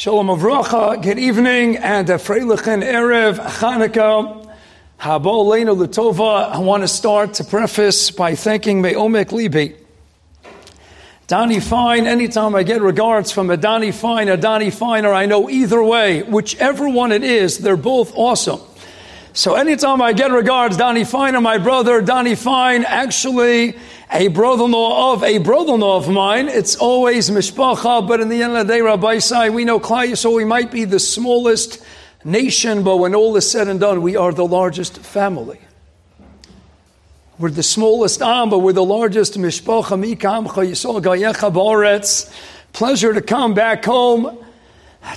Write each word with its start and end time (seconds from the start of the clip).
Shalom 0.00 0.28
Avracha, 0.28 1.02
good 1.02 1.18
evening, 1.18 1.76
and 1.76 2.08
a 2.08 2.14
Freilichen 2.14 2.82
Erev 2.82 3.38
Chanukah. 3.38 4.50
Habo 4.98 5.44
Leinu 5.44 5.76
Latova. 5.76 6.50
I 6.50 6.58
want 6.58 6.82
to 6.82 6.88
start 6.88 7.34
to 7.34 7.44
preface 7.44 8.10
by 8.10 8.34
thanking 8.34 8.80
Me'omek 8.80 9.26
Libi. 9.26 9.76
Donnie 11.26 11.60
Fine, 11.60 12.06
anytime 12.06 12.54
I 12.54 12.62
get 12.62 12.80
regards 12.80 13.30
from 13.30 13.50
a 13.50 13.58
Donnie 13.58 13.92
Fine, 13.92 14.30
a 14.30 14.38
Donnie 14.38 14.70
Finer, 14.70 15.12
I 15.12 15.26
know 15.26 15.50
either 15.50 15.82
way, 15.82 16.22
whichever 16.22 16.88
one 16.88 17.12
it 17.12 17.22
is, 17.22 17.58
they're 17.58 17.76
both 17.76 18.10
awesome. 18.16 18.60
So 19.34 19.54
anytime 19.54 20.00
I 20.00 20.14
get 20.14 20.30
regards, 20.30 20.78
Donnie 20.78 21.04
Fine 21.04 21.34
and 21.34 21.44
my 21.44 21.58
brother, 21.58 22.00
Donnie 22.00 22.36
Fine, 22.36 22.86
actually 22.86 23.76
a 24.12 24.28
brother-in-law 24.28 25.12
of 25.12 25.22
a 25.22 25.38
brother-in-law 25.38 25.96
of 25.96 26.08
mine, 26.08 26.48
it's 26.48 26.74
always 26.76 27.30
mishpacha, 27.30 28.06
but 28.06 28.20
in 28.20 28.28
the 28.28 28.42
end 28.42 28.56
of 28.56 28.66
the 28.66 28.74
day, 28.74 28.80
Rabbi 28.80 29.18
Sai, 29.18 29.50
we 29.50 29.64
know 29.64 29.78
Klai, 29.78 30.16
so 30.16 30.32
we 30.34 30.44
might 30.44 30.70
be 30.72 30.84
the 30.84 30.98
smallest 30.98 31.82
nation, 32.24 32.82
but 32.82 32.96
when 32.96 33.14
all 33.14 33.36
is 33.36 33.48
said 33.48 33.68
and 33.68 33.78
done, 33.78 34.02
we 34.02 34.16
are 34.16 34.32
the 34.32 34.44
largest 34.44 34.98
family. 34.98 35.60
We're 37.38 37.50
the 37.50 37.62
smallest 37.62 38.20
am, 38.20 38.50
but 38.50 38.58
we're 38.58 38.72
the 38.72 38.84
largest 38.84 39.38
mishpacha 39.38 39.96
mikam 39.96 40.46
yisol 40.48 41.00
gayecha 41.00 41.52
baretz. 41.52 42.30
Pleasure 42.72 43.14
to 43.14 43.22
come 43.22 43.54
back 43.54 43.84
home, 43.84 44.38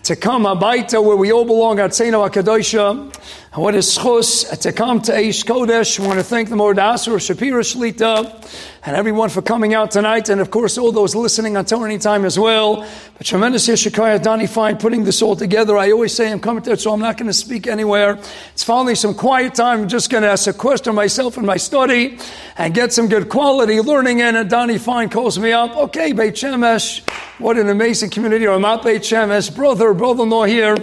to 0.03 0.15
come 0.15 0.43
abaita 0.43 1.03
where 1.03 1.17
we 1.17 1.31
all 1.33 1.45
belong 1.45 1.79
at 1.79 1.91
Seino 1.91 2.27
HaKadosha. 2.27 3.13
What 3.55 3.75
is 3.75 3.95
schus 3.95 4.49
to 4.61 4.71
come 4.71 4.99
to 5.03 5.11
Eish 5.11 5.45
Kodesh. 5.45 5.99
I 5.99 6.07
want 6.07 6.17
to 6.17 6.23
thank 6.23 6.49
the 6.49 6.55
Mordasur 6.55 7.17
Shapira 7.17 7.61
Shlita 7.61 8.59
and 8.83 8.95
everyone 8.95 9.29
for 9.29 9.43
coming 9.43 9.75
out 9.75 9.91
tonight, 9.91 10.29
and 10.29 10.41
of 10.41 10.49
course 10.49 10.79
all 10.79 10.91
those 10.91 11.13
listening 11.13 11.55
on 11.55 11.65
Torah 11.65 11.95
time 11.99 12.25
as 12.25 12.39
well. 12.39 12.83
But 13.15 13.27
tremendous 13.27 13.67
Yeshikaya 13.67 14.23
Donnie 14.23 14.47
Fine 14.47 14.77
putting 14.77 15.03
this 15.03 15.21
all 15.21 15.35
together. 15.35 15.77
I 15.77 15.91
always 15.91 16.15
say 16.15 16.31
I'm 16.31 16.39
coming 16.39 16.63
to 16.63 16.71
it, 16.71 16.81
so 16.81 16.93
I'm 16.93 16.99
not 16.99 17.15
going 17.15 17.27
to 17.27 17.33
speak 17.33 17.67
anywhere. 17.67 18.17
It's 18.53 18.63
finally 18.63 18.95
some 18.95 19.13
quiet 19.13 19.53
time. 19.53 19.81
I'm 19.81 19.87
just 19.87 20.09
going 20.09 20.23
to 20.23 20.29
ask 20.29 20.47
a 20.47 20.53
question 20.53 20.95
myself 20.95 21.37
in 21.37 21.45
my 21.45 21.57
study 21.57 22.17
and 22.57 22.73
get 22.73 22.91
some 22.91 23.07
good 23.07 23.29
quality 23.29 23.79
learning 23.81 24.17
in. 24.17 24.35
And 24.35 24.49
Donnie 24.49 24.79
Fine 24.79 25.09
calls 25.09 25.37
me 25.37 25.51
up. 25.51 25.77
Okay, 25.77 26.11
Beit 26.11 26.33
Shemesh, 26.33 27.07
what 27.37 27.59
an 27.59 27.69
amazing 27.69 28.09
community. 28.09 28.47
I'm 28.47 28.65
at 28.65 28.81
Beit 28.81 29.03
Shemesh, 29.03 29.55
brother, 29.55 29.93
brother-in-law 29.93 30.45
here 30.45 30.75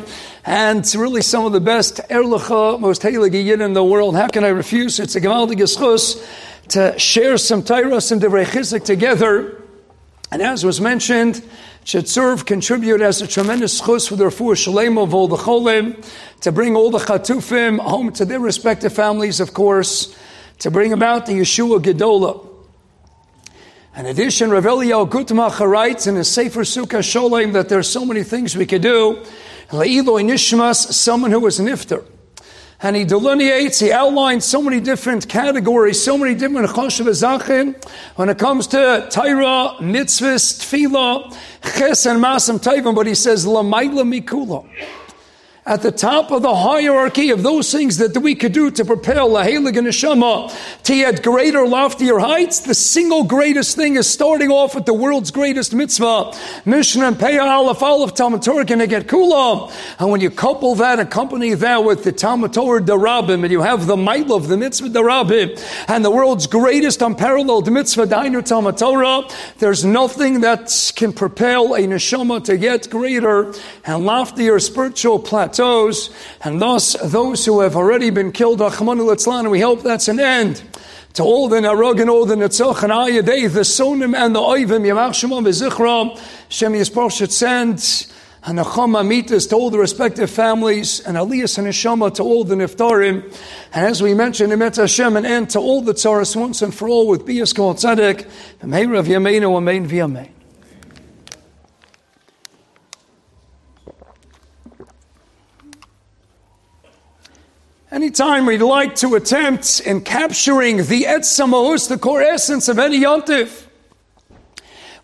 and 0.44 0.80
it's 0.80 0.94
really 0.94 1.22
some 1.22 1.44
of 1.44 1.52
the 1.52 1.60
best 1.60 1.96
Erlicha, 2.08 2.80
most 2.80 3.02
heilige 3.02 3.44
Yid 3.44 3.60
in 3.60 3.72
the 3.74 3.84
world. 3.84 4.16
How 4.16 4.28
can 4.28 4.44
I 4.44 4.48
refuse? 4.48 4.98
It's 4.98 5.14
a 5.14 5.20
gewaltige 5.20 5.76
schus 5.76 6.24
to 6.68 6.98
share 6.98 7.36
some 7.36 7.62
Tairas 7.62 8.10
and 8.12 8.22
Devrei 8.22 8.84
together. 8.84 9.62
And 10.32 10.40
as 10.40 10.64
was 10.64 10.80
mentioned, 10.80 11.42
should 11.84 12.08
serve, 12.08 12.46
contribute 12.46 13.00
as 13.00 13.20
a 13.20 13.26
tremendous 13.26 13.80
schus 13.80 14.08
for 14.08 14.16
the 14.16 14.24
Refuah 14.24 14.56
Shalem 14.56 14.96
of 14.96 15.12
all 15.12 15.28
the 15.28 15.36
Cholim, 15.36 16.04
to 16.40 16.52
bring 16.52 16.76
all 16.76 16.90
the 16.90 16.98
Chatufim 16.98 17.78
home 17.78 18.12
to 18.12 18.24
their 18.24 18.40
respective 18.40 18.92
families, 18.92 19.40
of 19.40 19.52
course, 19.52 20.16
to 20.60 20.70
bring 20.70 20.92
about 20.92 21.26
the 21.26 21.32
Yeshua 21.32 21.80
Gedola. 21.80 22.46
In 23.96 24.06
addition, 24.06 24.50
Rav 24.50 24.64
Eliyahu 24.64 25.10
Gutmacher 25.10 25.68
writes 25.68 26.06
in 26.06 26.14
his 26.14 26.28
Sefer 26.28 26.60
Sukkah 26.60 27.00
Sholem 27.00 27.52
that 27.54 27.68
there's 27.68 27.88
so 27.88 28.04
many 28.04 28.22
things 28.22 28.56
we 28.56 28.66
could 28.66 28.82
do. 28.82 29.24
Le'iloi 29.70 30.24
Nishmas, 30.24 30.92
someone 30.92 31.30
who 31.30 31.40
was 31.40 31.58
nifter. 31.58 32.04
And 32.82 32.96
he 32.96 33.04
delineates, 33.04 33.78
he 33.78 33.92
outlines 33.92 34.46
so 34.46 34.62
many 34.62 34.80
different 34.80 35.28
categories, 35.28 36.02
so 36.02 36.16
many 36.16 36.34
different 36.34 36.70
choshev. 36.70 37.86
When 38.16 38.28
it 38.30 38.38
comes 38.38 38.66
to 38.68 39.06
Taira, 39.10 39.76
mitzvahs, 39.80 40.60
tefillah, 40.60 41.36
ches 41.76 42.06
and 42.06 42.22
masam 42.24 42.58
taivim, 42.58 42.94
but 42.94 43.06
he 43.06 43.14
says, 43.14 43.44
lamaila 43.44 44.02
mikula 44.02 44.66
at 45.66 45.82
the 45.82 45.92
top 45.92 46.30
of 46.30 46.40
the 46.40 46.54
hierarchy 46.54 47.30
of 47.30 47.42
those 47.42 47.70
things 47.70 47.98
that 47.98 48.16
we 48.16 48.34
could 48.34 48.52
do 48.52 48.70
to 48.70 48.84
propel 48.84 49.36
a 49.36 49.44
Helig 49.44 49.76
and 49.76 49.86
Neshama 49.86 50.82
to 50.84 50.94
yet 50.94 51.22
greater, 51.22 51.66
loftier 51.66 52.18
heights, 52.18 52.60
the 52.60 52.74
single 52.74 53.24
greatest 53.24 53.76
thing 53.76 53.96
is 53.96 54.08
starting 54.08 54.50
off 54.50 54.74
with 54.74 54.86
the 54.86 54.94
world's 54.94 55.30
greatest 55.30 55.74
mitzvah, 55.74 56.32
Mishnah 56.64 57.08
and 57.08 57.16
Peah 57.16 57.44
Aleph 57.44 57.82
Aleph 57.82 58.14
Talmud 58.14 58.42
Torah 58.42 58.64
can 58.64 58.78
get 58.88 59.06
Kula. 59.06 59.70
And 59.98 60.10
when 60.10 60.22
you 60.22 60.30
couple 60.30 60.74
that, 60.76 60.98
accompany 60.98 61.52
that 61.52 61.84
with 61.84 62.04
the 62.04 62.12
Talmud 62.12 62.54
Torah 62.54 62.80
Darabim, 62.80 63.42
and 63.42 63.52
you 63.52 63.60
have 63.60 63.86
the 63.86 63.98
Mail 63.98 64.34
of 64.34 64.48
the 64.48 64.56
mitzvah 64.56 64.88
Darabim, 64.88 65.60
and 65.88 66.02
the 66.02 66.10
world's 66.10 66.46
greatest 66.46 67.02
unparalleled 67.02 67.70
mitzvah 67.70 68.06
Dainu 68.06 68.42
Talmud 68.42 68.78
Torah, 68.78 69.28
there's 69.58 69.84
nothing 69.84 70.40
that 70.40 70.92
can 70.96 71.12
propel 71.12 71.74
a 71.74 71.80
Neshama 71.80 72.42
to 72.44 72.56
get 72.56 72.88
greater 72.88 73.52
and 73.84 74.06
loftier 74.06 74.58
spiritual 74.58 75.18
plateau 75.18 75.49
and 75.58 76.62
thus 76.62 76.96
those 77.02 77.44
who 77.44 77.60
have 77.60 77.76
already 77.76 78.10
been 78.10 78.32
killed, 78.32 78.60
and 78.60 79.50
we 79.50 79.60
hope 79.60 79.82
that's 79.82 80.08
an 80.08 80.20
end 80.20 80.62
to 81.14 81.22
all 81.24 81.48
the 81.48 81.56
Narog 81.56 82.00
and 82.00 82.08
all 82.08 82.24
the 82.24 82.36
Netzach 82.36 82.82
and 82.82 82.92
Ayadei, 82.92 83.52
the 83.52 83.60
Sonim 83.60 84.16
and 84.16 84.34
the 84.34 84.40
Oivim, 84.40 84.86
Yamach 84.86 85.10
Shemam 85.10 85.44
Bezichra, 85.44 86.18
Shem 86.48 86.72
Yisprof 86.72 87.10
should 87.12 87.30
and 88.42 88.58
Acham 88.58 88.98
Amitas 88.98 89.48
to 89.50 89.56
all 89.56 89.70
the 89.70 89.78
respective 89.78 90.30
families, 90.30 91.00
and 91.00 91.16
Aliyas 91.16 91.58
and 91.58 91.66
Neshama 91.66 92.14
to 92.14 92.22
all 92.22 92.44
the 92.44 92.54
Niftarim, 92.54 93.24
and 93.74 93.86
as 93.86 94.02
we 94.02 94.14
mentioned, 94.14 94.52
Emet 94.52 94.76
Hashem, 94.76 95.16
an 95.16 95.26
end 95.26 95.50
to 95.50 95.58
all 95.58 95.82
the 95.82 95.92
Tzaras 95.92 96.36
once 96.36 96.62
and 96.62 96.74
for 96.74 96.88
all 96.88 97.06
with 97.06 97.26
Bias 97.26 97.52
Kol 97.52 97.74
Tzedek, 97.74 98.26
Meir 98.62 98.94
of 98.94 99.06
Yameinu, 99.06 99.56
Amen 99.56 99.88
V'Yamein. 99.88 100.39
Anytime 107.92 108.46
we'd 108.46 108.58
like 108.58 108.94
to 108.96 109.16
attempt 109.16 109.80
in 109.80 110.02
capturing 110.02 110.76
the 110.76 111.06
etzamos, 111.08 111.88
the 111.88 111.98
core 111.98 112.22
essence 112.22 112.68
of 112.68 112.78
any 112.78 113.00
yontif, 113.00 113.66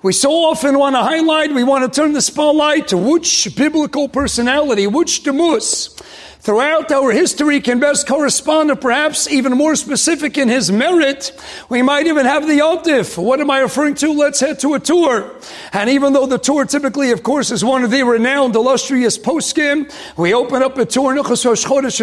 we 0.03 0.13
so 0.13 0.31
often 0.31 0.79
want 0.79 0.95
to 0.95 1.03
highlight, 1.03 1.53
we 1.53 1.65
want 1.65 1.93
to 1.93 2.01
turn 2.01 2.13
the 2.13 2.21
spotlight 2.21 2.87
to 2.89 2.97
which 2.97 3.57
biblical 3.57 4.09
personality, 4.09 4.87
which 4.87 5.25
demus, 5.25 6.01
throughout 6.47 6.93
our 6.93 7.11
history 7.11 7.61
can 7.61 7.81
best 7.81 8.07
correspond 8.07 8.69
to 8.69 8.77
perhaps 8.77 9.29
even 9.29 9.51
more 9.53 9.75
specific 9.75 10.39
in 10.39 10.49
his 10.49 10.71
merit. 10.71 11.33
We 11.69 11.83
might 11.83 12.07
even 12.07 12.25
have 12.25 12.47
the 12.47 12.61
Yontif. 12.61 13.21
What 13.21 13.41
am 13.41 13.51
I 13.51 13.59
referring 13.59 13.97
to? 13.97 14.13
Let's 14.13 14.39
head 14.39 14.61
to 14.61 14.75
a 14.75 14.79
tour. 14.79 15.35
And 15.73 15.91
even 15.91 16.13
though 16.13 16.27
the 16.27 16.39
tour 16.39 16.65
typically, 16.65 17.11
of 17.11 17.25
course, 17.25 17.51
is 17.51 17.65
one 17.65 17.83
of 17.83 17.91
the 17.91 18.05
renowned, 18.05 18.55
illustrious 18.55 19.19
poskim, 19.19 19.93
we 20.17 20.35
open 20.35 20.63
up 20.63 20.79
a 20.79 20.87
tour, 20.87 21.17
in 21.17 21.19
Chodesh. 21.25 22.01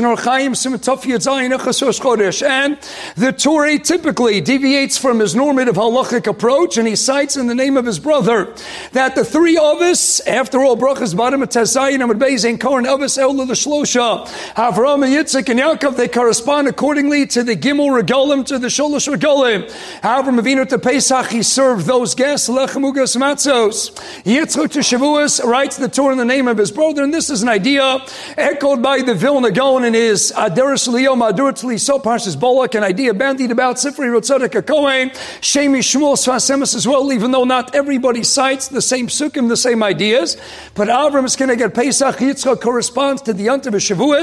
And 2.45 2.77
the 3.15 3.31
tour 3.31 3.65
atypically 3.65 4.43
deviates 4.43 4.97
from 4.97 5.19
his 5.21 5.35
normative 5.35 5.75
halachic 5.75 6.27
approach, 6.27 6.77
and 6.77 6.85
he 6.85 6.97
cites 6.97 7.37
in 7.37 7.47
the 7.47 7.55
name 7.55 7.77
of 7.77 7.85
his 7.85 7.97
brother 7.97 8.53
that 8.91 9.15
the 9.15 9.23
three 9.23 9.55
of 9.55 9.79
us, 9.79 10.19
after 10.27 10.61
all, 10.61 10.75
Brachas 10.75 11.15
Badim 11.15 11.41
Tazayin, 11.43 11.99
Amad 11.99 12.19
Beis, 12.19 12.43
and 12.47 12.59
Koran 12.59 12.83
Avos 12.83 13.17
Eula 13.17 13.47
the 13.47 13.53
Shlosha, 13.53 14.32
Avram 14.55 15.03
and 15.03 15.13
Yitzchak 15.13 15.49
and 15.49 15.59
Yaakov, 15.59 15.95
they 15.95 16.07
correspond 16.07 16.67
accordingly 16.67 17.25
to 17.27 17.43
the 17.43 17.55
Gimel 17.55 17.89
Regalim, 17.89 18.45
to 18.45 18.59
the 18.59 18.67
Sholosh 18.67 19.13
Regalim. 19.13 19.69
Avram 20.01 20.39
Avinu 20.39 20.67
to 20.67 20.79
Pesach, 20.79 21.27
he 21.27 21.43
served 21.43 21.85
those 21.85 22.15
guests, 22.15 22.49
Lechem 22.49 22.89
Ugas 22.89 23.17
Matzos. 23.17 23.91
Yitzchak 24.23 24.71
to 24.71 24.79
Shavuos 24.79 25.43
writes 25.43 25.77
the 25.77 25.87
Torah 25.87 26.13
in 26.13 26.17
the 26.17 26.25
name 26.25 26.47
of 26.47 26.57
his 26.57 26.71
brother, 26.71 27.03
and 27.03 27.13
this 27.13 27.29
is 27.29 27.43
an 27.43 27.49
idea 27.49 27.99
echoed 28.37 28.81
by 28.81 29.01
the 29.01 29.13
Vilna 29.13 29.51
Gaon 29.51 29.83
in 29.85 29.93
his 29.93 30.31
Aderis 30.35 30.87
Leo 30.87 31.15
Madurat 31.15 31.63
Liso 31.63 31.99
Parshas 31.99 32.35
Bolak, 32.35 32.75
an 32.75 32.83
idea 32.83 33.13
bandied 33.13 33.51
about 33.51 33.75
Sifri 33.77 34.07
Rotzadek 34.09 34.65
Kohen, 34.65 35.09
Shemi 35.41 35.79
Shmuel 35.79 36.15
Sfasemis 36.15 36.75
as 36.75 36.87
well, 36.87 37.11
even 37.11 37.31
though 37.31 37.43
not 37.43 37.73
everybody 37.75 38.23
cites 38.23 38.67
the 38.67 38.81
same 38.81 39.07
sukkim, 39.07 39.49
the 39.49 39.57
same 39.57 39.83
ideas. 39.83 40.37
But 40.75 40.87
Avram 40.87 41.25
is 41.25 41.35
going 41.35 41.49
to 41.49 41.55
get 41.55 41.73
Pesach, 41.73 42.17
Yitzchak 42.17 42.61
corresponds 42.61 43.21
to 43.23 43.33
the 43.33 43.47
Yontiv 43.47 43.67
of 43.67 43.81
Shavuos, 43.81 44.22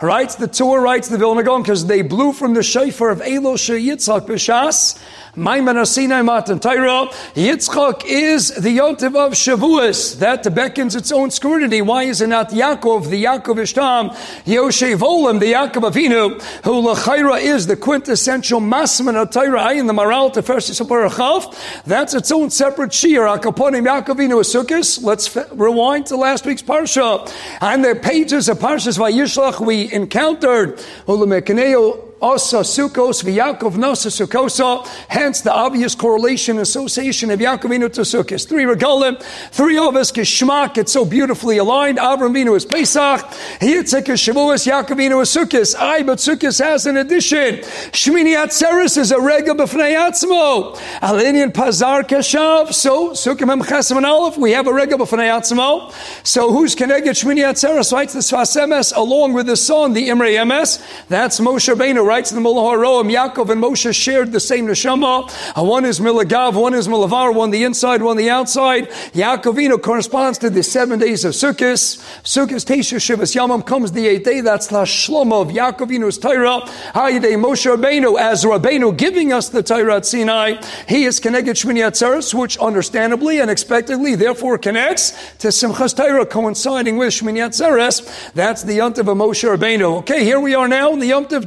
writes 0.00 0.34
the 0.36 0.48
Torah, 0.48 0.80
writes 0.80 1.08
the 1.08 1.18
Vilna 1.18 1.42
Gaon, 1.42 1.62
because 1.62 1.86
they 1.86 2.02
blew 2.02 2.32
from 2.32 2.54
the 2.54 2.62
shofar 2.62 3.10
of 3.10 3.20
Elo 3.20 3.54
Yitzchak 3.54 4.26
B'Shas, 4.26 4.98
Maiman 5.36 5.74
Asinai 5.74 6.24
Matan 6.24 6.60
Taira. 6.60 7.08
Yitzchak 7.34 8.04
is 8.06 8.50
the 8.54 8.78
Yotiv 8.78 9.16
of 9.16 9.32
Shavuos. 9.32 10.16
That 10.20 10.44
beckons 10.54 10.94
its 10.94 11.10
own 11.10 11.32
scrutiny. 11.32 11.82
Why 11.82 12.04
is 12.04 12.20
it 12.20 12.28
not 12.28 12.50
Yaakov, 12.50 13.10
the 13.10 13.24
Yaakov 13.24 13.56
Ishtam, 13.56 14.10
Yoshe 14.44 14.96
Volim, 14.96 15.40
the 15.40 15.52
Yaakov 15.52 15.90
Avinu, 15.90 16.40
who 16.62 16.82
Lachaira 16.82 17.40
is 17.42 17.66
the 17.66 17.76
quintessential 17.76 18.60
Masman 18.60 19.20
of 19.20 19.30
Taira, 19.30 19.72
in 19.72 19.88
the 19.88 19.92
Maral 19.92 20.32
Tefersi 20.32 20.70
Saparachav? 20.70 21.82
That's 21.84 22.14
its 22.14 22.30
own 22.30 22.50
separate 22.50 22.92
Shir. 22.92 23.22
Akaponim 23.22 23.86
Yaakov 23.88 24.16
Avinu 24.16 24.40
Asukis. 24.40 25.02
Let's 25.02 25.34
rewind 25.52 26.06
to 26.06 26.16
last 26.16 26.46
week's 26.46 26.62
Parsha. 26.62 27.28
And 27.60 27.84
the 27.84 27.96
pages 27.96 28.48
of 28.48 28.60
Parshas 28.60 28.98
Vayishlach 28.98 29.58
we 29.58 29.92
encountered 29.92 30.76
Ulamekaneo 31.08 32.03
Asa 32.22 32.58
Sukkos 32.58 33.22
v'Yaakov 33.22 33.74
Nasa 33.74 34.10
Sukkosa. 34.10 34.86
Hence 35.08 35.40
the 35.42 35.52
obvious 35.52 35.94
correlation 35.94 36.58
association 36.58 37.30
of 37.30 37.38
Yaakovinu 37.38 37.92
to 37.92 38.02
Sukkos. 38.02 38.48
Three 38.48 38.64
regalim, 38.64 39.22
three 39.50 39.78
of 39.78 39.96
us 39.96 40.10
kishmak. 40.12 40.78
It's 40.78 40.92
so 40.92 41.04
beautifully 41.04 41.58
aligned. 41.58 41.98
Avram 41.98 42.34
Vinu 42.34 42.56
is 42.56 42.64
Pesach. 42.64 43.20
Yitzchak 43.60 44.08
is 44.08 44.20
Shavuos. 44.20 44.66
Yaakovinu 44.66 45.22
is 45.22 45.28
Sukkos. 45.34 45.74
I 45.78 46.02
but 46.02 46.18
Sukkos 46.18 46.62
has 46.64 46.86
an 46.86 46.96
addition. 46.96 47.56
Shmini 47.92 48.34
Atzeres 48.36 48.96
is 48.96 49.10
a 49.10 49.20
rega 49.20 49.52
b'fnei 49.52 49.96
atzmo. 49.96 50.76
Alinian 51.00 51.52
Pazar 51.52 52.04
Keshav. 52.04 52.72
So 52.72 53.10
Sukkah 53.10 53.46
Mem 53.46 53.60
Chesem 53.60 53.96
and 53.96 54.06
Aleph. 54.06 54.38
We 54.38 54.52
have 54.52 54.66
a 54.66 54.72
rega 54.72 54.96
b'fnei 54.96 55.28
atzmo. 55.28 55.92
So 56.26 56.52
who's 56.52 56.74
connected 56.74 57.16
Shmini 57.16 57.40
Atzeres? 57.40 57.92
Writes 57.92 58.12
the 58.14 58.20
Sfas 58.20 58.56
Emes 58.56 58.96
along 58.96 59.32
with 59.34 59.46
the 59.46 59.56
son, 59.56 59.92
the 59.92 60.08
Imre 60.08 60.28
Emes. 60.28 60.80
That's 61.08 61.40
Moshe 61.40 61.74
Rabbeinu 61.74 62.03
writes 62.04 62.30
in 62.30 62.36
the 62.36 62.40
Mullah 62.40 62.76
Haroam, 62.76 63.10
Yaakov 63.10 63.50
and 63.50 63.62
Moshe 63.62 63.94
shared 63.94 64.32
the 64.32 64.40
same 64.40 64.66
neshama. 64.66 65.30
Uh, 65.56 65.64
one 65.64 65.84
is 65.84 66.00
Milagav, 66.00 66.54
one 66.54 66.74
is 66.74 66.88
Milavar, 66.88 67.34
one 67.34 67.50
the 67.50 67.64
inside, 67.64 68.02
one 68.02 68.16
the 68.16 68.30
outside. 68.30 68.88
Yaakovino 69.12 69.80
corresponds 69.80 70.38
to 70.38 70.50
the 70.50 70.62
seven 70.62 70.98
days 70.98 71.24
of 71.24 71.32
Sukkot. 71.32 71.98
Sukkot 72.22 72.64
Tesha 72.64 72.98
Shivas 72.98 73.34
Yamam 73.34 73.66
comes 73.66 73.92
the 73.92 74.06
eighth 74.06 74.24
day. 74.24 74.40
That's 74.40 74.66
the 74.68 74.82
Shlomo 74.82 75.42
of 75.42 75.48
Yaakovino's 75.48 76.18
Torah. 76.18 76.60
Hayadei 76.94 77.36
Moshe 77.36 77.74
Rabbeinu, 77.74 78.18
as 78.18 78.44
Rabbeinu 78.44 78.96
giving 78.96 79.32
us 79.32 79.48
the 79.48 79.62
Torah 79.62 79.96
at 79.96 80.06
Sinai, 80.06 80.62
he 80.88 81.04
is 81.04 81.20
connected 81.20 81.56
Shmini 81.56 81.86
Atzeres, 81.86 82.34
which 82.34 82.58
understandably 82.58 83.40
and 83.40 83.50
expectedly 83.50 84.14
therefore 84.14 84.58
connects 84.58 85.10
to 85.38 85.48
Simchas 85.48 85.96
Torah 85.96 86.26
coinciding 86.26 86.96
with 86.96 87.10
Shmini 87.14 87.40
Atzeres. 87.48 88.32
That's 88.32 88.62
the 88.62 88.78
Yontiv 88.78 89.08
of 89.08 89.16
Moshe 89.16 89.44
Rabbeinu. 89.48 89.98
Okay, 89.98 90.24
here 90.24 90.40
we 90.40 90.54
are 90.54 90.68
now 90.68 90.92
in 90.92 90.98
the 90.98 91.10
Yontiv 91.10 91.44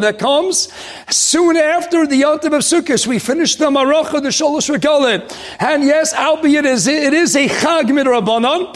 That 0.00 0.18
comes 0.18 0.72
soon 1.10 1.56
after 1.56 2.06
the 2.06 2.22
Yontiv 2.22 2.46
of 2.46 2.62
Sukkot. 2.62 3.06
We 3.06 3.18
finish 3.18 3.56
the 3.56 3.66
Maracha, 3.66 4.22
the 4.22 4.30
Sholosh 4.30 4.74
Regalim. 4.74 5.30
And 5.60 5.84
yes, 5.84 6.14
albeit 6.14 6.64
it 6.64 6.70
is, 6.70 6.86
it 6.86 7.12
is 7.12 7.36
a 7.36 7.48
Chag 7.48 7.84
Midrabanan, 7.84 8.74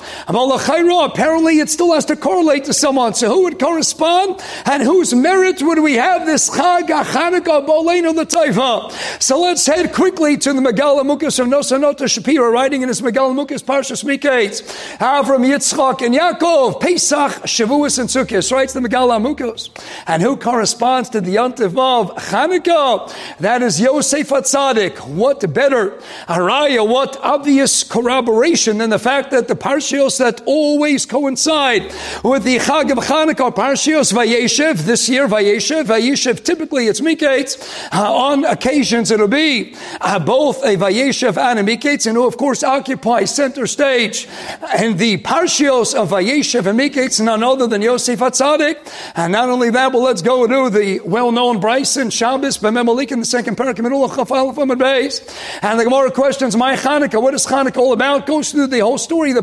apparently 1.04 1.58
it 1.58 1.70
still 1.70 1.92
has 1.94 2.04
to 2.06 2.16
correlate 2.16 2.64
to 2.64 2.74
someone. 2.74 3.14
So 3.14 3.28
who 3.28 3.44
would 3.44 3.58
correspond? 3.58 4.40
And 4.64 4.82
whose 4.82 5.14
merit 5.14 5.62
would 5.62 5.80
we 5.80 5.94
have 5.94 6.26
this 6.26 6.50
Chag 6.50 6.88
Chanukah 6.88 7.66
Boleno 7.66 8.14
the 8.14 8.26
Taifa? 8.26 9.22
So 9.22 9.40
let's 9.40 9.64
head 9.66 9.92
quickly 9.92 10.36
to 10.36 10.52
the 10.52 10.60
Megala 10.60 11.02
Mukas 11.02 11.38
of 11.38 11.46
Nosanota 11.46 12.04
Shapira, 12.04 12.52
writing 12.52 12.82
in 12.82 12.88
his 12.88 13.00
Megala 13.00 13.34
Mukas 13.34 13.64
Parshas 13.64 14.04
Miketz. 14.04 14.62
Avram 14.98 15.46
Yitzchak 15.46 16.04
and 16.04 16.14
Yaakov, 16.14 16.80
Pesach, 16.80 17.32
Shavuos, 17.44 17.98
and 17.98 18.08
Sukkot, 18.08 18.52
writes 18.52 18.72
the 18.72 18.80
Megala 18.80 19.20
Mukas. 19.20 19.70
And 20.06 20.22
who 20.22 20.36
corresponds 20.36 21.05
to 21.10 21.20
the 21.20 21.36
Yontiv 21.36 21.76
of 21.78 22.14
Chanukah? 22.16 23.14
That 23.38 23.62
is 23.62 23.80
Yosef 23.80 24.28
Atzadik. 24.28 24.98
What 25.06 25.52
better, 25.52 25.90
Araya, 26.28 26.86
what 26.86 27.16
obvious 27.22 27.82
corroboration 27.84 28.78
than 28.78 28.90
the 28.90 28.98
fact 28.98 29.30
that 29.30 29.48
the 29.48 29.56
Parshios 29.56 30.18
that 30.18 30.42
always 30.46 31.06
coincide 31.06 31.92
with 32.24 32.44
the 32.44 32.58
Chag 32.58 32.90
of 32.90 32.98
Chanukah, 32.98 33.54
Parshios 33.54 34.12
Vayeshev, 34.12 34.78
this 34.78 35.08
year 35.08 35.28
Vayeshev, 35.28 35.84
Vayeshev, 35.84 36.44
typically 36.44 36.86
it's 36.86 37.00
Miketz, 37.00 37.88
uh, 37.92 38.12
on 38.14 38.44
occasions 38.44 39.10
it'll 39.10 39.28
be 39.28 39.74
uh, 40.00 40.18
both 40.18 40.62
a 40.64 40.76
Vayeshev 40.76 41.36
and 41.36 41.58
a 41.58 41.62
Miketz, 41.62 42.06
and 42.06 42.16
who 42.16 42.26
of 42.26 42.36
course 42.36 42.62
occupy 42.62 43.24
center 43.24 43.66
stage. 43.66 44.28
And 44.76 44.98
the 44.98 45.18
Parshios 45.18 45.94
of 45.94 46.10
Vayeshev 46.10 46.66
and 46.66 46.78
Miketz, 46.78 47.20
none 47.22 47.42
other 47.42 47.66
than 47.66 47.82
Yosef 47.82 48.20
Atzadik. 48.20 48.76
And 49.14 49.32
not 49.32 49.48
only 49.48 49.70
that, 49.70 49.92
but 49.92 49.98
let's 49.98 50.22
go 50.22 50.46
to 50.46 50.70
the 50.70 50.95
well-known 51.04 51.60
Bryson 51.60 52.10
Shabbos 52.10 52.58
B'Memalik 52.58 53.12
in 53.12 53.20
the 53.20 53.26
second 53.26 53.56
parak 53.56 53.76
and 53.76 53.86
the 55.80 55.84
Gemara 55.84 56.10
questions, 56.10 56.56
my 56.56 56.76
Chanukah, 56.76 57.22
what 57.22 57.34
is 57.34 57.46
Chanukah 57.46 57.76
all 57.76 57.92
about? 57.92 58.26
Goes 58.26 58.52
through 58.52 58.68
the 58.68 58.80
whole 58.80 58.98
story, 58.98 59.32
the 59.32 59.42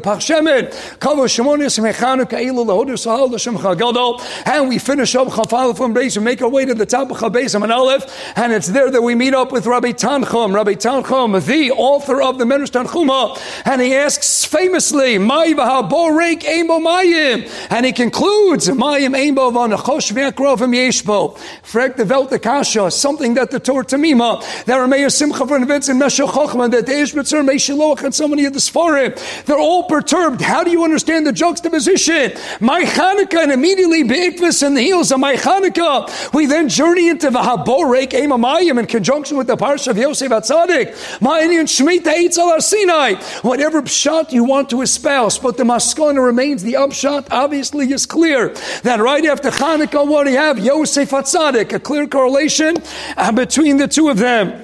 Chagadol, 3.64 4.22
and 4.46 4.70
we 4.70 4.80
finish 4.80 5.16
up 5.16 5.28
Chafal 5.30 5.80
and 5.84 5.96
Beis 5.96 6.16
and 6.16 6.26
make 6.26 6.42
our 6.42 6.50
way 6.50 6.66
to 6.66 6.74
the 6.74 6.86
top 6.86 7.12
of 7.12 7.18
Chabez 7.18 7.56
and 7.56 7.72
Aleph, 7.72 8.06
and 8.36 8.54
it's 8.54 8.68
there 8.68 8.92
that 8.92 9.02
we 9.02 9.16
meet 9.16 9.34
up 9.34 9.52
with 9.52 9.66
Rabbi 9.66 9.92
Tanchum, 9.92 10.54
Rabbi 10.54 10.74
Tanchum, 10.74 11.46
the 11.46 11.72
author 11.72 12.22
of 12.22 12.38
the 12.38 12.46
Medrash 12.46 12.72
Tanchuma, 12.72 13.40
and 13.66 13.82
he 13.82 13.96
asks 13.96 14.46
famously, 14.46 15.18
Mai 15.18 15.54
Borek 15.54 16.42
Eimo 16.42 16.82
Mayim, 16.82 17.50
and 17.72 17.86
he 17.86 17.92
concludes, 17.92 18.70
Mayim 18.70 19.16
Eimo 19.16 19.52
Vanachosh 19.52 20.12
Ve'akrovim 20.12 20.74
Yeshbo, 20.74 21.38
Frek 21.64 21.96
the 21.96 22.06
Velt 22.06 22.42
Kasha, 22.42 22.92
something 22.92 23.34
that 23.36 23.52
the 23.52 23.60
Torah 23.60 23.86
Tamima, 23.86 24.42
that 24.66 24.78
Rameya 24.78 25.12
Simcha 25.12 25.46
for 25.48 25.60
Nevitz 25.60 25.90
and 25.90 26.00
Meshach 26.00 26.34
that 26.72 26.86
the 26.86 26.92
Ishbitzer, 26.92 27.48
Meshiloach, 27.48 28.04
and 28.04 28.14
so 28.14 28.28
many 28.28 28.46
of 28.46 28.54
the 28.54 28.60
Sfarim, 28.60 29.46
they're 29.46 29.58
all 29.58 29.84
perturbed. 29.84 30.42
How 30.42 30.64
do 30.64 30.72
you 30.72 30.84
understand 30.84 31.26
the 31.28 31.32
juxtaposition? 31.32 32.34
My 32.60 32.84
Chanukah, 32.84 33.44
and 33.44 33.52
immediately 33.52 34.04
Be'ikvis 34.04 34.66
in 34.66 34.74
the 34.74 34.82
heels 34.82 35.12
of 35.12 35.20
my 35.20 35.36
Chanukah, 35.36 36.34
we 36.34 36.46
then 36.46 36.70
journey 36.70 37.10
into 37.10 37.30
the 37.30 37.40
Haborek 37.40 38.12
Emamayim 38.12 38.80
in 38.80 38.86
conjunction 38.86 39.38
with 39.38 39.48
the 39.48 39.58
Parsha 39.58 39.90
of 39.90 39.98
Yosef 39.98 40.32
Atzadik, 40.32 40.94
Ma'anian 41.20 41.68
Shemitah 41.68 42.14
Eitzel 42.14 42.62
Sinai, 42.62 43.16
whatever 43.42 43.82
pshat 43.82 44.32
you 44.32 44.44
want 44.44 44.70
to 44.70 44.82
espouse, 44.82 45.38
but 45.38 45.58
the 45.58 45.64
Maskana 45.64 46.24
remains 46.24 46.64
the 46.64 46.76
upshot, 46.76 47.28
obviously 47.32 47.92
is 47.92 48.06
clear, 48.06 48.50
that 48.84 49.00
right 49.00 49.26
after 49.26 49.50
Chanukah, 49.50 50.08
what 50.08 50.26
do 50.26 50.32
you 50.32 50.38
have? 50.38 50.60
Yosef 50.60 51.10
Atzadik, 51.10 51.33
a 51.74 51.80
clear 51.80 52.08
correlation 52.08 52.76
uh, 53.18 53.32
between 53.32 53.78
the 53.78 53.88
two 53.88 54.10
of 54.10 54.18
them. 54.18 54.64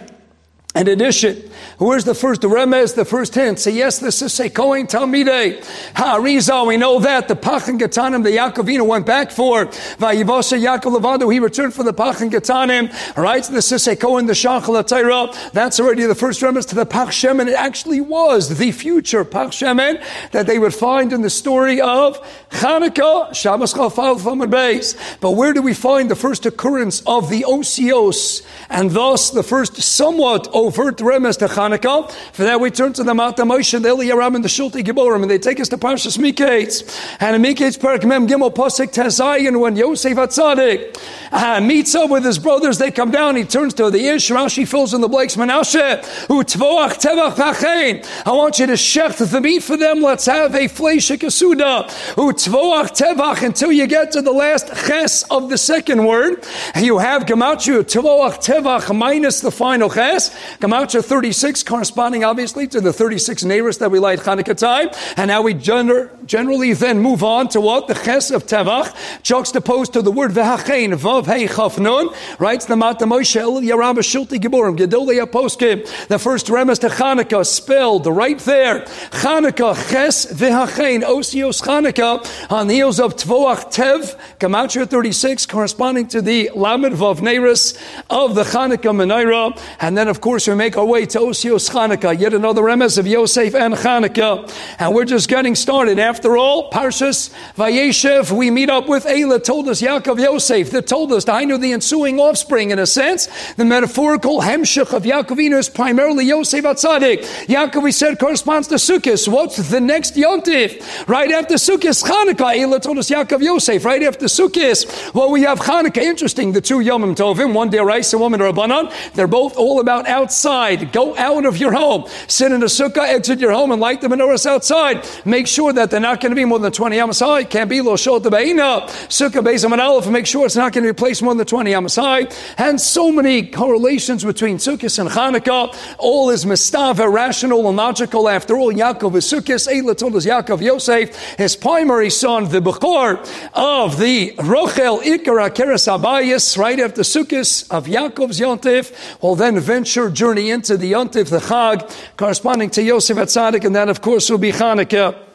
In 0.75 0.87
addition, 0.87 1.49
Where's 1.79 2.03
the 2.03 2.13
first 2.13 2.41
remez, 2.41 2.93
the 2.93 3.05
first 3.05 3.33
hint? 3.35 3.57
Say, 3.57 3.71
yes, 3.71 3.99
this 3.99 4.21
is 4.21 4.33
Sekoin 4.33 4.85
Talmidei. 4.89 5.63
Ha'arizal, 5.95 6.67
we 6.67 6.75
know 6.75 6.99
that. 6.99 7.29
The 7.29 7.37
Pachan 7.37 7.79
Gatanim, 7.79 8.21
the 8.21 8.31
Yaakovina 8.31 8.85
went 8.85 9.05
back 9.05 9.31
for. 9.31 9.67
Vayivosha 9.67 10.59
Yaakov 10.59 10.99
Levado, 10.99 11.31
he 11.31 11.39
returned 11.39 11.73
for 11.73 11.83
the 11.83 11.93
Pachan 11.93 12.31
Gatanim. 12.31 13.15
Right? 13.15 13.45
This 13.45 13.71
is 13.71 13.87
Sekoin, 13.87 14.27
the 14.27 14.33
Shachal 14.33 14.83
Atayra. 14.83 15.51
That's 15.53 15.79
already 15.79 16.03
the 16.03 16.15
first 16.15 16.41
remez 16.41 16.67
to 16.67 16.75
the 16.75 16.85
Pach 16.85 17.11
Shemen. 17.11 17.47
It 17.47 17.55
actually 17.55 18.01
was 18.01 18.57
the 18.57 18.73
future 18.73 19.23
Pach 19.23 19.51
Shemen 19.51 20.03
that 20.31 20.47
they 20.47 20.59
would 20.59 20.73
find 20.73 21.13
in 21.13 21.21
the 21.21 21.29
story 21.29 21.79
of 21.79 22.19
Chanukah, 22.49 23.33
Shabbos 23.33 23.73
Chalfal 23.73 24.19
Famad 24.19 24.51
Beis. 24.51 24.97
But 25.21 25.31
where 25.31 25.53
do 25.53 25.61
we 25.61 25.73
find 25.73 26.11
the 26.11 26.17
first 26.17 26.45
occurrence 26.45 27.01
of 27.07 27.29
the 27.29 27.45
Osios 27.47 28.45
and 28.69 28.91
thus 28.91 29.29
the 29.29 29.43
first 29.43 29.77
somewhat 29.77 30.49
overt 30.53 30.97
remez 30.97 31.37
to 31.39 31.45
Chanukah? 31.45 31.68
For 31.77 32.43
that, 32.43 32.59
we 32.59 32.71
turn 32.71 32.93
to 32.93 33.03
the 33.03 33.13
Mata 33.13 33.43
Moshe 33.43 33.81
the 33.81 33.89
Eliyaram 33.89 34.35
and 34.35 34.43
the 34.43 34.49
Shulti 34.49 34.83
Giborim, 34.83 35.21
and 35.21 35.31
they 35.31 35.37
take 35.37 35.59
us 35.59 35.69
to 35.69 35.77
Parshas 35.77 36.17
Miketz. 36.17 37.17
And 37.19 37.35
in 37.35 37.41
Miketz 37.41 37.77
Parak 37.77 38.05
Mem 38.05 38.27
Gimel 38.27 38.53
Posik 38.53 38.93
Tezayin, 38.93 39.59
when 39.59 39.75
Yosef 39.75 40.17
Atzadik 40.17 40.97
uh, 41.31 41.61
meets 41.61 41.95
up 41.95 42.09
with 42.09 42.23
his 42.23 42.39
brothers, 42.39 42.77
they 42.77 42.91
come 42.91 43.11
down. 43.11 43.35
He 43.35 43.43
turns 43.43 43.73
to 43.75 43.89
the 43.89 44.07
Ish. 44.07 44.29
Rashi 44.29 44.67
fills 44.67 44.93
in 44.93 45.01
the 45.01 45.07
blanks. 45.07 45.35
Menashe, 45.35 46.01
Utvoach 46.27 46.99
Tevach 46.99 47.33
Vachein. 47.33 48.05
I 48.25 48.31
want 48.31 48.59
you 48.59 48.67
to 48.67 48.73
shecht 48.73 49.29
the 49.29 49.41
meat 49.41 49.63
for 49.63 49.77
them. 49.77 50.01
Let's 50.01 50.25
have 50.25 50.55
a 50.55 50.67
flesh 50.67 51.09
kasuda. 51.09 51.87
Utvoach 52.15 52.97
Tevach 52.97 53.43
until 53.43 53.71
you 53.71 53.87
get 53.87 54.11
to 54.11 54.21
the 54.21 54.31
last 54.31 54.67
ches 54.87 55.23
of 55.23 55.49
the 55.49 55.57
second 55.57 56.05
word. 56.05 56.45
You 56.75 56.97
have 56.97 57.23
Gematria 57.25 57.83
Tvoach 57.83 58.43
Tevach 58.43 58.95
minus 58.95 59.41
the 59.41 59.51
final 59.51 59.89
ches. 59.89 60.29
Gematria 60.59 61.03
36 61.03 61.58
corresponding 61.63 62.23
obviously 62.23 62.67
to 62.67 62.81
the 62.81 62.93
36 62.93 63.43
neighbors 63.43 63.77
that 63.79 63.91
we 63.91 63.99
light 63.99 64.19
Hanukkah 64.19 64.57
time. 64.57 64.89
And 65.17 65.29
now 65.29 65.41
we 65.41 65.53
gener- 65.53 66.09
generally 66.25 66.73
then 66.73 66.99
move 66.99 67.23
on 67.23 67.47
to 67.49 67.61
what? 67.61 67.87
The 67.87 67.95
Ches 67.95 68.31
of 68.31 68.45
Tevach, 68.45 68.93
juxtaposed 69.23 69.93
to 69.93 70.01
the 70.01 70.11
word 70.11 70.31
Vehachein, 70.31 70.93
Vav 70.95 71.25
Hei 71.25 71.45
Chafnun, 71.45 72.15
writes 72.39 72.65
the 72.65 72.75
Mata 72.75 73.05
Moshe 73.05 73.35
El 73.35 73.61
Yaram 73.61 73.97
Shilti 73.97 74.39
Giborim, 74.39 74.77
Gedolei 74.77 75.25
Aposkim, 75.25 75.85
the 76.07 76.19
first 76.19 76.47
remes 76.47 76.79
to 76.79 76.87
Hanukkah, 76.87 77.45
spelled 77.45 78.05
right 78.05 78.39
there. 78.39 78.81
Hanukkah, 79.11 79.75
Ches 79.91 80.25
Vehachein, 80.27 81.01
Osios 81.01 81.61
Hanukkah, 81.63 82.51
on 82.51 82.67
the 82.67 82.75
heels 82.75 82.99
of 82.99 83.15
Tvoach 83.15 83.73
Tev, 83.73 84.15
Gematria 84.39 84.87
36, 84.87 85.45
corresponding 85.47 86.07
to 86.07 86.21
the 86.21 86.49
Lamed 86.55 86.95
Vav 86.95 87.17
Neiris 87.17 87.77
of 88.09 88.35
the 88.35 88.43
Hanukkah 88.43 88.93
Menorah. 88.95 89.59
And 89.79 89.97
then, 89.97 90.07
of 90.07 90.21
course, 90.21 90.47
we 90.47 90.55
make 90.55 90.77
our 90.77 90.85
way 90.85 91.05
to 91.07 91.19
Osios 91.19 91.48
Yet 91.49 92.33
another 92.33 92.61
remez 92.61 92.97
of 92.97 93.07
Yosef 93.07 93.55
and 93.55 93.73
Chanukah. 93.73 94.51
And 94.77 94.93
we're 94.93 95.05
just 95.05 95.27
getting 95.27 95.55
started 95.55 95.97
after 95.97 96.19
After 96.19 96.35
all, 96.35 96.69
Parshas 96.69 97.29
Vayeshev, 97.55 98.31
we 98.31 98.51
meet 98.51 98.69
up 98.69 98.89
with 98.89 99.05
Eila, 99.05 99.41
told 99.41 99.69
us 99.69 99.81
Yaakov 99.81 100.19
Yosef, 100.19 100.69
that 100.71 100.85
told 100.85 101.13
us, 101.13 101.29
I 101.29 101.45
know 101.45 101.55
the 101.55 101.71
ensuing 101.71 102.19
offspring, 102.19 102.71
in 102.71 102.77
a 102.77 102.85
sense, 102.85 103.29
the 103.53 103.63
metaphorical 103.63 104.41
Hemshech 104.41 104.93
of 104.93 105.03
Yaakovinu 105.03 105.57
is 105.57 105.69
primarily 105.69 106.25
Yosef 106.25 106.65
Atzadik. 106.65 107.21
Yaakov, 107.45 107.83
we 107.83 107.93
said, 107.93 108.19
corresponds 108.19 108.67
to 108.67 108.75
Sukkot. 108.75 109.27
What's 109.29 109.69
the 109.69 109.79
next 109.79 110.15
Yontif? 110.15 111.07
Right 111.07 111.31
after 111.31 111.55
Sukkot, 111.55 112.03
Chanukah. 112.03 112.53
Eila 112.57 112.81
told 112.81 112.97
us 112.97 113.09
Yaakov 113.09 113.41
Yosef. 113.41 113.85
Right 113.85 114.03
after 114.03 114.25
Sukkot, 114.25 115.13
well, 115.13 115.31
we 115.31 115.43
have 115.43 115.59
Chanukah. 115.59 116.01
Interesting, 116.01 116.51
the 116.51 116.59
two 116.59 116.79
Yomim 116.79 117.15
Tovim, 117.15 117.53
one 117.53 117.71
Deraisa, 117.71 118.19
one 118.19 118.33
Rabbanan. 118.33 118.91
They're 119.13 119.25
both 119.25 119.55
all 119.55 119.79
about 119.79 120.05
outside. 120.05 120.91
Go 120.91 121.17
out 121.17 121.38
of 121.45 121.57
your 121.57 121.71
home. 121.71 122.05
Sit 122.27 122.51
in 122.51 122.61
a 122.63 122.67
sukkah, 122.67 123.07
exit 123.07 123.39
your 123.39 123.51
home, 123.51 123.71
and 123.71 123.81
light 123.81 124.01
the 124.01 124.07
menorahs 124.07 124.45
outside. 124.45 125.07
Make 125.25 125.47
sure 125.47 125.73
that 125.73 125.91
they're 125.91 125.99
not 125.99 126.21
going 126.21 126.31
to 126.31 126.35
be 126.35 126.45
more 126.45 126.59
than 126.59 126.71
20 126.71 126.99
amas 126.99 127.19
high. 127.19 127.43
Can't 127.43 127.69
be 127.69 127.81
lo 127.81 127.95
shot 127.95 128.23
the 128.23 128.29
beina. 128.29 128.87
Sukkah 129.09 129.79
aleph, 129.79 130.05
and 130.05 130.13
make 130.13 130.25
sure 130.25 130.45
it's 130.45 130.55
not 130.55 130.73
going 130.73 130.85
to 130.85 130.93
be 130.93 130.97
placed 130.97 131.21
more 131.21 131.35
than 131.35 131.45
20 131.45 131.73
amas 131.73 131.95
high. 131.95 132.27
And 132.57 132.79
so 132.79 133.11
many 133.11 133.47
correlations 133.47 134.23
between 134.23 134.57
Sukkot 134.57 134.99
and 134.99 135.09
Hanukkah. 135.09 135.75
All 135.97 136.29
is 136.29 136.45
mistava, 136.45 137.11
rational 137.11 137.67
and 137.67 137.77
logical. 137.77 138.29
After 138.29 138.57
all, 138.57 138.71
Yaakov 138.71 139.15
is 139.15 139.25
Sukkot. 139.25 139.67
Eila 139.67 139.97
told 139.97 140.15
us 140.15 140.25
Yaakov 140.25 140.61
Yosef, 140.61 141.15
his 141.37 141.55
primary 141.55 142.09
son, 142.09 142.49
the 142.49 142.59
Bechor 142.59 143.19
of 143.53 143.99
the 143.99 144.31
Rochel 144.37 145.01
Ikara 145.01 145.49
Keres 145.49 146.57
right 146.57 146.79
after 146.79 147.01
Sukkot 147.01 147.69
of 147.71 147.85
Yaakov's 147.85 148.39
Yontif, 148.39 149.21
will 149.21 149.35
then 149.35 149.59
venture 149.59 150.09
journey 150.09 150.49
into 150.51 150.77
the 150.77 150.91
Yontif, 150.93 151.18
the 151.27 151.39
Chag, 151.39 151.95
corresponding 152.17 152.69
to 152.71 152.81
Yosef 152.81 153.17
Atzadik, 153.17 153.65
and 153.65 153.75
that, 153.75 153.89
of 153.89 154.01
course, 154.01 154.29
will 154.29 154.37
be 154.37 154.51
Hanukkah. 154.51 155.28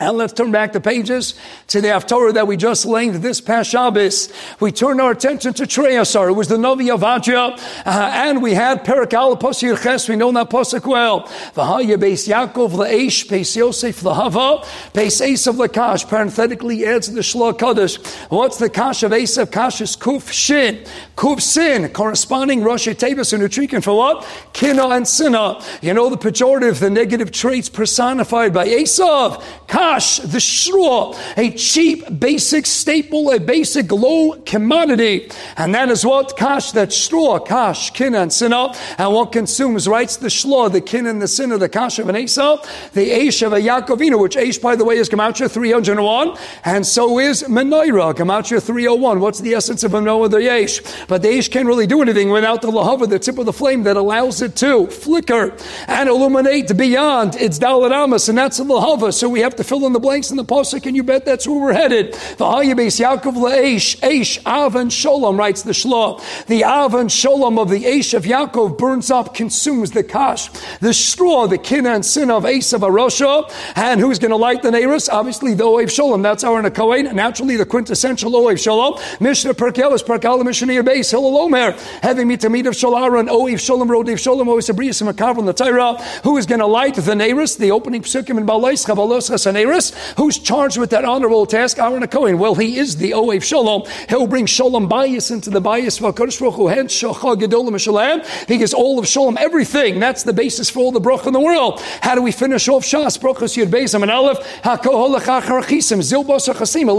And 0.00 0.16
let's 0.16 0.32
turn 0.32 0.50
back 0.50 0.72
the 0.72 0.80
pages 0.80 1.34
to 1.66 1.82
the 1.82 1.88
Haftorah 1.88 2.32
that 2.32 2.46
we 2.46 2.56
just 2.56 2.86
lengthed 2.86 3.20
this 3.20 3.38
past 3.38 3.68
Shabbos. 3.68 4.32
We 4.58 4.72
turn 4.72 4.98
our 4.98 5.10
attention 5.10 5.52
to 5.52 5.64
Treyasar. 5.64 6.30
It 6.30 6.32
was 6.32 6.48
the 6.48 6.56
Novi 6.56 6.86
Avadia, 6.86 7.60
uh, 7.84 8.10
and 8.14 8.42
we 8.42 8.54
had 8.54 8.82
Perakal 8.82 9.38
Posir 9.38 9.80
Ches. 9.80 10.08
We 10.08 10.16
know 10.16 10.32
that 10.32 10.48
Posik 10.48 10.86
well. 10.86 11.24
V'haya 11.54 11.98
Beis 11.98 12.26
Yaakov 12.26 12.70
Le'esh, 12.70 13.28
Beis 13.28 13.54
Yosef 13.54 14.02
L'hava, 14.02 14.64
Beis 14.94 15.20
Esav 15.20 15.56
Lakash. 15.56 16.08
Parenthetically 16.08 16.86
adds 16.86 17.12
the 17.12 17.20
Shla 17.20 17.58
Kaddish. 17.58 17.98
What's 18.30 18.56
the 18.56 18.70
Kash 18.70 19.02
of 19.02 19.12
Esav? 19.12 19.52
Kash 19.52 19.82
is 19.82 19.96
Kuf 19.96 20.32
Shin. 20.32 20.82
Kuf 21.14 21.42
Sin, 21.42 21.90
corresponding 21.90 22.62
Rashi 22.62 22.94
Tavis 22.94 23.34
and 23.34 23.42
Utrikin 23.42 23.84
for 23.84 23.94
what? 23.94 24.26
Kina 24.54 24.88
and 24.88 25.06
Sina. 25.06 25.62
You 25.82 25.92
know 25.92 26.08
the 26.08 26.16
pejorative, 26.16 26.80
the 26.80 26.88
negative 26.88 27.32
traits 27.32 27.68
personified 27.68 28.54
by 28.54 28.66
Esav. 28.66 29.44
Kash 29.68 29.89
kash, 29.90 30.18
the 30.18 30.40
straw, 30.40 31.16
a 31.36 31.50
cheap, 31.50 32.04
basic 32.20 32.64
staple, 32.64 33.30
a 33.30 33.40
basic 33.40 33.90
low 33.90 34.40
commodity. 34.42 35.28
And 35.56 35.74
that 35.74 35.88
is 35.88 36.04
what 36.04 36.36
kash, 36.36 36.70
that 36.72 36.92
straw, 36.92 37.40
kash, 37.40 37.90
kin 37.90 38.14
and 38.14 38.30
sinah, 38.30 38.76
and 38.98 39.12
what 39.12 39.32
consumes, 39.32 39.88
writes 39.88 40.16
the 40.16 40.28
shlah, 40.28 40.70
the 40.70 40.80
kin 40.80 41.06
and 41.06 41.20
the 41.20 41.26
sin 41.26 41.50
of 41.50 41.58
the 41.58 41.68
kash 41.68 41.98
of 41.98 42.08
an 42.08 42.16
Esau, 42.16 42.64
the 42.92 43.10
Aish 43.10 43.44
of 43.44 43.52
a 43.52 43.60
Yaakovina, 43.60 44.20
which 44.20 44.36
Aish, 44.36 44.62
by 44.62 44.76
the 44.76 44.84
way, 44.84 44.96
is 44.96 45.08
Gematria 45.08 45.50
301, 45.50 46.38
and 46.64 46.86
so 46.86 47.18
is 47.18 47.42
Menorah, 47.44 48.14
Gematria 48.14 48.62
301. 48.62 49.18
What's 49.18 49.40
the 49.40 49.54
essence 49.54 49.82
of 49.82 49.90
Menorah, 49.90 50.30
the 50.30 50.36
Aish? 50.38 51.08
But 51.08 51.22
the 51.22 51.28
Aish 51.28 51.50
can't 51.50 51.66
really 51.66 51.88
do 51.88 52.00
anything 52.00 52.30
without 52.30 52.62
the 52.62 52.68
lahava, 52.68 53.08
the 53.08 53.18
tip 53.18 53.38
of 53.38 53.46
the 53.46 53.52
flame 53.52 53.82
that 53.84 53.96
allows 53.96 54.40
it 54.40 54.54
to 54.56 54.86
flicker 54.86 55.56
and 55.88 56.08
illuminate 56.08 56.76
beyond 56.76 57.34
its 57.34 57.58
dalaramas, 57.58 58.28
and 58.28 58.38
that's 58.38 58.58
the 58.58 58.64
lahava. 58.64 59.12
So 59.12 59.28
we 59.28 59.40
have 59.40 59.56
to 59.56 59.64
fill 59.64 59.79
fill 59.80 59.86
in 59.86 59.92
the 59.94 60.00
blanks 60.00 60.30
in 60.30 60.36
the 60.36 60.44
pasuk, 60.44 60.84
and 60.84 60.94
you 60.94 61.02
bet 61.02 61.24
that's 61.24 61.46
where 61.48 61.58
we're 61.58 61.72
headed. 61.72 62.12
The 62.12 62.44
Hayabes 62.44 63.00
Yaakov 63.00 63.34
Le'esh, 63.34 63.98
Eish, 64.00 64.44
Av, 64.44 64.76
and 64.76 64.90
Sholem, 64.90 65.38
writes 65.38 65.62
the 65.62 65.72
Shlah. 65.72 66.20
The 66.46 66.64
Av 66.64 66.94
and 66.94 67.08
Sholem 67.08 67.58
of 67.58 67.70
the 67.70 67.84
Eish 67.84 68.12
of 68.12 68.24
Yaakov 68.24 68.76
burns 68.76 69.10
up, 69.10 69.34
consumes 69.34 69.92
the 69.92 70.04
Kash, 70.04 70.50
the 70.80 70.92
straw, 70.92 71.46
the 71.46 71.56
kin 71.56 71.86
and 71.86 72.04
sin 72.04 72.30
of 72.30 72.44
Esav 72.44 72.80
Arosha, 72.80 73.50
and 73.74 74.00
who's 74.00 74.18
going 74.18 74.30
to 74.30 74.36
light 74.36 74.62
the 74.62 74.70
Neris? 74.70 75.08
Obviously, 75.10 75.54
the 75.54 75.64
Oev 75.64 75.86
Sholem. 75.86 76.22
That's 76.22 76.44
our 76.44 76.62
Nakawain. 76.62 77.12
Naturally, 77.14 77.56
the 77.56 77.66
quintessential 77.66 78.32
Oev 78.32 78.54
Sholem. 78.54 79.20
Mishnah 79.20 79.54
Perkel 79.54 79.94
is 79.94 80.02
Perkel, 80.02 80.44
Mishnah 80.44 80.82
Base, 80.82 81.14
Omer, 81.14 81.72
having 82.02 82.28
meet 82.28 82.44
of 82.44 82.52
Sholaran, 82.52 83.28
Oev 83.28 83.54
Sholem, 83.54 83.88
Rodev 83.88 84.18
Sholem, 84.18 84.46
Oev 84.46 84.60
Sabrias, 84.60 85.00
and 85.00 85.16
Makav, 85.16 85.44
the 85.46 85.52
Torah, 85.54 85.94
who 86.22 86.36
is 86.36 86.44
going 86.44 86.58
to 86.58 86.66
light 86.66 86.96
the 86.96 87.14
Neris, 87.14 87.56
the 87.56 87.70
opening 87.70 88.02
psukim 88.02 88.36
in 88.36 88.46
Balais, 88.46 88.84
Chavalos, 88.84 89.30
Chasaneris, 89.64 89.94
Who's 90.16 90.38
charged 90.38 90.78
with 90.78 90.90
that 90.90 91.04
honorable 91.04 91.46
task? 91.46 91.78
Aaron 91.78 92.06
Cohen. 92.08 92.38
Well, 92.38 92.54
he 92.54 92.78
is 92.78 92.96
the 92.96 93.12
Oev 93.12 93.42
Shalom. 93.42 93.84
He'll 94.08 94.26
bring 94.26 94.46
Shalom 94.46 94.88
bias 94.88 95.30
into 95.30 95.50
the 95.50 95.60
bias 95.60 96.00
of 96.00 96.14
HaKadosh 96.14 96.40
Baruch 96.40 96.54
Hu. 96.54 97.78
Shalom. 97.78 98.22
He 98.48 98.58
gets 98.58 98.74
all 98.74 98.98
of 98.98 99.06
Shalom, 99.06 99.38
everything. 99.38 100.00
That's 100.00 100.22
the 100.22 100.32
basis 100.32 100.70
for 100.70 100.80
all 100.80 100.92
the 100.92 101.00
brach 101.00 101.26
in 101.26 101.32
the 101.32 101.40
world. 101.40 101.80
How 102.00 102.14
do 102.14 102.22
we 102.22 102.32
finish 102.32 102.68
off 102.68 102.84
Shas? 102.84 103.18
Brachos 103.18 103.56
Yud 103.56 103.70
Beis 103.70 103.94
and 103.94 104.10
Aleph. 104.10 104.38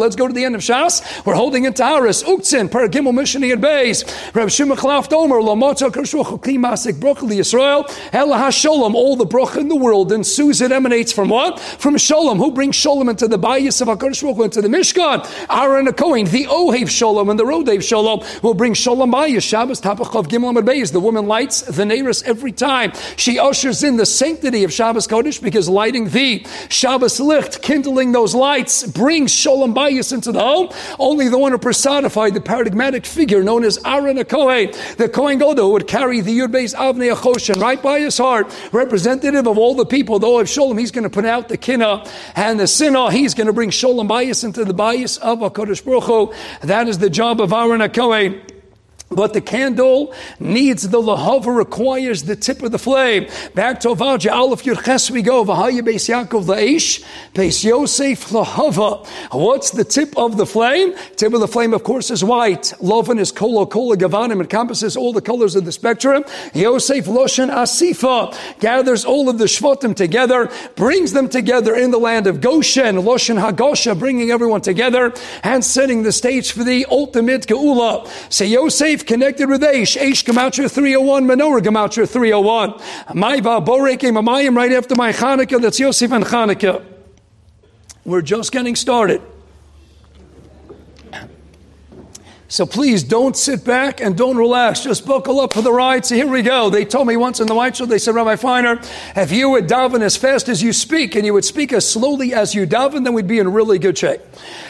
Let's 0.01 0.15
go 0.15 0.27
to 0.27 0.33
the 0.33 0.45
end 0.45 0.55
of 0.55 0.61
Shas. 0.61 1.25
We're 1.25 1.35
holding 1.35 1.65
it 1.65 1.67
into 1.67 1.83
Aris. 1.83 2.23
Uktzin. 2.23 2.71
Per 2.71 2.87
Gimel 2.87 3.13
Mishani 3.13 3.53
and 3.53 3.63
Beis. 3.63 4.35
Reb 4.35 4.49
Shimon 4.49 4.77
Chalaf 4.77 5.09
Domer. 5.09 5.41
Lamoto 5.41 5.89
HaKadosh 5.89 6.13
Baruch 6.13 6.27
Hu. 6.27 6.37
Kli 6.37 6.57
Masik 6.57 6.93
Brachli 6.93 7.37
Yisrael. 7.37 7.85
Ela 8.13 8.37
HaShalom. 8.37 8.93
All 8.93 9.15
the 9.15 9.25
brach 9.25 9.57
in 9.57 9.67
the 9.67 9.75
world. 9.75 10.11
And 10.11 10.25
Susan 10.25 10.71
emanates 10.71 11.11
from 11.11 11.29
what? 11.29 11.59
From 11.59 11.97
Shalom. 11.97 12.37
Who 12.37 12.50
brings 12.51 12.75
Shalom 12.75 13.09
into 13.09 13.27
the 13.27 13.37
bias 13.37 13.81
of 13.81 13.87
HaKadosh 13.87 14.21
Baruch 14.21 14.37
Hu, 14.37 14.43
into 14.43 14.61
the 14.61 14.67
Mishkan. 14.67 15.27
Aaron 15.49 15.87
a 15.87 15.93
Kohen, 15.93 16.25
the 16.25 16.45
Ohev 16.45 16.89
Shalom 16.89 17.29
and 17.29 17.39
the 17.39 17.43
Rodev 17.43 17.83
Shalom 17.83 18.23
will 18.41 18.53
bring 18.53 18.73
Shalom 18.73 19.11
bias. 19.11 19.43
Shabbos 19.43 19.81
Tapachov 19.81 20.27
Gimel 20.27 20.53
Beis. 20.61 20.91
The 20.91 20.99
woman 20.99 21.27
lights 21.27 21.61
the 21.61 21.83
Neris 21.83 22.23
every 22.23 22.51
time. 22.51 22.93
She 23.15 23.39
ushers 23.39 23.83
in 23.83 23.97
the 23.97 24.05
sanctity 24.05 24.63
of 24.63 24.73
Shabbos 24.73 25.07
Kodesh 25.07 25.41
because 25.41 25.67
lighting 25.69 26.09
the 26.09 26.45
Shabbos 26.69 27.19
Licht, 27.19 27.61
kindling 27.61 28.11
those 28.11 28.35
lights, 28.35 28.85
brings 28.85 29.33
Shalom 29.33 29.73
bias 29.73 30.11
into 30.11 30.31
the 30.31 30.41
home. 30.41 30.69
Only 30.99 31.29
the 31.29 31.37
one 31.37 31.51
who 31.51 31.57
personified 31.57 32.33
the 32.33 32.41
paradigmatic 32.41 33.05
figure 33.05 33.43
known 33.43 33.63
as 33.63 33.79
Aaron 33.85 34.17
a 34.17 34.25
Kohen, 34.25 34.71
the 34.97 35.09
Kohen 35.09 35.39
Godo 35.39 35.71
would 35.71 35.87
carry 35.87 36.21
the 36.21 36.37
Yud 36.37 36.51
Avnei 36.51 37.15
Achoshen 37.15 37.61
right 37.61 37.81
by 37.81 37.99
his 37.99 38.17
heart, 38.17 38.53
representative 38.71 39.47
of 39.47 39.57
all 39.57 39.75
the 39.75 39.85
people. 39.85 40.19
The 40.19 40.27
Ohev 40.27 40.47
Shalom, 40.47 40.77
he's 40.77 40.91
going 40.91 41.03
to 41.03 41.09
put 41.09 41.25
out 41.25 41.49
the 41.49 41.57
Kina 41.57 42.03
and 42.41 42.59
the 42.59 42.67
sin 42.67 42.95
he's 43.11 43.35
going 43.35 43.47
to 43.47 43.53
bring 43.53 43.69
Sholem 43.69 44.07
bias 44.07 44.43
into 44.43 44.65
the 44.65 44.73
bias 44.73 45.17
of 45.17 45.39
HaKadosh 45.39 45.85
Baruch 45.85 46.03
Hu. 46.05 46.33
That 46.65 46.87
is 46.87 46.97
the 46.97 47.09
job 47.09 47.39
of 47.39 47.53
Aaron 47.53 47.81
HaKohen. 47.81 48.50
But 49.11 49.33
the 49.33 49.41
candle 49.41 50.13
needs 50.39 50.87
the 50.87 51.01
lahava 51.01 51.55
requires 51.55 52.23
the 52.23 52.35
tip 52.35 52.63
of 52.63 52.71
the 52.71 52.79
flame. 52.79 53.27
Back 53.53 53.81
to 53.81 53.89
Avaja, 53.89 54.31
Aleph 54.31 54.63
Yud 54.63 54.83
Ches 54.85 55.11
we 55.11 55.21
go. 55.21 55.43
Vahaya 55.43 55.81
Beis 55.81 56.07
Yaakov 56.07 56.45
Laish, 56.45 57.03
Beis 57.33 57.63
Yosef 57.63 58.29
lahava. 58.29 59.05
What's 59.31 59.71
the 59.71 59.83
tip 59.83 60.17
of 60.17 60.37
the 60.37 60.45
flame? 60.45 60.95
Tip 61.17 61.33
of 61.33 61.41
the 61.41 61.47
flame, 61.47 61.73
of 61.73 61.83
course, 61.83 62.09
is 62.09 62.23
white. 62.23 62.73
Lovan 62.79 63.19
is 63.19 63.33
kolo 63.33 63.65
kola 63.65 63.97
gavanim. 63.97 64.39
Encompasses 64.39 64.95
all 64.95 65.11
the 65.11 65.21
colors 65.21 65.55
of 65.55 65.65
the 65.65 65.73
spectrum. 65.73 66.23
Yosef 66.53 67.05
Loshen 67.05 67.49
Asifa 67.53 68.33
gathers 68.59 69.03
all 69.03 69.27
of 69.27 69.37
the 69.37 69.45
shvatim 69.45 69.93
together, 69.93 70.49
brings 70.75 71.11
them 71.11 71.27
together 71.27 71.75
in 71.75 71.91
the 71.91 71.99
land 71.99 72.27
of 72.27 72.39
Goshen. 72.39 72.95
Loshen 72.95 73.39
Hagosha, 73.41 73.97
bringing 73.97 74.31
everyone 74.31 74.61
together 74.61 75.13
and 75.43 75.65
setting 75.65 76.03
the 76.03 76.13
stage 76.13 76.53
for 76.53 76.63
the 76.63 76.85
ultimate 76.89 77.45
geula. 77.45 78.07
Say 78.31 78.47
Yosef 78.47 79.00
connected 79.03 79.49
with 79.49 79.61
Aish. 79.61 79.99
Aish 79.99 80.23
Gematria 80.23 80.69
301, 80.71 81.25
Menorah 81.25 81.61
Gematria 81.61 82.09
301. 82.09 82.73
Maiva 83.15 83.65
Borek 83.65 83.99
Mamayim 83.99 84.55
right 84.55 84.71
after 84.71 84.95
my 84.95 85.11
Hanukkah. 85.11 85.61
That's 85.61 85.79
Yosef 85.79 86.11
and 86.11 86.25
Hanukkah. 86.25 86.85
We're 88.05 88.21
just 88.21 88.51
getting 88.51 88.75
started. 88.75 89.21
So 92.51 92.65
please 92.65 93.01
don't 93.01 93.37
sit 93.37 93.63
back 93.63 94.01
and 94.01 94.17
don't 94.17 94.35
relax. 94.35 94.83
Just 94.83 95.05
buckle 95.05 95.39
up 95.39 95.53
for 95.53 95.61
the 95.61 95.71
ride. 95.71 96.05
So 96.05 96.15
here 96.15 96.27
we 96.27 96.41
go. 96.41 96.69
They 96.69 96.83
told 96.83 97.07
me 97.07 97.15
once 97.15 97.39
in 97.39 97.47
the 97.47 97.55
White 97.55 97.77
Show, 97.77 97.85
they 97.85 97.97
said, 97.97 98.13
Rabbi 98.13 98.35
Feiner, 98.35 98.81
if 99.15 99.31
you 99.31 99.51
would 99.51 99.69
daven 99.69 100.01
as 100.01 100.17
fast 100.17 100.49
as 100.49 100.61
you 100.61 100.73
speak 100.73 101.15
and 101.15 101.25
you 101.25 101.33
would 101.33 101.45
speak 101.45 101.71
as 101.71 101.89
slowly 101.89 102.33
as 102.33 102.53
you 102.53 102.67
daven, 102.67 103.05
then 103.05 103.13
we'd 103.13 103.25
be 103.25 103.39
in 103.39 103.53
really 103.53 103.79
good 103.79 103.97
shape. 103.97 104.19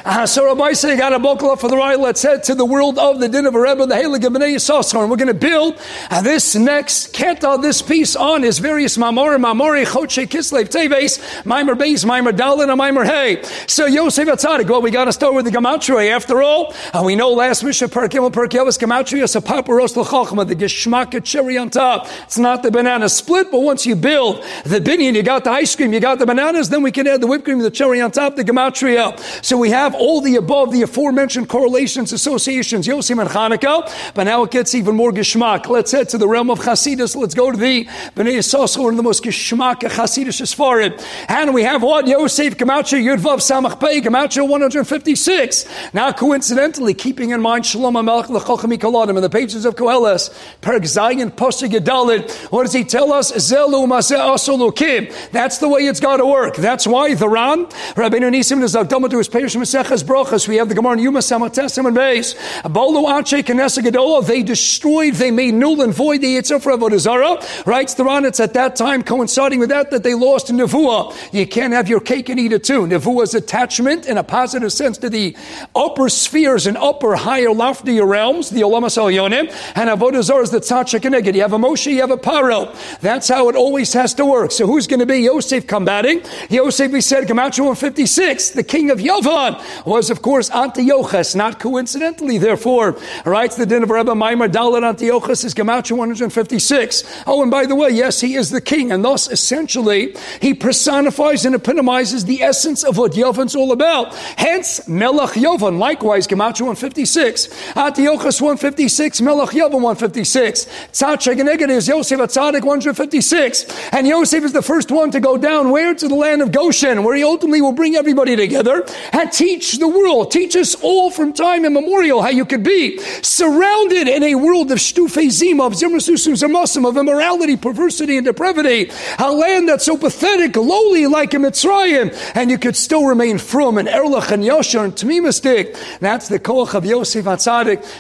Uh, 0.06 0.28
so 0.28 0.46
Rabbi 0.46 0.74
said, 0.74 1.00
got 1.00 1.10
to 1.10 1.18
buckle 1.18 1.50
up 1.50 1.60
for 1.60 1.70
the 1.70 1.76
ride. 1.76 1.96
Let's 1.96 2.22
head 2.22 2.44
to 2.44 2.54
the 2.54 2.66
world 2.66 3.00
of 3.00 3.20
the 3.20 3.28
Dinover 3.28 3.64
Rebbe, 3.64 3.88
the 3.88 3.96
Halig 3.96 4.24
of 4.28 4.34
B'nai. 4.34 5.02
And 5.02 5.10
we're 5.10 5.18
going 5.18 5.28
to 5.28 5.34
build 5.34 5.82
uh, 6.12 6.22
this 6.22 6.54
next 6.54 7.16
keta, 7.16 7.60
this 7.64 7.82
piece 7.82 8.16
on 8.16 8.44
his 8.44 8.60
various 8.60 8.96
mamori, 8.96 9.44
mamori, 9.44 9.86
choche, 9.88 10.28
kislev, 10.28 10.70
teves, 10.70 11.46
mimer 11.48 11.74
beis, 11.74 12.06
mimer 12.06 12.32
dalin, 12.32 12.70
and 12.70 12.78
mimer 12.78 13.06
hey. 13.06 13.42
So 13.66 13.88
Yosef 13.88 14.28
Atzadik, 14.28 14.70
well, 14.70 14.84
we 14.84 14.92
got 14.92 15.06
to 15.06 15.12
start 15.12 15.34
with 15.34 15.46
the 15.46 15.52
Gematria. 15.52 16.12
After 16.12 16.44
all, 16.44 16.76
uh, 16.94 17.02
we 17.04 17.16
know 17.16 17.32
last 17.32 17.64
week 17.64 17.71
Mishnah 17.72 17.88
Parkim 17.88 18.30
Parkiavas 18.30 18.78
Gematria 18.78 19.24
Sapaparos 19.24 19.96
Lachachma, 19.96 20.46
the 20.46 20.58
Geshmaka 20.58 21.24
cherry 21.24 21.58
on 21.58 21.70
top. 21.70 22.06
It's 22.24 22.38
not 22.38 22.64
the 22.64 22.70
banana 22.70 23.08
split, 23.08 23.50
but 23.50 23.62
once 23.62 23.86
you 23.86 23.96
build 23.96 24.44
the 24.66 24.82
binyan, 24.82 25.16
you 25.16 25.24
got 25.24 25.46
the 25.46 25.52
ice 25.52 25.74
cream, 25.74 25.94
you 25.94 26.02
got 26.02 26.20
the 26.20 26.26
bananas, 26.26 26.68
then 26.68 26.84
we 26.84 26.92
can 26.92 27.08
add 27.08 27.22
the 27.22 27.28
whipped 27.28 27.46
cream, 27.46 27.60
the 27.60 27.72
cherry 27.72 28.02
on 28.02 28.12
top, 28.12 28.36
the 28.36 28.44
Gematria. 28.44 29.18
So 29.42 29.58
we 29.58 29.70
have 29.70 29.96
all 29.96 30.20
the 30.20 30.36
above, 30.36 30.74
the 30.74 30.82
aforementioned 30.82 31.48
correlations, 31.48 32.12
associations, 32.12 32.90
Yosim 32.90 33.22
and 33.22 33.30
Hanukkah, 33.30 34.14
but 34.16 34.26
now 34.26 34.44
it 34.44 34.52
gets 34.52 34.76
even 34.76 34.98
more 34.98 35.14
Geshmak. 35.14 35.70
Let's 35.70 35.94
head 35.94 36.10
to 36.10 36.18
the 36.18 36.28
realm 36.28 36.50
of 36.50 36.60
Chasidus. 36.60 37.16
Let's 37.16 37.34
go 37.34 37.52
to 37.52 37.58
the 37.58 37.86
Bnei 37.86 38.36
Yisrael, 38.36 38.84
one 38.84 38.96
of 38.96 38.98
the 38.98 39.04
most 39.04 39.24
Geshmak 39.24 39.80
Chasidus 39.80 40.42
Sfarid. 40.42 41.02
And 41.30 41.54
we 41.54 41.64
have 41.64 41.84
what? 41.84 42.06
Yosef 42.06 42.58
Gematria 42.58 43.02
Yudvav 43.02 43.38
Samach 43.38 43.80
Pei, 43.80 44.02
Gematria 44.02 44.46
156. 44.46 45.94
Now, 45.94 46.12
coincidentally, 46.12 46.94
keeping 46.94 47.30
in 47.30 47.40
mind 47.40 47.61
HaMelech 47.64 48.30
L'Chochem 48.30 48.78
Kaladim 48.78 49.16
in 49.16 49.22
the 49.22 49.30
pages 49.30 49.66
of 49.66 49.76
Koheles, 49.76 50.30
Perk 50.62 50.84
Zayin 50.84 51.32
Pasuk 51.32 51.70
Gedalit, 51.70 52.32
what 52.52 52.64
does 52.64 52.74
he 52.74 52.84
tell 52.84 53.12
us? 53.12 53.32
Zelu 53.32 53.88
Maseh 53.88 54.18
Asolukim. 54.18 55.32
That's 55.32 55.58
the 55.60 55.70
way 55.70 55.82
it's 55.82 56.00
got 56.00 56.18
to 56.18 56.26
work. 56.26 56.56
That's 56.56 56.88
why 56.88 57.14
the 57.14 57.30
Ran, 57.30 57.68
Rabbi 57.96 58.18
Nisim 58.18 58.64
is 58.64 58.76
Akdama 58.76 59.10
to 59.10 59.18
his 59.18 59.28
Perish 59.28 59.56
Maseches 59.56 60.04
Brochas. 60.04 60.48
We 60.48 60.58
have 60.58 60.70
the 60.70 60.76
Gemara 60.76 60.94
in 60.94 61.00
Yuma 61.00 61.20
Samatesim 61.20 61.88
and 61.88 61.96
Beis. 61.96 62.36
Bolu 62.64 63.10
Anche 63.10 63.46
Knesset 63.46 63.84
Gedola. 63.84 64.26
They 64.26 64.44
destroyed, 64.44 65.16
they 65.16 65.32
made 65.32 65.54
null 65.54 65.82
and 65.82 65.94
void 65.94 66.22
the 66.22 66.36
Yitzhak 66.36 66.62
Avodah 66.62 67.66
Writes 67.66 67.94
the 67.94 68.04
Ran, 68.04 68.26
it's 68.26 68.40
at 68.40 68.54
that 68.54 68.76
time 68.76 69.04
coinciding 69.04 69.60
with 69.60 69.70
that 69.70 69.92
that 69.92 70.04
they 70.04 70.14
lost 70.14 70.48
Nevuah. 70.48 71.34
You 71.34 71.48
can't 71.48 71.74
have 71.74 71.88
your 71.88 72.00
cake 72.00 72.30
and 72.30 72.40
eat 72.40 72.52
it 72.52 72.64
too. 72.64 72.82
Nevuah's 72.88 73.34
attachment 73.34 74.06
in 74.06 74.18
a 74.18 74.24
positive 74.24 74.72
sense 74.74 74.98
to 75.00 75.10
the 75.10 75.36
upper 75.76 76.10
spheres 76.10 76.68
and 76.68 76.78
upper, 76.78 77.16
higher, 77.16 77.51
loftier 77.54 78.06
realms, 78.06 78.50
the 78.50 78.62
Olamas 78.62 78.98
Yonim, 78.98 79.50
and 79.76 79.90
Avodah 79.90 80.24
Zarah 80.24 80.44
is 80.44 80.52
the 80.52 80.60
Tzatcha 80.60 81.00
Keneged. 81.00 81.34
You 81.34 81.42
have 81.42 81.54
a 81.54 81.58
Moshe, 81.58 81.92
you 81.92 82.02
have 82.02 82.12
a 82.12 82.18
Paro. 82.18 82.74
That's 83.00 83.28
how 83.28 83.50
it 83.50 83.56
always 83.56 83.94
has 83.94 84.14
to 84.16 84.26
work. 84.26 84.52
So 84.52 84.68
who's 84.68 84.88
going 84.88 85.00
to 85.00 85.06
be 85.06 85.20
Yosef 85.20 85.68
combating? 85.68 86.22
Yosef, 86.50 86.92
we 86.92 87.02
said, 87.02 87.28
Gematria 87.28 87.60
156, 87.60 88.52
the 88.52 88.64
king 88.64 88.90
of 88.92 89.00
Yavan, 89.00 89.86
was 89.86 90.10
of 90.10 90.22
course 90.22 90.50
Antiochus, 90.52 91.36
not 91.36 91.60
coincidentally, 91.60 92.38
therefore, 92.38 92.98
writes 93.26 93.56
the 93.56 93.66
din 93.66 93.84
of 93.84 93.90
Rebbe 93.90 94.12
Maimar 94.12 94.50
Dalit 94.50 94.88
Antiochus 94.88 95.44
is 95.44 95.54
Gematria 95.54 95.98
156. 95.98 97.24
Oh, 97.28 97.42
and 97.42 97.52
by 97.52 97.66
the 97.66 97.76
way, 97.76 97.90
yes, 97.90 98.22
he 98.22 98.36
is 98.36 98.50
the 98.50 98.62
king, 98.62 98.92
and 98.92 99.04
thus 99.04 99.30
essentially 99.30 100.16
he 100.42 100.54
personifies 100.54 101.46
and 101.46 101.56
epitomizes 101.56 102.26
the 102.26 102.42
essence 102.42 102.84
of 102.84 102.98
what 102.98 103.14
Yavan's 103.14 103.56
all 103.56 103.72
about. 103.72 104.14
Hence, 104.38 104.80
Melach 104.82 105.34
Yavan, 105.34 105.78
likewise, 105.78 106.28
Gematria 106.28 106.62
156. 106.62 107.41
Antiochus 107.76 108.42
156, 108.42 109.22
Melech 109.22 109.50
Yavan 109.50 109.82
156. 109.82 110.66
Tzaddik 110.92 111.42
Neged 111.42 111.70
is 111.70 111.88
Yosef 111.88 112.20
Atzadik 112.20 112.64
156. 112.64 113.66
And 113.92 114.08
Yosef 114.08 114.44
is 114.44 114.54
the 114.54 114.62
first 114.62 114.92
one 114.92 115.12
to 115.12 115.20
go 115.20 115.38
down 115.38 115.72
where? 115.72 115.94
To 115.94 116.08
the 116.08 116.16
land 116.16 116.42
of 116.42 116.52
Goshen, 116.52 117.04
where 117.04 117.16
he 117.16 117.24
ultimately 117.24 117.62
will 117.62 117.72
bring 117.72 117.96
everybody 117.96 118.36
together 118.36 118.86
and 119.14 119.32
teach 119.32 119.78
the 119.78 119.88
world, 119.88 120.32
teach 120.32 120.56
us 120.56 120.76
all 120.76 121.12
from 121.12 121.34
time 121.34 121.66
immemorial 121.66 122.22
how 122.22 122.30
you 122.30 122.46
could 122.46 122.64
be 122.64 123.00
surrounded 123.22 124.08
in 124.08 124.24
a 124.24 124.36
world 124.36 124.72
of 124.72 124.78
Shtufe 124.78 125.30
Zima, 125.30 125.66
of 125.66 125.74
Zimrasusim 125.74 126.34
Zermasim, 126.34 126.88
of 126.88 126.98
immorality, 126.98 127.58
perversity, 127.58 128.18
and 128.18 128.26
depravity. 128.26 128.92
A 129.20 129.32
land 129.32 129.70
that's 129.70 129.86
so 129.86 129.98
pathetic, 129.98 130.56
lowly 130.56 131.08
like 131.08 131.34
a 131.34 131.38
Mitzrayim, 131.38 132.16
and 132.36 132.50
you 132.50 132.58
could 132.58 132.76
still 132.76 133.06
remain 133.06 133.38
from 133.38 133.78
and 133.78 133.88
Erlach 133.88 134.32
and 134.32 134.44
Yosher 134.44 134.84
and 134.84 134.94
Tmimistik. 134.94 135.78
That's 136.00 136.28
the 136.28 136.40
Koach 136.40 136.74
of 136.74 136.86
Yosef 136.86 137.21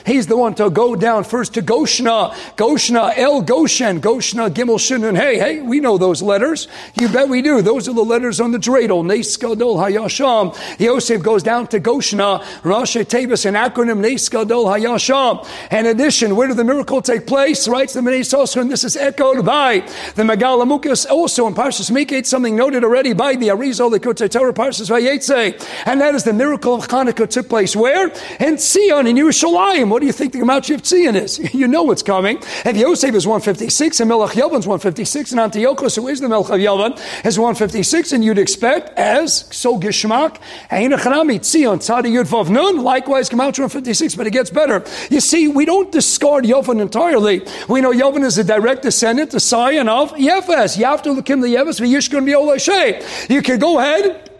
He's 0.05 0.27
the 0.27 0.37
one 0.37 0.55
to 0.55 0.69
go 0.69 0.95
down 0.95 1.23
first 1.23 1.53
to 1.55 1.61
Goshna, 1.61 2.31
Goshna, 2.55 3.13
El 3.17 3.41
Goshen, 3.41 4.01
Goshna, 4.01 4.49
Gimel 4.49 4.79
Shin, 4.79 5.03
and 5.03 5.17
hey, 5.17 5.37
hey, 5.37 5.61
we 5.61 5.79
know 5.79 5.97
those 5.97 6.21
letters. 6.21 6.67
You 6.99 7.09
bet 7.09 7.29
we 7.29 7.41
do. 7.41 7.61
Those 7.61 7.87
are 7.87 7.93
the 7.93 8.01
letters 8.01 8.39
on 8.39 8.51
the 8.51 8.57
dreidel. 8.57 9.05
Nes 9.05 9.37
Gadol 9.37 9.77
Hayasham. 9.77 10.55
Yosef 10.79 11.21
goes 11.21 11.43
down 11.43 11.67
to 11.67 11.79
Goshna, 11.79 12.43
Rosh 12.63 12.97
Tavis, 12.97 13.45
an 13.45 13.55
acronym 13.55 13.99
Nes 13.99 14.27
Gadol 14.29 14.65
Hayasham. 14.65 15.47
In 15.71 15.85
addition, 15.85 16.35
where 16.35 16.47
did 16.47 16.57
the 16.57 16.63
miracle 16.63 17.01
take 17.01 17.27
place? 17.27 17.67
Writes 17.67 17.93
the 17.93 18.01
Menei 18.01 18.21
Sosra, 18.21 18.61
and 18.61 18.71
this 18.71 18.83
is 18.83 18.95
echoed 18.97 19.45
by 19.45 19.79
the 20.15 20.23
Megalamukas 20.23 21.09
also 21.09 21.47
in 21.47 21.53
Parshas 21.53 21.91
Mikate, 21.91 22.25
something 22.25 22.55
noted 22.55 22.83
already 22.83 23.13
by 23.13 23.35
the 23.35 23.49
Arizal, 23.49 23.91
the 23.91 24.29
Torah 24.29 24.53
Parshas 24.53 24.89
Vayetze. 24.89 25.85
And 25.85 26.01
that 26.01 26.15
is 26.15 26.23
the 26.23 26.33
miracle 26.33 26.75
of 26.75 26.87
Hanukkah 26.87 27.29
took 27.29 27.49
place 27.49 27.75
where? 27.75 28.11
In 28.39 28.57
Zion, 28.57 29.07
in 29.11 29.17
Yerushalayim. 29.17 29.89
What 29.89 29.99
do 29.99 30.05
you 30.05 30.13
think 30.13 30.31
the 30.31 30.39
Gematria 30.39 30.75
of 30.75 30.85
Zion 30.85 31.15
is? 31.15 31.39
You 31.61 31.67
know 31.67 31.83
what's 31.83 32.01
coming. 32.01 32.37
If 32.65 32.77
Yosef 32.77 33.13
is 33.13 33.27
156 33.27 33.99
and 33.99 34.09
Melech 34.09 34.31
Yavan's 34.31 34.65
156 34.65 35.31
and 35.31 35.39
Antiochus, 35.41 35.95
who 35.95 36.07
is 36.07 36.21
the 36.21 36.29
Melech 36.29 36.49
of 36.49 36.59
Yavan, 36.59 36.93
is 37.25 37.37
156, 37.37 38.13
and 38.13 38.23
you'd 38.23 38.39
expect, 38.39 38.97
as 38.97 39.45
so 39.55 39.77
Gishmak, 39.77 40.39
Einachanami, 40.69 41.39
Tzion, 41.39 41.77
Tzadi 41.77 42.09
Yud 42.09 42.27
Vav 42.27 42.49
Nun, 42.49 42.81
likewise 42.81 43.29
Gematria 43.29 43.67
156, 43.67 44.15
but 44.15 44.25
it 44.27 44.31
gets 44.31 44.49
better. 44.49 44.83
You 45.11 45.19
see, 45.19 45.49
we 45.49 45.65
don't 45.65 45.91
discard 45.91 46.45
Yavan 46.45 46.81
entirely. 46.81 47.45
We 47.67 47.81
know 47.81 47.91
Yavan 47.91 48.23
is 48.23 48.37
a 48.37 48.43
direct 48.43 48.83
descendant, 48.83 49.31
the 49.31 49.39
scion 49.39 49.89
of 49.89 50.13
Yefes. 50.13 50.77
Yaftu 50.77 51.19
Lakim 51.19 51.41
the 51.41 51.53
Yefes, 51.55 51.79
V'yishkun 51.81 52.25
B'yol 52.25 53.29
You 53.29 53.41
can 53.41 53.59
go 53.59 53.77
ahead 53.77 54.30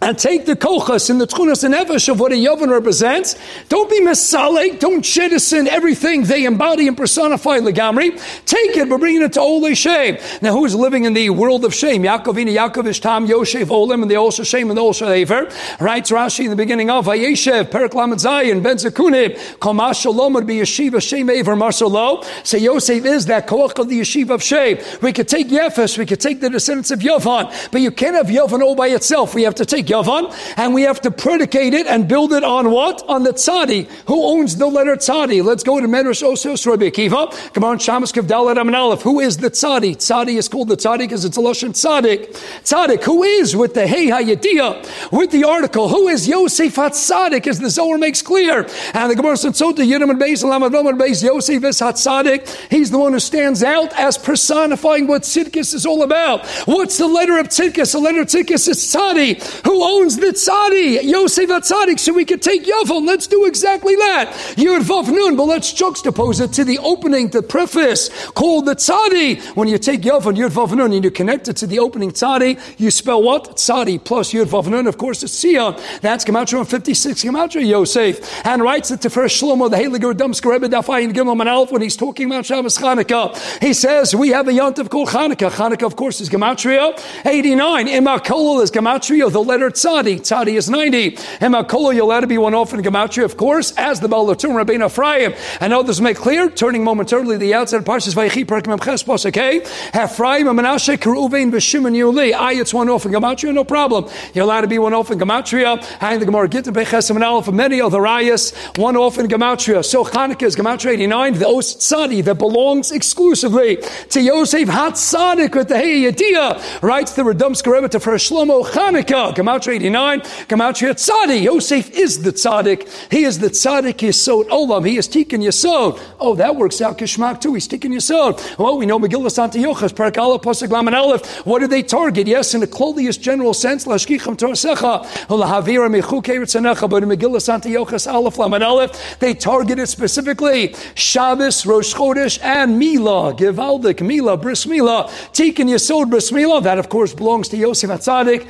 and 0.00 0.18
take 0.18 0.44
the 0.44 0.54
kochas 0.54 1.08
and 1.08 1.20
the 1.20 1.26
tchunas 1.26 1.64
and 1.64 1.74
nefesh 1.74 2.08
of 2.08 2.20
what 2.20 2.32
a 2.32 2.34
yovan 2.34 2.70
represents. 2.70 3.36
Don't 3.68 3.88
be 3.88 4.00
misalik. 4.00 4.80
Don't 4.80 5.02
jettison 5.02 5.66
everything 5.66 6.24
they 6.24 6.44
embody 6.44 6.88
and 6.88 6.96
personify 6.96 7.58
legamri. 7.58 8.10
Take 8.44 8.76
it, 8.76 8.88
but 8.88 8.98
bringing 8.98 9.22
it 9.22 9.32
to 9.34 9.40
Ole 9.40 9.72
Shem. 9.74 10.18
Now, 10.42 10.52
who 10.52 10.64
is 10.64 10.74
living 10.74 11.04
in 11.04 11.14
the 11.14 11.30
world 11.30 11.64
of 11.64 11.74
shame? 11.74 12.02
Yaakovina, 12.02 12.54
Yaakov, 12.54 12.84
Ishtam, 12.84 13.26
Yoshev, 13.26 13.70
Olim, 13.70 14.02
and 14.02 14.10
the 14.10 14.16
also 14.16 14.42
shame 14.42 14.70
and 14.70 14.76
the 14.76 14.82
also 14.82 15.08
Aver. 15.08 15.50
Writes 15.80 16.10
Rashi 16.10 16.44
in 16.44 16.50
the 16.50 16.56
beginning 16.56 16.90
of 16.90 17.06
Vayeshev, 17.06 17.70
Perak 17.70 17.94
Lamed 17.94 18.18
Zayin, 18.18 18.62
Ben 18.62 18.76
Zekunib, 18.76 19.36
Komash 19.58 20.02
Shalom 20.02 20.34
would 20.34 20.46
be 20.46 20.56
Yeshiva 20.56 21.00
Shem 21.00 21.30
Aver 21.30 21.54
Marsalo. 21.54 22.24
So 22.44 22.56
Yosef 22.56 23.04
is 23.04 23.26
that 23.26 23.46
koach 23.46 23.78
of 23.78 23.88
the 23.88 24.00
Yeshiva 24.00 24.30
of 24.30 24.42
Shem. 24.42 24.78
We 25.00 25.12
could 25.12 25.28
take 25.28 25.48
Yefes, 25.48 25.96
we 25.96 26.04
could 26.04 26.20
take 26.20 26.40
the 26.40 26.50
descendants 26.50 26.90
of 26.90 27.00
Yovan, 27.00 27.70
but 27.70 27.80
you 27.80 27.90
can't 27.90 28.16
have 28.16 28.26
Yovan 28.26 28.60
all 28.60 28.74
by 28.74 28.88
itself. 28.88 29.34
We 29.34 29.44
have 29.44 29.54
to 29.56 29.64
take 29.64 29.83
Yavan, 29.86 30.34
and 30.56 30.74
we 30.74 30.82
have 30.82 31.00
to 31.02 31.10
predicate 31.10 31.74
it 31.74 31.86
and 31.86 32.08
build 32.08 32.32
it 32.32 32.44
on 32.44 32.70
what? 32.70 33.02
On 33.08 33.22
the 33.22 33.32
tzadi. 33.32 33.86
Who 34.06 34.24
owns 34.24 34.56
the 34.56 34.66
letter 34.66 34.96
tzadi? 34.96 35.42
Let's 35.44 35.62
go 35.62 35.80
to 35.80 35.86
Medrash 35.86 36.22
Osios 36.22 36.66
Rabbi 36.66 36.90
Akiva. 36.90 37.52
Come 37.52 37.64
on, 37.64 37.78
Shamas 37.78 38.12
Kavdalet 38.12 38.74
Aleph. 38.74 39.02
Who 39.02 39.20
is 39.20 39.38
the 39.38 39.50
tzadi? 39.50 39.96
Tzadi 39.96 40.36
is 40.38 40.48
called 40.48 40.68
the 40.68 40.76
tzadi 40.76 40.98
because 40.98 41.24
it's 41.24 41.36
a 41.36 41.40
Lashon 41.40 41.70
tzadik. 41.70 42.32
Tzadik, 42.62 43.02
who 43.04 43.22
is 43.22 43.54
with 43.56 43.74
the 43.74 43.86
Hey 43.86 44.06
Hayatiya, 44.06 45.12
with 45.12 45.30
the 45.30 45.44
article, 45.44 45.88
who 45.88 46.08
is 46.08 46.26
Yosef 46.28 46.76
HaTzadik, 46.76 47.46
as 47.46 47.60
the 47.60 47.70
Zohar 47.70 47.98
makes 47.98 48.22
clear. 48.22 48.68
And 48.94 49.10
the 49.10 49.16
Gemara 49.16 49.36
said, 49.36 49.52
Sota 49.52 49.86
Yidam 49.86 50.10
and 50.10 50.20
Beis, 50.20 50.42
Lamad 50.44 50.74
and 50.74 50.98
Beis, 50.98 51.22
Yosef 51.22 51.62
is 51.64 51.80
HaTzadik. 51.80 52.70
He's 52.70 52.90
the 52.90 52.98
one 52.98 53.12
who 53.12 53.20
stands 53.20 53.62
out 53.62 53.92
as 53.98 54.18
personifying 54.18 55.06
what 55.06 55.22
Tzidkis 55.22 55.74
is 55.74 55.86
all 55.86 56.02
about. 56.02 56.46
What's 56.66 56.98
the 56.98 57.06
letter 57.06 57.38
of 57.38 57.48
Tzidkis? 57.48 57.92
The 57.92 57.98
letter 57.98 58.20
of 58.20 58.26
Tzidkis 58.28 58.68
is 58.68 58.78
tzadi. 58.78 59.42
Who 59.66 59.73
owns 59.82 60.16
the 60.16 60.28
tzadi? 60.28 61.02
Yosef 61.02 61.48
HaTzadik. 61.48 61.98
So 61.98 62.12
we 62.12 62.24
could 62.24 62.42
take 62.42 62.64
Yavon. 62.64 63.06
Let's 63.06 63.26
do 63.26 63.46
exactly 63.46 63.96
that. 63.96 64.32
Yud 64.56 64.82
Vav 64.82 65.08
Nun, 65.08 65.36
but 65.36 65.44
let's 65.44 65.72
juxtapose 65.72 66.40
it 66.42 66.52
to 66.54 66.64
the 66.64 66.78
opening, 66.78 67.28
the 67.28 67.42
preface 67.42 68.10
called 68.32 68.66
the 68.66 68.74
tzadi. 68.74 69.42
When 69.56 69.68
you 69.68 69.78
take 69.78 70.02
Yavon, 70.02 70.36
Yud 70.36 70.50
Vav 70.50 70.76
Nun, 70.76 70.92
and 70.92 71.04
you 71.04 71.10
connect 71.10 71.48
it 71.48 71.56
to 71.58 71.66
the 71.66 71.78
opening 71.78 72.12
tzadi, 72.12 72.60
you 72.78 72.90
spell 72.90 73.22
what? 73.22 73.56
Tzadi 73.56 74.02
plus 74.02 74.32
Yud 74.32 74.46
Vav 74.46 74.68
Nun. 74.68 74.86
Of 74.86 74.98
course, 74.98 75.22
it's 75.22 75.38
Sion. 75.38 75.76
That's 76.00 76.24
Gematria 76.24 76.66
56, 76.66 77.24
Gematria 77.24 77.66
Yosef. 77.66 78.46
And 78.46 78.62
writes 78.62 78.90
it 78.90 79.00
to 79.02 79.10
first 79.10 79.40
Shlomo, 79.40 79.70
the 79.70 79.76
Heilige 79.76 80.14
Dumsker 80.14 80.50
Rebbe 80.50 80.66
and 80.66 81.14
Gimel 81.14 81.36
Manalf, 81.36 81.70
when 81.70 81.82
he's 81.82 81.96
talking 81.96 82.26
about 82.26 82.46
Shabbos 82.46 82.78
Chanukah. 82.78 83.62
He 83.62 83.72
says, 83.72 84.14
we 84.14 84.30
have 84.30 84.48
a 84.48 84.52
yontif 84.52 84.88
called 84.90 85.08
Chanukah. 85.08 85.50
Chanukah, 85.50 85.86
of 85.86 85.96
course, 85.96 86.20
is 86.20 86.28
Gematria 86.28 86.98
89. 87.26 87.86
Imakol 87.86 88.62
is 88.62 88.70
Gematria, 88.70 89.30
the 89.30 89.42
letter 89.42 89.63
Tzadi. 89.70 90.20
Tzadi 90.20 90.56
is 90.56 90.68
90. 90.70 91.12
Imakol, 91.12 91.94
you'll 91.94 92.20
to 92.20 92.26
be 92.26 92.38
one 92.38 92.54
off 92.54 92.72
in 92.72 92.80
Gematria, 92.80 93.24
of 93.24 93.36
course, 93.36 93.72
as 93.76 94.00
the 94.00 94.08
Baal 94.08 94.26
Latum 94.26 94.50
Rabbeinu 94.50 94.86
Ephraim. 94.86 95.34
And 95.60 95.72
others 95.72 96.00
make 96.00 96.16
clear, 96.16 96.48
turning 96.48 96.84
momentarily 96.84 97.36
the 97.36 97.54
outside 97.54 97.78
of 97.78 97.84
Parshas 97.84 98.14
Vayichi, 98.14 98.44
Perkim 98.44 98.82
Ches 98.82 99.26
okay? 99.26 99.58
Ephraim, 99.58 100.46
Menashe, 100.46 100.96
Keruvain, 100.96 101.50
B'Shimon, 101.50 101.94
Yuli. 101.94 102.32
I, 102.32 102.54
it's 102.54 102.72
one 102.72 102.88
off 102.88 103.04
in 103.06 103.12
Gematria, 103.12 103.52
no 103.52 103.64
problem. 103.64 104.08
To 104.34 104.66
be 104.66 104.78
one 104.78 104.94
off 104.94 105.10
in 105.10 105.18
Gematria. 105.18 105.84
And 106.00 106.22
the 106.22 106.26
Gemara 106.26 106.48
Gittin, 106.48 106.72
Beches, 106.72 107.10
and 107.10 107.22
Aleph, 107.22 107.52
many 107.52 107.80
other 107.80 108.06
ayahs, 108.06 108.54
one 108.76 108.96
off 108.96 109.18
in 109.18 109.26
Gematria. 109.26 109.84
So 109.84 110.04
Chanukah 110.04 110.42
is 110.42 110.56
Gematria 110.56 110.92
89, 110.92 111.34
the 111.34 111.48
Os 111.48 111.74
Tzadi 111.74 112.24
that 112.24 112.36
belongs 112.36 112.92
exclusively 112.92 113.76
to 114.10 114.20
Yosef 114.20 114.68
Hatzadik 114.68 115.54
with 115.54 115.68
the 115.68 115.78
Hey 115.78 116.02
Yediyah, 116.02 116.82
writes 116.82 117.14
the 117.14 117.22
Radomsker 117.22 117.72
Rebbe 117.72 117.88
to 117.88 117.98
Shlomo 117.98 118.64
Chanukah, 118.64 119.34
Gematria 119.54 119.74
Gematria 119.74 119.74
89, 119.74 120.20
Gematria 120.48 120.94
Tzadi. 120.94 121.42
Yosef 121.42 121.90
is 121.90 122.22
the 122.22 122.32
tzaddik. 122.32 122.88
He 123.10 123.24
is 123.24 123.38
the 123.38 123.48
tzaddik 123.48 123.94
Yisod 123.94 124.48
Olam. 124.48 124.86
He 124.86 124.96
is 124.96 125.08
Tikkun 125.08 125.42
Yisod. 125.42 126.00
Oh, 126.18 126.34
that 126.34 126.56
works 126.56 126.80
out 126.80 126.98
Kishmak 126.98 127.40
too. 127.40 127.54
He's 127.54 127.68
Tikkun 127.68 127.94
Yisod. 127.94 128.58
Well, 128.58 128.78
we 128.78 128.86
know 128.86 128.98
Megillah 128.98 129.42
Antiochus, 129.42 129.92
Parakala, 129.92 130.42
Pasuk 130.42 130.70
Laman 130.70 130.94
Aleph. 130.94 131.46
What 131.46 131.60
do 131.60 131.66
they 131.66 131.82
target? 131.82 132.26
Yes, 132.26 132.54
in 132.54 132.60
the 132.60 132.66
clothiest 132.66 133.20
general 133.20 133.54
sense, 133.54 133.84
Lashkicham 133.84 134.36
Torsecha, 134.36 135.04
Lahavira 135.26 135.88
Mechuke 135.88 136.22
Ritzanecha, 136.24 136.88
but 136.88 137.02
in 137.02 137.08
Megillah 137.08 137.52
Antiochus, 137.52 138.06
Aleph 138.06 138.38
Laman 138.38 138.62
Aleph, 138.62 139.18
they 139.18 139.34
targeted 139.34 139.88
specifically 139.88 140.74
Shabbos, 140.94 141.66
Rosh 141.66 141.94
Chodesh, 141.94 142.42
and 142.42 142.78
Mila, 142.78 143.34
Givaldik, 143.34 144.00
Mila, 144.00 144.36
Bris 144.36 144.66
Mila, 144.66 145.04
Tikkun 145.32 145.70
Yisod, 145.70 146.10
Bris 146.10 146.32
Mila. 146.32 146.60
That, 146.60 146.78
of 146.78 146.88
course, 146.88 147.14
belongs 147.14 147.48
to 147.48 147.56
Yosef 147.56 147.90
Atzadik. 147.90 148.46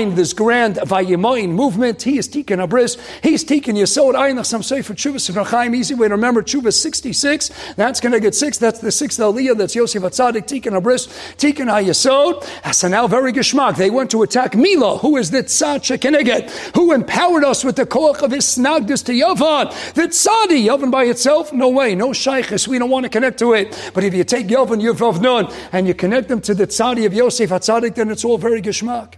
Vayimain, 0.00 0.14
this 0.14 0.32
grand 0.32 0.76
Vayimain 0.76 1.50
movement. 1.50 2.02
He 2.02 2.18
is 2.18 2.28
Tikkun 2.28 2.66
Abris. 2.66 2.98
He's 3.22 3.44
Tikkun. 3.44 3.74
Ayin 3.74 4.44
Some 4.44 4.62
say 4.62 4.82
for 4.82 4.94
Chuvas 4.94 5.30
Rachaim. 5.30 5.74
Easy 5.74 5.94
way 5.94 6.08
to 6.08 6.14
remember 6.14 6.42
Chuvas 6.42 6.74
66. 6.74 7.50
That's 7.76 8.00
going 8.00 8.12
to 8.12 8.20
get 8.20 8.34
six. 8.34 8.58
That's 8.58 8.80
the 8.80 8.90
sixth 8.90 9.18
Aliyah. 9.18 9.56
That's 9.56 9.74
Yosef 9.74 10.02
Atzadik, 10.02 10.46
Tikkun 10.46 10.80
Abris, 10.80 11.08
Tikkun 11.36 11.66
HaYisod. 11.66 12.74
So 12.74 12.88
now 12.88 13.06
very 13.06 13.32
geschmack. 13.32 13.76
They 13.76 13.90
went 13.90 14.10
to 14.12 14.22
attack 14.22 14.54
Mila, 14.54 14.98
who 14.98 15.16
is 15.16 15.30
the 15.30 15.42
Tzad 15.42 15.80
Shekeneget, 15.80 16.74
who 16.74 16.92
empowered 16.92 17.44
us 17.44 17.64
with 17.64 17.76
the 17.76 17.86
koach 17.86 18.22
of 18.22 18.30
his 18.30 18.44
snagdus 18.44 19.04
to 19.06 19.12
Yavan. 19.12 19.94
The 19.94 20.02
Tzadi, 20.02 20.66
Yavan 20.66 20.90
by 20.90 21.04
itself, 21.04 21.52
no 21.52 21.68
way, 21.68 21.94
no 21.94 22.10
shaykhis. 22.10 22.66
We 22.68 22.78
don't 22.78 22.90
want 22.90 23.04
to 23.04 23.10
connect 23.10 23.38
to 23.40 23.52
it. 23.52 23.90
But 23.94 24.04
if 24.04 24.14
you 24.14 24.24
take 24.24 24.46
Yavan, 24.46 24.82
Yavav 24.82 25.20
Nun, 25.20 25.52
and 25.72 25.86
you 25.86 25.94
connect 25.94 26.28
them 26.28 26.40
to 26.42 26.54
the 26.54 26.66
Tzadi 26.66 27.06
of 27.06 27.14
Yosef 27.14 27.50
Atzadik, 27.50 27.94
then 27.94 28.10
it's 28.10 28.24
all 28.24 28.38
very 28.38 28.62
geschmack. 28.62 29.14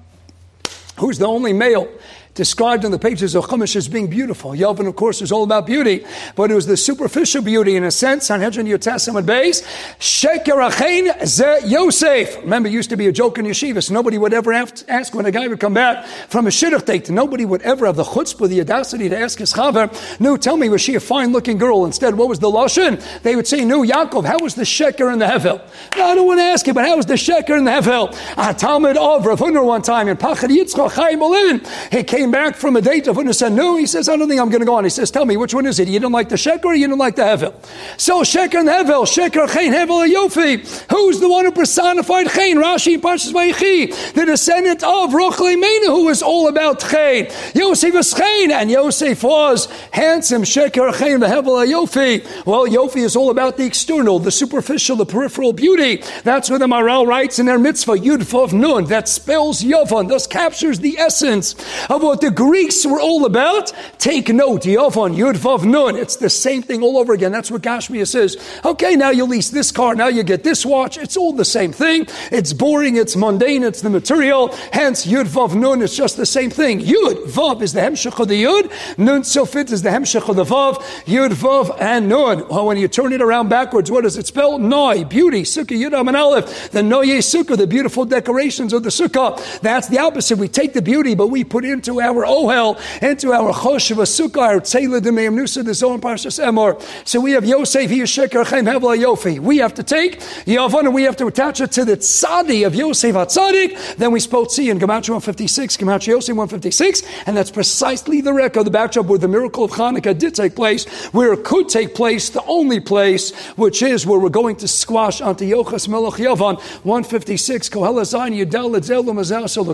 Who's 1.03 1.19
the 1.19 1.27
only 1.27 1.53
male 1.53 1.89
described 2.35 2.85
in 2.85 2.91
the 2.91 2.99
pages 2.99 3.35
of 3.35 3.45
Chumash 3.45 3.77
as 3.77 3.89
being 3.89 4.09
beautiful. 4.09 4.53
Yavin, 4.53 4.87
of 4.87 4.97
course, 4.97 5.21
is 5.21 5.31
all 5.31 5.45
about 5.45 5.67
beauty, 5.67 6.05
but 6.35 6.51
it 6.51 6.55
was 6.55 6.67
the 6.67 6.77
superficial 6.77 7.43
beauty 7.43 7.77
in 7.77 7.85
a 7.85 7.91
sense. 7.91 8.27
Sanhedrin 8.27 8.67
Testament 8.79 9.27
base. 9.27 9.63
Sheker 9.99 10.71
Achain 10.71 11.27
Ze 11.27 11.67
Yosef. 11.67 12.39
Remember, 12.39 12.69
it 12.69 12.73
used 12.73 12.91
to 12.91 12.97
be 12.97 13.07
a 13.07 13.13
joke 13.13 13.39
in 13.39 13.45
yeshivas. 13.45 13.91
Nobody 13.91 14.17
would 14.17 14.33
ever 14.33 14.53
ask 14.53 15.15
when 15.15 15.27
a 15.27 15.31
guy 15.31 15.47
would 15.47 15.61
come 15.61 15.75
back 15.75 16.07
from 16.29 16.47
a 16.47 16.51
shidduch 16.51 16.87
date. 16.87 17.11
Nobody 17.11 17.45
would 17.45 17.63
ever 17.63 17.87
have 17.87 17.97
the 17.97 18.05
chutzpah, 18.05 18.49
the 18.49 18.61
audacity 18.61 19.09
to 19.09 19.19
ask 19.19 19.39
his 19.39 19.53
chaver, 19.53 19.93
no, 20.21 20.37
tell 20.37 20.57
me, 20.57 20.69
was 20.69 20.81
she 20.81 20.95
a 20.95 21.01
fine 21.01 21.33
looking 21.33 21.59
girl? 21.59 21.85
Instead, 21.85 22.15
what 22.15 22.29
was 22.29 22.39
the 22.39 22.51
lashon? 22.51 23.03
They 23.23 23.37
would 23.37 23.47
say, 23.47 23.65
no, 23.65 23.83
Yaakov, 23.83 24.25
how 24.25 24.39
was 24.39 24.55
the 24.55 24.63
sheker 24.63 25.13
in 25.13 25.19
the 25.19 25.27
hevel? 25.27 25.59
No, 25.97 26.05
I 26.05 26.15
don't 26.15 26.27
want 26.27 26.39
to 26.39 26.45
ask 26.45 26.67
you, 26.67 26.75
but 26.75 26.87
how 26.87 26.97
was 26.97 27.07
the 27.07 27.15
sheker 27.15 27.59
in 27.59 27.65
the 27.65 27.71
hevel? 27.71 28.17
A 28.37 28.55
Talmud 28.55 28.97
of 28.97 29.27
Rav 29.27 29.41
one 29.41 29.83
time 29.83 30.09
in 30.09 30.17
Pachad 30.17 30.49
Yitzchak 30.49 30.93
Chaim 30.93 31.61
He 31.91 32.05
came 32.05 32.22
came 32.23 32.31
back 32.31 32.55
from 32.55 32.77
a 32.77 32.81
date 32.81 33.09
of 33.09 33.19
and 33.19 33.35
said, 33.35 33.53
No, 33.53 33.77
he 33.77 33.85
says, 33.85 34.09
I 34.09 34.17
don't 34.17 34.29
think 34.29 34.41
I'm 34.41 34.49
going 34.49 34.61
to 34.61 34.67
go 34.67 34.77
on. 34.77 34.85
He 34.85 34.91
says, 34.91 35.11
Tell 35.11 35.25
me, 35.25 35.37
which 35.37 35.55
one 35.55 35.67
is 35.67 35.81
it? 35.81 35.89
You 35.89 35.99
don't 35.99 36.13
like 36.13 36.29
the 36.29 36.37
Sheker 36.37 36.67
or 36.67 36.75
you 36.75 36.87
don't 36.87 36.99
like 36.99 37.17
the 37.17 37.23
Hevel? 37.23 37.53
So 37.99 38.23
Sheker 38.23 38.61
and 38.61 38.69
Hevel, 38.69 39.07
Sheker, 39.07 39.53
Chain, 39.53 39.73
Hevel, 39.73 40.07
Yofi. 40.09 40.87
Who's 40.93 41.19
the 41.19 41.29
one 41.29 41.47
who 41.47 41.51
personified 41.51 42.31
Chain? 42.31 42.59
Rashi 42.59 42.95
and 42.95 43.03
Parshas 43.03 43.33
Vayechi, 43.33 44.13
the 44.13 44.25
descendant 44.25 44.85
of 44.85 45.11
Rochle 45.11 45.59
Mena, 45.59 45.87
who 45.87 46.07
was 46.07 46.23
all 46.23 46.47
about 46.47 46.79
Chain. 46.79 47.29
Yosef 47.57 47.93
was 47.93 48.15
Chain, 48.15 48.53
and 48.53 48.71
Yosef 48.71 49.25
was 49.25 49.67
handsome. 49.91 50.43
Sheker, 50.43 50.97
Chain, 50.97 51.19
Hevel, 51.19 51.67
Yofi. 51.67 52.47
Well, 52.47 52.69
Yofi 52.69 53.03
is 53.03 53.17
all 53.17 53.31
about 53.31 53.57
the 53.57 53.67
external, 53.67 54.21
the 54.21 54.31
superficial, 54.31 54.95
the 54.95 55.07
peripheral 55.07 55.53
beauty. 55.53 56.05
That's 56.23 56.49
what 56.49 56.59
the 56.59 56.69
Maral 56.69 57.05
writes 57.05 57.41
in 57.41 57.47
their 57.47 57.59
mitzvah, 57.59 57.95
Yud 57.95 58.53
Nun, 58.53 58.85
that 58.85 59.09
spells 59.09 59.63
Yovan, 59.65 60.09
thus 60.09 60.29
captures 60.29 60.79
the 60.79 60.99
essence 60.99 61.57
of 61.91 62.03
what 62.03 62.12
what 62.13 62.21
the 62.21 62.31
Greeks 62.31 62.85
were 62.85 63.01
all 63.01 63.25
about, 63.25 63.73
take 63.97 64.29
note, 64.29 64.65
Yovon, 64.65 65.17
Yud, 65.17 65.33
Vav, 65.33 65.65
Nun. 65.65 65.97
It's 65.97 66.17
the 66.17 66.29
same 66.29 66.61
thing 66.61 66.83
all 66.83 66.99
over 66.99 67.15
again. 67.15 67.33
That's 67.33 67.51
what 67.51 67.63
Gashmia 67.63 68.07
says. 68.07 68.37
Okay, 68.67 68.97
now 68.97 69.09
you 69.09 69.25
lease 69.25 69.49
this 69.49 69.73
car, 69.73 69.95
now 69.95 70.09
you 70.09 70.23
get 70.23 70.45
this 70.45 70.67
watch. 70.67 70.99
It's 70.99 71.17
all 71.17 71.33
the 71.33 71.47
same 71.47 71.73
thing. 71.73 72.07
It's 72.31 72.53
boring, 72.53 72.97
it's 72.97 73.17
mundane, 73.17 73.63
it's 73.63 73.81
the 73.81 73.89
material. 73.89 74.49
Hence, 74.75 75.07
Yud, 75.07 75.25
Vav, 75.25 75.55
Nun, 75.55 75.81
it's 75.81 75.97
just 75.97 76.19
the 76.19 76.27
same 76.27 76.51
thing. 76.51 76.81
Yud, 76.81 77.25
Vav 77.29 77.63
is 77.63 77.73
the 77.73 77.81
Hemshech 77.81 78.21
of 78.21 78.29
the 78.29 78.45
Yud. 78.45 78.99
Nun, 78.99 79.23
Sofit 79.23 79.73
is 79.73 79.81
the 79.81 79.89
Hemshech 79.89 80.29
of 80.29 80.37
the 80.37 80.45
Vav. 80.45 80.83
Yud, 81.07 81.31
Vav, 81.31 81.75
and 81.81 82.11
Nun. 82.11 82.47
Well, 82.47 82.67
when 82.67 82.77
you 82.77 82.89
turn 82.89 83.15
it 83.15 83.23
around 83.23 83.49
backwards, 83.49 83.91
what 83.91 84.03
does 84.03 84.19
it 84.19 84.27
spell? 84.27 84.59
Noi, 84.59 85.05
beauty, 85.05 85.45
Sukkah, 85.45 85.69
Yud, 85.69 85.99
and 85.99 86.15
Aleph. 86.15 86.73
The 86.73 86.81
Noye 86.81 87.21
Sukkah, 87.21 87.57
the 87.57 87.67
beautiful 87.67 88.05
decorations 88.05 88.75
of 88.75 88.83
the 88.83 88.91
Sukkah. 88.91 89.61
That's 89.61 89.89
the 89.89 89.99
opposite. 89.99 90.37
We 90.37 90.49
take 90.49 90.75
the 90.75 90.83
beauty, 90.83 91.15
but 91.15 91.29
we 91.29 91.43
put 91.43 91.65
into 91.65 92.02
our 92.03 92.25
ohel, 92.25 92.79
into 93.03 93.33
our 93.33 93.53
choshev 93.53 93.99
our 94.37 94.61
tzela 94.61 95.01
demeim 95.01 95.35
nusa, 95.35 95.65
the 95.65 95.75
zohar 95.75 95.99
parshas 95.99 96.43
emor. 96.43 96.81
So 97.07 97.21
we 97.21 97.33
have 97.33 97.45
Yosef, 97.45 97.91
he 97.91 98.01
is 98.01 98.11
sheker 98.11 98.47
chaim 98.47 98.67
hevla 98.67 98.99
yofi. 98.99 99.39
We 99.39 99.59
have 99.59 99.75
to 99.75 99.83
take 99.83 100.21
Yavon 100.47 100.81
and 100.81 100.95
we 100.95 101.05
have 101.05 101.17
to 101.17 101.27
attach 101.27 101.61
it 101.61 101.73
to 101.73 101.85
the 101.85 101.97
tzadi 101.97 102.67
of 102.67 102.75
Yosef 102.75 103.15
HaTzadik. 103.15 103.97
Then 103.97 104.13
we 104.13 104.21
spoke 104.21 104.51
see 104.51 104.71
in 104.71 104.79
Gematria 104.79 105.11
156, 105.11 105.77
Gematria 105.77 106.09
Yosef 106.09 106.37
156, 106.37 107.03
and 107.27 107.37
that's 107.37 107.51
precisely 107.51 108.21
the 108.21 108.33
record, 108.33 108.61
of 108.61 108.65
the 108.67 108.71
backdrop 108.71 109.07
where 109.07 109.19
the 109.19 109.29
miracle 109.29 109.65
of 109.65 109.73
Hanukkah 109.73 110.19
did 110.19 110.35
take 110.35 110.55
place, 110.55 110.85
where 111.13 111.33
it 111.33 111.45
could 111.45 111.69
take 111.69 111.95
place, 111.95 112.31
the 112.31 112.45
only 112.45 112.81
place, 112.81 113.35
which 113.57 113.83
is 113.83 114.07
where 114.07 114.19
we're 114.19 114.29
going 114.29 114.57
to 114.57 114.69
squash 114.69 115.21
onto 115.21 115.45
Yochas 115.45 115.89
Melech 115.89 116.15
Yavon 116.15 116.61
156, 116.85 117.69
Kohela 117.69 118.03
Zayin 118.03 118.35
Yudel 118.35 118.75
Ledzel 118.75 119.13
Mazel 119.15 119.65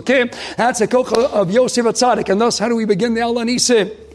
That's 0.57 0.81
a 0.81 0.87
kocha 0.87 1.31
of 1.31 1.51
Yosef 1.51 1.85
HaTzadik. 1.85 2.18
And 2.27 2.41
thus, 2.41 2.59
how 2.59 2.67
do 2.67 2.75
we 2.75 2.83
begin 2.85 3.13
the 3.13 3.21
Alanisim? 3.21 4.08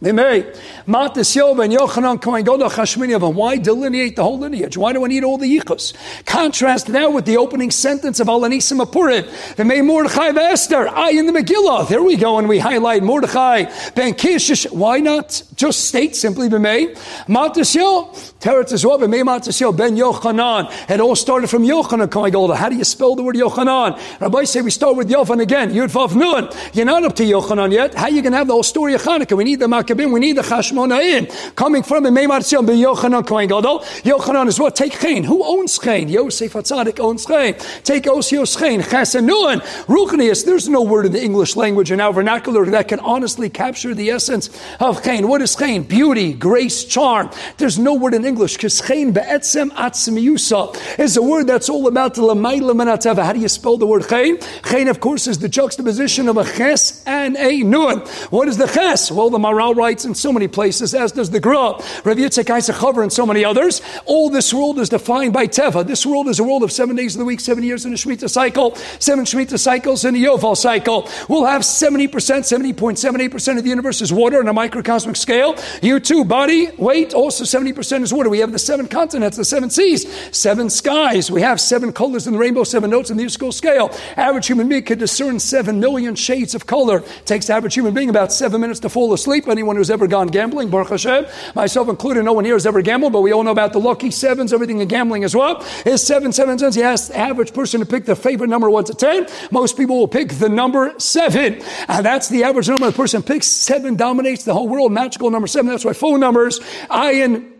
They 0.00 0.12
may. 0.12 0.42
Matas 0.86 1.34
Yov 1.34 1.62
and 1.64 1.72
Yochanan 1.72 2.22
Kohen 2.22 2.44
Gadol 2.44 2.70
Chashmini 2.70 3.34
Why 3.34 3.56
delineate 3.56 4.14
the 4.14 4.22
whole 4.22 4.38
lineage? 4.38 4.76
Why 4.76 4.92
do 4.92 5.04
I 5.04 5.08
need 5.08 5.24
all 5.24 5.38
the 5.38 5.58
yichus? 5.58 5.92
Contrast 6.24 6.86
that 6.86 7.12
with 7.12 7.24
the 7.24 7.36
opening 7.36 7.72
sentence 7.72 8.20
of 8.20 8.28
Alanisim 8.28 8.84
Apurim. 8.84 9.56
They 9.56 9.64
may 9.64 9.82
Mordechai 9.82 10.28
Esther. 10.28 10.88
I 10.88 11.10
in 11.10 11.26
the 11.26 11.32
Megillah. 11.32 11.88
There 11.88 12.02
we 12.02 12.16
go, 12.16 12.38
and 12.38 12.48
we 12.48 12.60
highlight 12.60 13.02
Mordechai 13.02 13.64
Ben 13.96 14.14
Kishish. 14.14 14.70
Why 14.70 15.00
not 15.00 15.42
just 15.56 15.86
state 15.88 16.14
simply 16.14 16.48
B'mei? 16.48 16.96
Yov, 17.26 18.34
Teretz 18.38 18.72
Yov, 18.84 19.00
B'mei 19.00 19.24
Matas 19.24 19.60
Yov 19.60 19.76
Ben 19.76 19.96
Yochanan. 19.96 20.70
It 20.88 21.00
all 21.00 21.16
started 21.16 21.50
from 21.50 21.64
Yochanan 21.64 22.08
Kohen 22.08 22.30
Gadol. 22.30 22.54
How 22.54 22.68
do 22.68 22.76
you 22.76 22.84
spell 22.84 23.16
the 23.16 23.24
word 23.24 23.34
Yochanan? 23.34 24.20
Rabbi 24.20 24.44
say 24.44 24.60
we 24.60 24.70
start 24.70 24.96
with 24.96 25.10
Yovan 25.10 25.42
again. 25.42 25.72
Yud 25.72 25.88
Vav 25.88 26.14
Nun. 26.14 26.48
You're 26.72 26.86
not 26.86 27.02
up 27.02 27.16
to 27.16 27.24
Yochanan 27.24 27.72
yet. 27.72 27.94
How 27.94 28.04
are 28.04 28.10
you 28.10 28.22
going 28.22 28.32
to 28.32 28.38
have 28.38 28.46
the 28.46 28.52
whole 28.52 28.62
story 28.62 28.94
of 28.94 29.02
Hanukkah? 29.02 29.36
We 29.36 29.42
need 29.42 29.58
the 29.58 29.66
We 29.88 30.20
need 30.20 30.36
the 30.36 30.42
Chashmonaim. 30.42 31.54
Coming 31.54 31.82
from 31.82 32.02
the 32.04 32.10
Meimar 32.10 32.40
Tzion, 32.40 32.66
ben 32.66 32.76
Yochanan 32.76 33.26
Kohen 33.26 33.48
Gadol. 33.48 33.80
Yochanan 34.04 34.48
is 34.48 34.60
what? 34.60 34.76
Take 34.76 35.00
Chain. 35.00 35.24
Who 35.24 35.42
owns 35.42 35.78
Chain? 35.78 36.08
Yosef 36.08 36.52
Atzadik 36.52 37.00
owns 37.00 37.24
Chain. 37.24 37.54
Take 37.84 38.04
Osios 38.04 38.58
Chain. 38.58 38.82
Chasanuan. 38.82 39.60
Ruchnius. 39.86 40.44
There's 40.44 40.68
no 40.68 40.82
word 40.82 41.06
in 41.06 41.12
the 41.12 41.22
English 41.22 41.56
language 41.56 41.90
in 41.90 42.00
our 42.00 42.12
vernacular 42.12 42.66
that 42.66 42.88
can 42.88 43.00
honestly 43.00 43.48
capture 43.48 43.94
the 43.94 44.10
essence 44.10 44.50
of 44.78 45.02
Chain. 45.02 45.26
What 45.26 45.40
is 45.40 45.56
Chain? 45.56 45.84
Beauty, 45.84 46.34
grace, 46.34 46.84
charm. 46.84 47.30
There's 47.56 47.78
no 47.78 47.94
word 47.94 48.12
in 48.12 48.26
English 48.26 48.56
because 48.56 48.80
Chain 48.80 49.12
be'etzem 49.12 49.70
atzmiyusa 49.70 50.98
is 50.98 51.16
a 51.16 51.22
word 51.22 51.46
that's 51.46 51.70
all 51.70 51.88
about 51.88 52.14
the 52.14 52.22
lamayla 52.22 52.74
manateva. 52.74 53.24
How 53.24 53.32
do 53.32 53.40
you 53.40 53.48
spell 53.48 53.78
the 53.78 53.86
word 53.86 54.06
Chain? 54.06 54.38
Chain, 54.68 54.88
of 54.88 55.00
course, 55.00 55.26
is 55.26 55.38
the 55.38 55.48
juxtaposition 55.48 56.28
of 56.28 56.36
a 56.36 56.44
ches 56.44 57.02
and 57.06 57.36
a 57.36 57.62
nun. 57.62 58.00
What 58.30 58.48
is 58.48 58.58
the 58.58 58.66
ches? 58.66 59.10
Well, 59.10 59.30
the 59.30 59.38
Maral 59.38 59.77
writes 59.78 60.04
in 60.04 60.14
so 60.14 60.32
many 60.32 60.48
places, 60.48 60.94
as 60.94 61.12
does 61.12 61.30
the 61.30 61.40
Gra, 61.40 61.72
Rav 62.04 62.16
Yitzchak 62.16 62.44
Isachavar, 62.44 63.02
and 63.02 63.12
so 63.12 63.24
many 63.24 63.44
others. 63.44 63.80
All 64.04 64.28
this 64.28 64.52
world 64.52 64.78
is 64.78 64.88
defined 64.88 65.32
by 65.32 65.46
Teva. 65.46 65.86
This 65.86 66.04
world 66.04 66.28
is 66.28 66.40
a 66.40 66.44
world 66.44 66.64
of 66.64 66.72
seven 66.72 66.96
days 66.96 67.14
of 67.14 67.20
the 67.20 67.24
week, 67.24 67.40
seven 67.40 67.62
years 67.62 67.86
in 67.86 67.92
a 67.92 67.96
Shemitah 67.96 68.28
cycle, 68.28 68.74
seven 68.98 69.24
Shemitah 69.24 69.58
cycles 69.58 70.04
in 70.04 70.16
a 70.16 70.18
Yovel 70.18 70.56
cycle. 70.56 71.08
We'll 71.28 71.44
have 71.44 71.62
70%, 71.62 72.08
70.78% 72.10 73.58
of 73.58 73.64
the 73.64 73.70
universe 73.70 74.02
is 74.02 74.12
water 74.12 74.38
on 74.38 74.48
a 74.48 74.52
microcosmic 74.52 75.16
scale. 75.16 75.54
You 75.82 76.00
too, 76.00 76.24
body, 76.24 76.70
weight, 76.76 77.14
also 77.14 77.44
70% 77.44 78.02
is 78.02 78.12
water. 78.12 78.28
We 78.28 78.40
have 78.40 78.52
the 78.52 78.58
seven 78.58 78.88
continents, 78.88 79.36
the 79.36 79.44
seven 79.44 79.70
seas, 79.70 80.06
seven 80.36 80.70
skies. 80.70 81.30
We 81.30 81.42
have 81.42 81.60
seven 81.60 81.92
colors 81.92 82.26
in 82.26 82.32
the 82.32 82.38
rainbow, 82.38 82.64
seven 82.64 82.90
notes 82.90 83.10
in 83.10 83.16
the 83.16 83.22
musical 83.22 83.52
scale. 83.52 83.90
Average 84.16 84.46
human 84.48 84.68
being 84.68 84.82
can 84.82 84.98
discern 84.98 85.38
seven 85.38 85.78
million 85.78 86.14
shades 86.14 86.54
of 86.54 86.66
color. 86.66 86.98
It 86.98 87.26
takes 87.26 87.50
average 87.50 87.74
human 87.74 87.94
being 87.94 88.10
about 88.10 88.32
seven 88.32 88.60
minutes 88.60 88.80
to 88.80 88.88
fall 88.88 89.12
asleep. 89.12 89.46
Anyone 89.48 89.67
who's 89.76 89.90
ever 89.90 90.06
gone 90.06 90.28
gambling, 90.28 90.70
Baruch 90.70 90.90
Hashem, 90.90 91.26
myself 91.54 91.88
included, 91.88 92.24
no 92.24 92.32
one 92.32 92.44
here 92.44 92.54
has 92.54 92.66
ever 92.66 92.82
gambled, 92.82 93.12
but 93.12 93.20
we 93.20 93.32
all 93.32 93.42
know 93.42 93.50
about 93.50 93.72
the 93.72 93.80
lucky 93.80 94.10
sevens, 94.10 94.52
everything 94.52 94.80
in 94.80 94.88
gambling 94.88 95.24
as 95.24 95.34
well. 95.34 95.64
Is 95.84 96.02
seven, 96.02 96.32
seven 96.32 96.58
cents. 96.58 96.76
You 96.76 96.82
ask 96.82 97.08
the 97.08 97.18
average 97.18 97.52
person 97.52 97.80
to 97.80 97.86
pick 97.86 98.04
their 98.04 98.16
favorite 98.16 98.48
number 98.48 98.70
one 98.70 98.84
to 98.84 98.94
ten. 98.94 99.26
Most 99.50 99.76
people 99.76 99.98
will 99.98 100.08
pick 100.08 100.30
the 100.34 100.48
number 100.48 100.94
seven. 100.98 101.62
And 101.88 102.04
that's 102.04 102.28
the 102.28 102.44
average 102.44 102.68
number 102.68 102.86
the 102.86 102.92
person 102.92 103.22
picks. 103.22 103.46
Seven 103.46 103.96
dominates 103.96 104.44
the 104.44 104.54
whole 104.54 104.68
world. 104.68 104.92
Magical 104.92 105.30
number 105.30 105.46
seven. 105.46 105.70
That's 105.70 105.84
why 105.84 105.92
phone 105.92 106.20
numbers, 106.20 106.60
I 106.90 107.12
and 107.12 107.57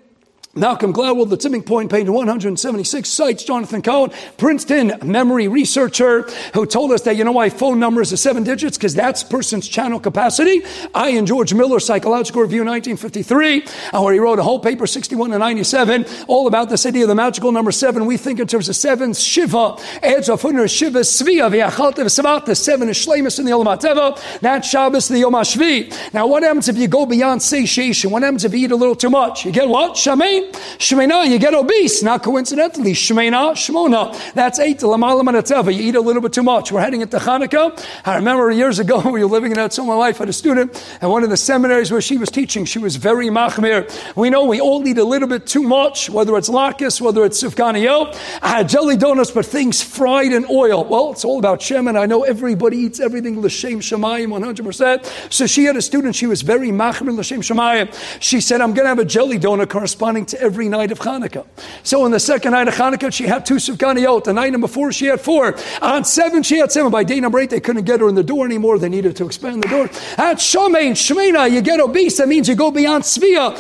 Malcolm 0.54 0.92
Gladwell, 0.92 1.28
the 1.28 1.37
tipping 1.37 1.62
point, 1.62 1.90
page 1.90 2.08
176, 2.08 3.08
cites 3.08 3.44
Jonathan 3.44 3.82
Cohen, 3.82 4.11
Princeton 4.38 4.94
memory 5.04 5.46
researcher, 5.46 6.22
who 6.54 6.66
told 6.66 6.90
us 6.90 7.02
that, 7.02 7.16
you 7.16 7.22
know 7.22 7.32
why 7.32 7.50
phone 7.50 7.78
numbers 7.78 8.12
are 8.12 8.16
seven 8.16 8.42
digits? 8.44 8.76
Because 8.76 8.94
that's 8.94 9.22
person's 9.22 9.68
channel 9.68 10.00
capacity. 10.00 10.62
I 10.94 11.11
and 11.11 11.26
George 11.26 11.52
Miller, 11.54 11.78
Psychological 11.78 12.42
Review 12.42 12.64
1953, 12.64 13.66
uh, 13.92 14.02
where 14.02 14.14
he 14.14 14.18
wrote 14.18 14.38
a 14.38 14.42
whole 14.42 14.58
paper, 14.58 14.87
61 14.87 15.30
to 15.30 15.38
97, 15.38 16.06
all 16.26 16.48
about 16.48 16.70
this 16.70 16.87
idea 16.87 17.02
of 17.02 17.08
the 17.08 17.14
magical 17.14 17.52
number 17.52 17.70
seven. 17.70 18.06
We 18.06 18.16
think 18.16 18.40
in 18.40 18.46
terms 18.46 18.68
of 18.68 18.74
seven, 18.74 19.12
Shiva, 19.12 19.76
Edge 20.02 20.28
of 20.28 20.40
Shiva, 20.40 21.00
Svia, 21.00 21.50
V'yachalta, 21.50 21.98
V'savat, 21.98 22.46
the 22.46 22.54
seven 22.54 22.88
is 22.88 22.96
Shlemus 22.96 23.38
in 23.38 23.44
the 23.44 23.52
Olam 23.52 24.40
That 24.40 24.64
Shabbos, 24.64 25.08
the 25.08 25.18
Yom 25.20 25.34
HaShvi. 25.34 26.12
Now, 26.14 26.26
what 26.26 26.42
happens 26.42 26.68
if 26.68 26.78
you 26.78 26.88
go 26.88 27.06
beyond 27.06 27.42
satiation? 27.42 28.11
What 28.11 28.22
happens 28.22 28.44
if 28.44 28.52
you 28.54 28.64
eat 28.64 28.72
a 28.72 28.76
little 28.76 28.96
too 28.96 29.11
much? 29.11 29.44
You 29.44 29.52
get 29.52 29.68
what? 29.68 29.92
Shamein. 29.92 30.38
Shemena, 30.79 31.29
you 31.29 31.38
get 31.38 31.55
obese. 31.55 32.03
Not 32.03 32.22
coincidentally, 32.22 32.92
Shemena, 32.92 33.53
Shmona. 33.53 34.33
That's 34.35 34.59
eight 34.59 34.83
You 34.83 35.88
eat 35.88 35.94
a 35.94 36.01
little 36.01 36.22
bit 36.22 36.33
too 36.33 36.42
much. 36.42 36.72
We're 36.72 36.81
heading 36.81 37.01
into 37.01 37.18
Hanukkah. 37.18 37.85
I 38.05 38.16
remember 38.16 38.51
years 38.51 38.79
ago, 38.79 39.01
we 39.11 39.22
were 39.22 39.31
living 39.31 39.53
in 39.53 39.57
that. 39.57 39.77
My 39.79 39.94
wife 39.94 40.18
had 40.18 40.29
a 40.29 40.33
student 40.33 40.74
at 41.01 41.09
one 41.09 41.24
of 41.24 41.31
the 41.31 41.37
seminaries 41.37 41.90
where 41.90 42.01
she 42.01 42.16
was 42.16 42.31
teaching. 42.31 42.64
She 42.64 42.79
was 42.79 42.96
very 42.96 43.27
machmir. 43.29 43.88
We 44.16 44.29
know 44.31 44.44
we 44.44 44.61
all 44.61 44.87
eat 44.87 44.98
a 44.98 45.05
little 45.05 45.29
bit 45.29 45.46
too 45.46 45.62
much, 45.62 46.11
whether 46.11 46.37
it's 46.37 46.48
lakis, 46.48 47.01
whether 47.01 47.24
it's 47.24 47.42
sufganiyot. 47.42 48.18
I 48.42 48.48
had 48.48 48.68
jelly 48.68 48.96
donuts, 48.96 49.31
but 49.31 49.46
things 49.46 49.83
fried 49.83 50.33
in 50.33 50.46
oil. 50.51 50.85
Well, 50.85 51.12
it's 51.12 51.24
all 51.24 51.38
about 51.38 51.62
Shem, 51.62 51.88
and 51.88 51.98
I 51.98 52.07
know 52.07 52.24
everybody 52.24 52.77
eats 52.79 53.01
everything 53.01 53.40
l'shem 53.40 53.81
shemayim 53.81 54.29
100%. 54.29 55.33
So 55.33 55.46
she 55.46 55.64
had 55.64 55.77
a 55.77 55.83
student. 55.83 56.14
She 56.14 56.27
was 56.27 56.42
very 56.42 56.68
machmir 56.68 57.16
l'shem 57.16 57.40
shemayim. 57.40 57.94
She 58.20 58.40
said, 58.40 58.61
"I'm 58.61 58.74
going 58.74 58.85
to 58.85 58.88
have 58.88 58.98
a 58.98 59.05
jelly 59.05 59.38
donut 59.38 59.70
corresponding 59.70 60.27
every 60.35 60.69
night 60.69 60.93
of 60.93 60.99
Hanukkah. 60.99 61.47
So 61.83 62.03
on 62.05 62.11
the 62.11 62.21
second 62.21 62.53
night 62.53 62.69
of 62.69 62.75
Hanukkah, 62.75 63.12
she 63.12 63.27
had 63.27 63.45
two 63.47 63.57
Sufganiyot. 63.57 64.25
The 64.25 64.33
night 64.33 64.53
number 64.53 64.69
four, 64.69 64.93
she 64.93 65.07
had 65.07 65.21
four. 65.21 65.57
On 65.83 66.05
seven, 66.05 66.43
she 66.43 66.59
had 66.59 66.73
seven. 66.73 66.91
By 66.91 67.05
day 67.05 67.21
number 67.21 67.38
eight, 67.38 67.51
they 67.51 67.61
couldn't 67.61 67.85
get 67.85 68.01
her 68.01 68.09
in 68.09 68.14
the 68.14 68.23
door 68.23 68.45
anymore. 68.45 68.79
They 68.79 68.88
needed 68.88 69.17
to 69.17 69.27
expand 69.27 69.62
the 69.62 69.69
door. 69.69 69.85
At 70.17 70.38
Shomein, 70.38 70.93
Shemina, 70.93 71.51
you 71.51 71.61
get 71.61 71.81
obese. 71.81 72.17
That 72.19 72.29
means 72.29 72.49
you 72.49 72.55
go 72.55 72.71
beyond 72.71 73.05
Svia. 73.05 73.57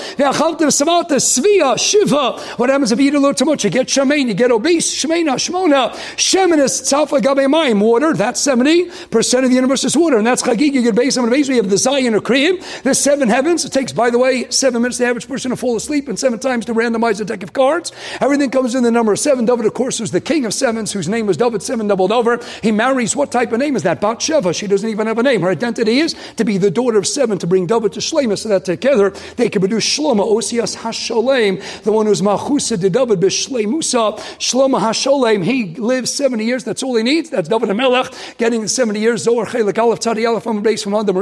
Svia, 1.18 1.78
Shiva. 1.78 2.40
What 2.56 2.70
happens 2.70 2.92
if 2.92 3.00
you 3.00 3.08
eat 3.08 3.14
a 3.14 3.18
little 3.18 3.34
too 3.34 3.44
much? 3.44 3.64
You 3.64 3.70
get 3.70 3.88
Shomein, 3.88 4.28
you 4.28 4.34
get 4.34 4.50
obese. 4.50 4.94
Shemina, 4.94 5.34
Shmona. 5.34 5.90
Shemin 6.16 6.58
is 6.58 6.80
Tzafa 6.82 7.22
Gabe 7.22 7.48
water. 7.80 8.14
That's 8.14 8.44
70% 8.44 9.44
of 9.44 9.50
the 9.50 9.54
universe 9.54 9.84
is 9.84 9.96
water. 9.96 10.18
And 10.18 10.26
that's 10.26 10.42
Chagig. 10.42 10.72
You 10.72 10.82
get 10.82 10.94
base 10.94 11.14
the 11.14 11.30
base. 11.30 11.48
We 11.48 11.56
have 11.56 11.70
the 11.70 11.78
Zion 11.78 12.14
or 12.14 12.20
Kriyim. 12.20 12.82
The 12.82 12.94
seven 12.94 13.28
heavens. 13.28 13.64
It 13.64 13.72
takes, 13.72 13.92
by 13.92 14.10
the 14.10 14.18
way, 14.18 14.50
seven 14.50 14.82
minutes 14.82 14.98
the 14.98 15.06
average 15.06 15.28
person 15.28 15.50
to 15.50 15.56
fall 15.56 15.76
asleep 15.76 16.08
and 16.08 16.18
seven 16.18 16.38
times 16.38 16.57
to 16.66 16.74
randomize 16.74 17.20
a 17.20 17.24
deck 17.24 17.42
of 17.42 17.52
cards. 17.52 17.92
Everything 18.20 18.50
comes 18.50 18.74
in 18.74 18.82
the 18.82 18.90
number 18.90 19.12
of 19.12 19.18
seven. 19.18 19.44
David, 19.44 19.66
of 19.66 19.74
course, 19.74 20.00
was 20.00 20.10
the 20.10 20.20
king 20.20 20.44
of 20.44 20.54
sevens, 20.54 20.92
whose 20.92 21.08
name 21.08 21.26
was 21.26 21.36
David, 21.36 21.62
seven 21.62 21.86
doubled 21.88 22.12
over. 22.12 22.40
He 22.62 22.72
marries, 22.72 23.14
what 23.14 23.32
type 23.32 23.52
of 23.52 23.58
name 23.58 23.76
is 23.76 23.82
that? 23.84 24.00
Bathsheba. 24.00 24.52
She 24.52 24.66
doesn't 24.66 24.88
even 24.88 25.06
have 25.06 25.18
a 25.18 25.22
name. 25.22 25.42
Her 25.42 25.50
identity 25.50 25.98
is 25.98 26.14
to 26.36 26.44
be 26.44 26.58
the 26.58 26.70
daughter 26.70 26.98
of 26.98 27.06
seven, 27.06 27.38
to 27.38 27.46
bring 27.46 27.66
David 27.66 27.92
to 27.94 28.00
Shlema, 28.00 28.38
so 28.38 28.48
that 28.48 28.64
together 28.64 29.10
they 29.36 29.48
can 29.48 29.60
produce 29.60 29.84
Shlomo, 29.84 30.36
Osias 30.36 30.76
Hasholem, 30.76 31.62
the 31.82 31.92
one 31.92 32.06
who's 32.06 32.22
Machusa 32.22 32.78
de 32.78 32.90
David 32.90 33.20
B'Shlemusa. 33.20 34.18
Shlomo 34.38 34.78
Hasholem, 34.80 35.44
he 35.44 35.74
lives 35.74 36.12
70 36.12 36.44
years. 36.44 36.64
That's 36.64 36.82
all 36.82 36.96
he 36.96 37.02
needs. 37.02 37.30
That's 37.30 37.48
David 37.48 37.74
Melech 37.74 38.12
getting 38.38 38.62
the 38.62 38.68
70 38.68 39.00
years. 39.00 39.22
Zohar 39.22 39.46
Chelik 39.46 39.78
Aleph 39.78 40.00
Tadi 40.00 40.26
Aleph 40.26 40.42
from 40.42 40.62
base 40.62 40.82
from 40.82 40.94
Adam. 40.94 41.18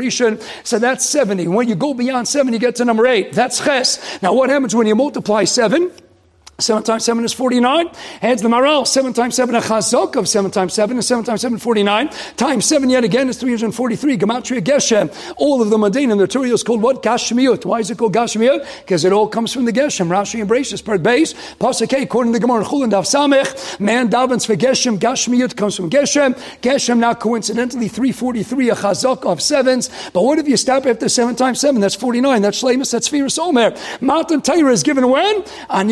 So 0.64 0.78
that's 0.78 1.04
70. 1.06 1.48
When 1.48 1.68
you 1.68 1.74
go 1.74 1.94
beyond 1.94 2.28
seven, 2.28 2.52
you 2.52 2.58
get 2.58 2.76
to 2.76 2.84
number 2.84 3.06
eight. 3.06 3.32
That's 3.32 3.62
Ches. 3.64 4.22
Now, 4.22 4.32
what 4.32 4.50
happens 4.50 4.74
when 4.74 4.86
you 4.86 4.94
multiply 4.94 5.25
seven? 5.26 5.44
7 5.44 6.05
times 6.58 7.04
7 7.04 7.24
is 7.24 7.32
49. 7.34 7.90
Adds 8.22 8.40
the 8.40 8.48
Maral. 8.48 8.86
7 8.86 9.12
times 9.12 9.34
7 9.34 9.54
a 9.54 9.60
chazok 9.60 10.16
of 10.16 10.26
7 10.26 10.50
times 10.50 10.72
7 10.72 10.96
is 10.96 11.06
7 11.06 11.24
times 11.24 11.42
7, 11.42 11.58
49. 11.58 12.08
Times 12.36 12.64
7 12.64 12.88
yet 12.88 13.04
again 13.04 13.28
is 13.28 13.36
343. 13.36 14.16
Gematria 14.16 14.60
Geshem. 14.60 15.14
All 15.36 15.60
of 15.60 15.68
the 15.68 15.76
mundane 15.76 16.10
and 16.10 16.18
the 16.18 16.26
Torah 16.26 16.48
is 16.48 16.62
called 16.62 16.80
what? 16.80 17.02
Gashmiut. 17.02 17.66
Why 17.66 17.80
is 17.80 17.90
it 17.90 17.98
called 17.98 18.14
Gashmiut? 18.14 18.66
Because 18.80 19.04
it 19.04 19.12
all 19.12 19.28
comes 19.28 19.52
from 19.52 19.66
the 19.66 19.72
Geshem. 19.72 20.08
Rashi 20.08 20.40
embraces 20.40 20.80
part 20.80 21.02
base. 21.02 21.34
Pasuk 21.58 22.02
according 22.02 22.32
to 22.32 22.38
the 22.38 22.46
Gemara 22.46 22.64
Chulin 22.64 22.90
Dav 22.90 23.04
Samech. 23.04 23.78
Man 23.78 24.08
davens 24.08 24.46
for 24.46 24.56
Geshem. 24.56 24.98
Gashmiut 24.98 25.56
comes 25.56 25.76
from 25.76 25.90
Geshem. 25.90 26.34
Geshem 26.62 26.98
now 26.98 27.12
coincidentally 27.12 27.88
343 27.88 28.70
a 28.70 28.74
chazok 28.74 29.30
of 29.30 29.42
sevens. 29.42 29.90
But 30.12 30.22
what 30.22 30.38
if 30.38 30.48
you 30.48 30.56
stop 30.56 30.86
after 30.86 31.08
7 31.08 31.36
times 31.36 31.60
7? 31.60 31.82
That's 31.82 31.94
49. 31.94 32.40
That's 32.40 32.62
Shlemus. 32.62 32.92
That's 32.92 33.10
Firas 33.10 33.38
Omer. 33.38 33.76
Matan 34.00 34.40
Torah 34.40 34.72
is 34.72 34.82
given 34.82 35.08
when? 35.10 35.44
On 35.68 35.86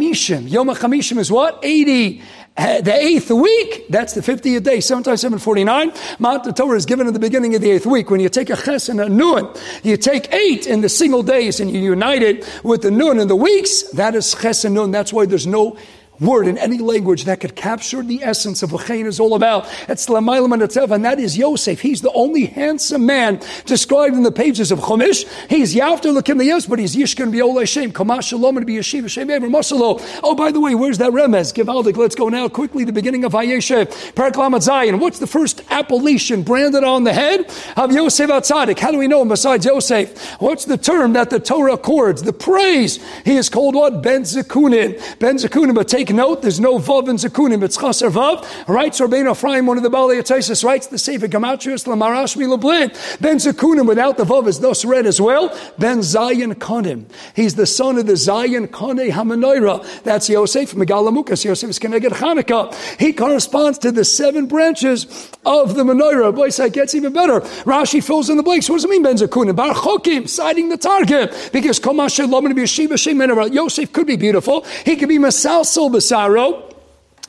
Chamishim. 0.00 0.50
Yom 0.50 0.68
Chamishim 0.68 1.18
is 1.18 1.30
what? 1.30 1.58
80. 1.62 2.22
Uh, 2.56 2.80
the 2.80 2.92
eighth 2.92 3.30
week, 3.30 3.86
that's 3.88 4.12
the 4.14 4.20
50th 4.20 4.62
day, 4.62 4.80
7 4.80 5.02
times 5.04 5.20
749. 5.20 5.92
Mount 6.18 6.44
the 6.44 6.52
Torah 6.52 6.76
is 6.76 6.84
given 6.84 7.06
in 7.06 7.14
the 7.14 7.20
beginning 7.20 7.54
of 7.54 7.62
the 7.62 7.70
eighth 7.70 7.86
week. 7.86 8.10
When 8.10 8.20
you 8.20 8.28
take 8.28 8.50
a 8.50 8.56
ches 8.56 8.88
and 8.88 9.00
a 9.00 9.08
nun, 9.08 9.48
you 9.82 9.96
take 9.96 10.32
eight 10.32 10.66
in 10.66 10.80
the 10.80 10.88
single 10.88 11.22
days 11.22 11.60
and 11.60 11.70
you 11.70 11.80
unite 11.80 12.22
it 12.22 12.46
with 12.64 12.82
the 12.82 12.90
nun 12.90 13.18
in 13.18 13.28
the 13.28 13.36
weeks, 13.36 13.82
that 13.92 14.14
is 14.14 14.34
ches 14.34 14.64
and 14.64 14.74
nun. 14.74 14.90
That's 14.90 15.12
why 15.12 15.26
there's 15.26 15.46
no 15.46 15.78
word 16.20 16.46
in 16.46 16.58
any 16.58 16.78
language 16.78 17.24
that 17.24 17.40
could 17.40 17.56
capture 17.56 18.02
the 18.02 18.22
essence 18.22 18.62
of 18.62 18.72
what 18.72 18.86
Chayin 18.86 19.06
is 19.06 19.18
all 19.18 19.34
about. 19.34 19.64
Lamaylam 19.64 20.52
and 20.94 21.04
that 21.04 21.18
is 21.18 21.36
Yosef. 21.36 21.80
He's 21.80 22.02
the 22.02 22.12
only 22.12 22.46
handsome 22.46 23.06
man 23.06 23.40
described 23.64 24.14
in 24.14 24.22
the 24.22 24.32
pages 24.32 24.70
of 24.70 24.80
Chumash. 24.80 25.26
He's 25.48 25.74
Yafter 25.74 26.16
Lakim 26.16 26.44
Yes, 26.44 26.66
but 26.66 26.78
he's 26.78 26.96
Yishkan 26.96 27.32
Biol 27.32 27.66
Shem, 27.66 27.92
Kamash 27.92 28.28
Shalom 28.28 28.56
and 28.56 28.66
be 28.66 28.74
Yeshiva 28.74 29.08
Shem 29.08 29.28
Masalo. 29.28 30.00
Oh, 30.22 30.34
by 30.34 30.52
the 30.52 30.60
way, 30.60 30.74
where's 30.74 30.98
that 30.98 31.12
remez? 31.12 31.54
Givaldik. 31.54 31.96
Let's 31.96 32.14
go 32.14 32.28
now 32.28 32.48
quickly 32.48 32.84
the 32.84 32.92
beginning 32.92 33.24
of 33.24 33.32
Hayeshe, 33.32 33.86
Paraklamat 34.14 34.62
Zion. 34.62 34.98
What's 34.98 35.18
the 35.18 35.26
first 35.26 35.62
appellation 35.70 36.42
branded 36.42 36.84
on 36.84 37.04
the 37.04 37.12
head 37.12 37.50
of 37.76 37.92
Yosef 37.92 38.30
Atzadik? 38.30 38.78
How 38.78 38.90
do 38.90 38.98
we 38.98 39.08
know 39.08 39.22
him 39.22 39.28
besides 39.28 39.64
Yosef? 39.64 40.40
What's 40.40 40.64
the 40.64 40.76
term 40.76 41.14
that 41.14 41.30
the 41.30 41.40
Torah 41.40 41.74
accords? 41.74 42.22
The 42.22 42.32
praise. 42.32 42.98
He 43.24 43.36
is 43.36 43.48
called 43.48 43.74
what? 43.74 44.02
Ben 44.02 44.22
Zekunin. 44.22 45.18
Ben 45.18 45.36
Zekunin, 45.36 45.74
but 45.74 45.88
take 45.88 46.09
note, 46.12 46.42
there's 46.42 46.60
no 46.60 46.78
Vav 46.78 47.08
in 47.08 47.16
Zekunim, 47.16 47.62
it's 47.62 47.76
Chaser 47.76 48.10
Vav. 48.10 48.44
Writes 48.68 49.00
Rabbeinu 49.00 49.32
Ephraim, 49.32 49.66
one 49.66 49.76
of 49.76 49.82
the 49.82 49.90
Baalei 49.90 50.20
Yataisis, 50.20 50.64
writes 50.64 50.86
the 50.88 50.98
Sefer 50.98 51.28
Gematrius 51.28 51.86
Lamarash 51.86 52.36
Milablin. 52.36 53.20
Ben 53.20 53.36
Zekunim 53.36 53.86
without 53.86 54.16
the 54.16 54.24
Vav 54.24 54.46
is 54.46 54.60
thus 54.60 54.84
read 54.84 55.06
as 55.06 55.20
well. 55.20 55.56
Ben 55.78 56.02
Zion 56.02 56.54
Konim. 56.54 57.04
He's 57.34 57.54
the 57.54 57.66
son 57.66 57.98
of 57.98 58.06
the 58.06 58.16
Zion 58.16 58.68
Kone 58.68 59.10
Hamanoira. 59.10 60.02
That's 60.02 60.28
Yosef 60.28 60.72
Megalamukas. 60.72 61.44
Yosef 61.44 61.70
is 61.70 61.78
Keneged 61.78 62.10
Chanukah. 62.10 62.74
He 62.98 63.12
corresponds 63.12 63.78
to 63.78 63.92
the 63.92 64.04
seven 64.04 64.46
branches 64.46 65.04
of 65.44 65.74
the 65.74 65.84
menorah. 65.84 66.34
Boy, 66.34 66.48
it 66.48 66.72
gets 66.72 66.94
even 66.94 67.12
better. 67.12 67.40
Rashi 67.40 68.02
fills 68.02 68.30
in 68.30 68.36
the 68.36 68.42
blanks. 68.42 68.68
What 68.68 68.76
does 68.76 68.84
it 68.84 68.90
mean, 68.90 69.02
Ben 69.02 69.16
Zekunim? 69.16 69.56
Bar 69.56 69.74
Chokim, 69.74 70.28
citing 70.28 70.68
the 70.68 70.76
target. 70.76 71.50
Because 71.52 71.80
Komash 71.80 72.16
Shalom 72.16 72.46
and 72.46 72.56
Yeshiva 72.56 72.98
Shem 72.98 73.20
Yosef 73.52 73.92
could 73.92 74.06
be 74.06 74.16
beautiful. 74.16 74.64
He 74.84 74.96
could 74.96 75.08
be 75.08 75.18
Masalsel 75.18 75.90
Basaro. 76.00 76.64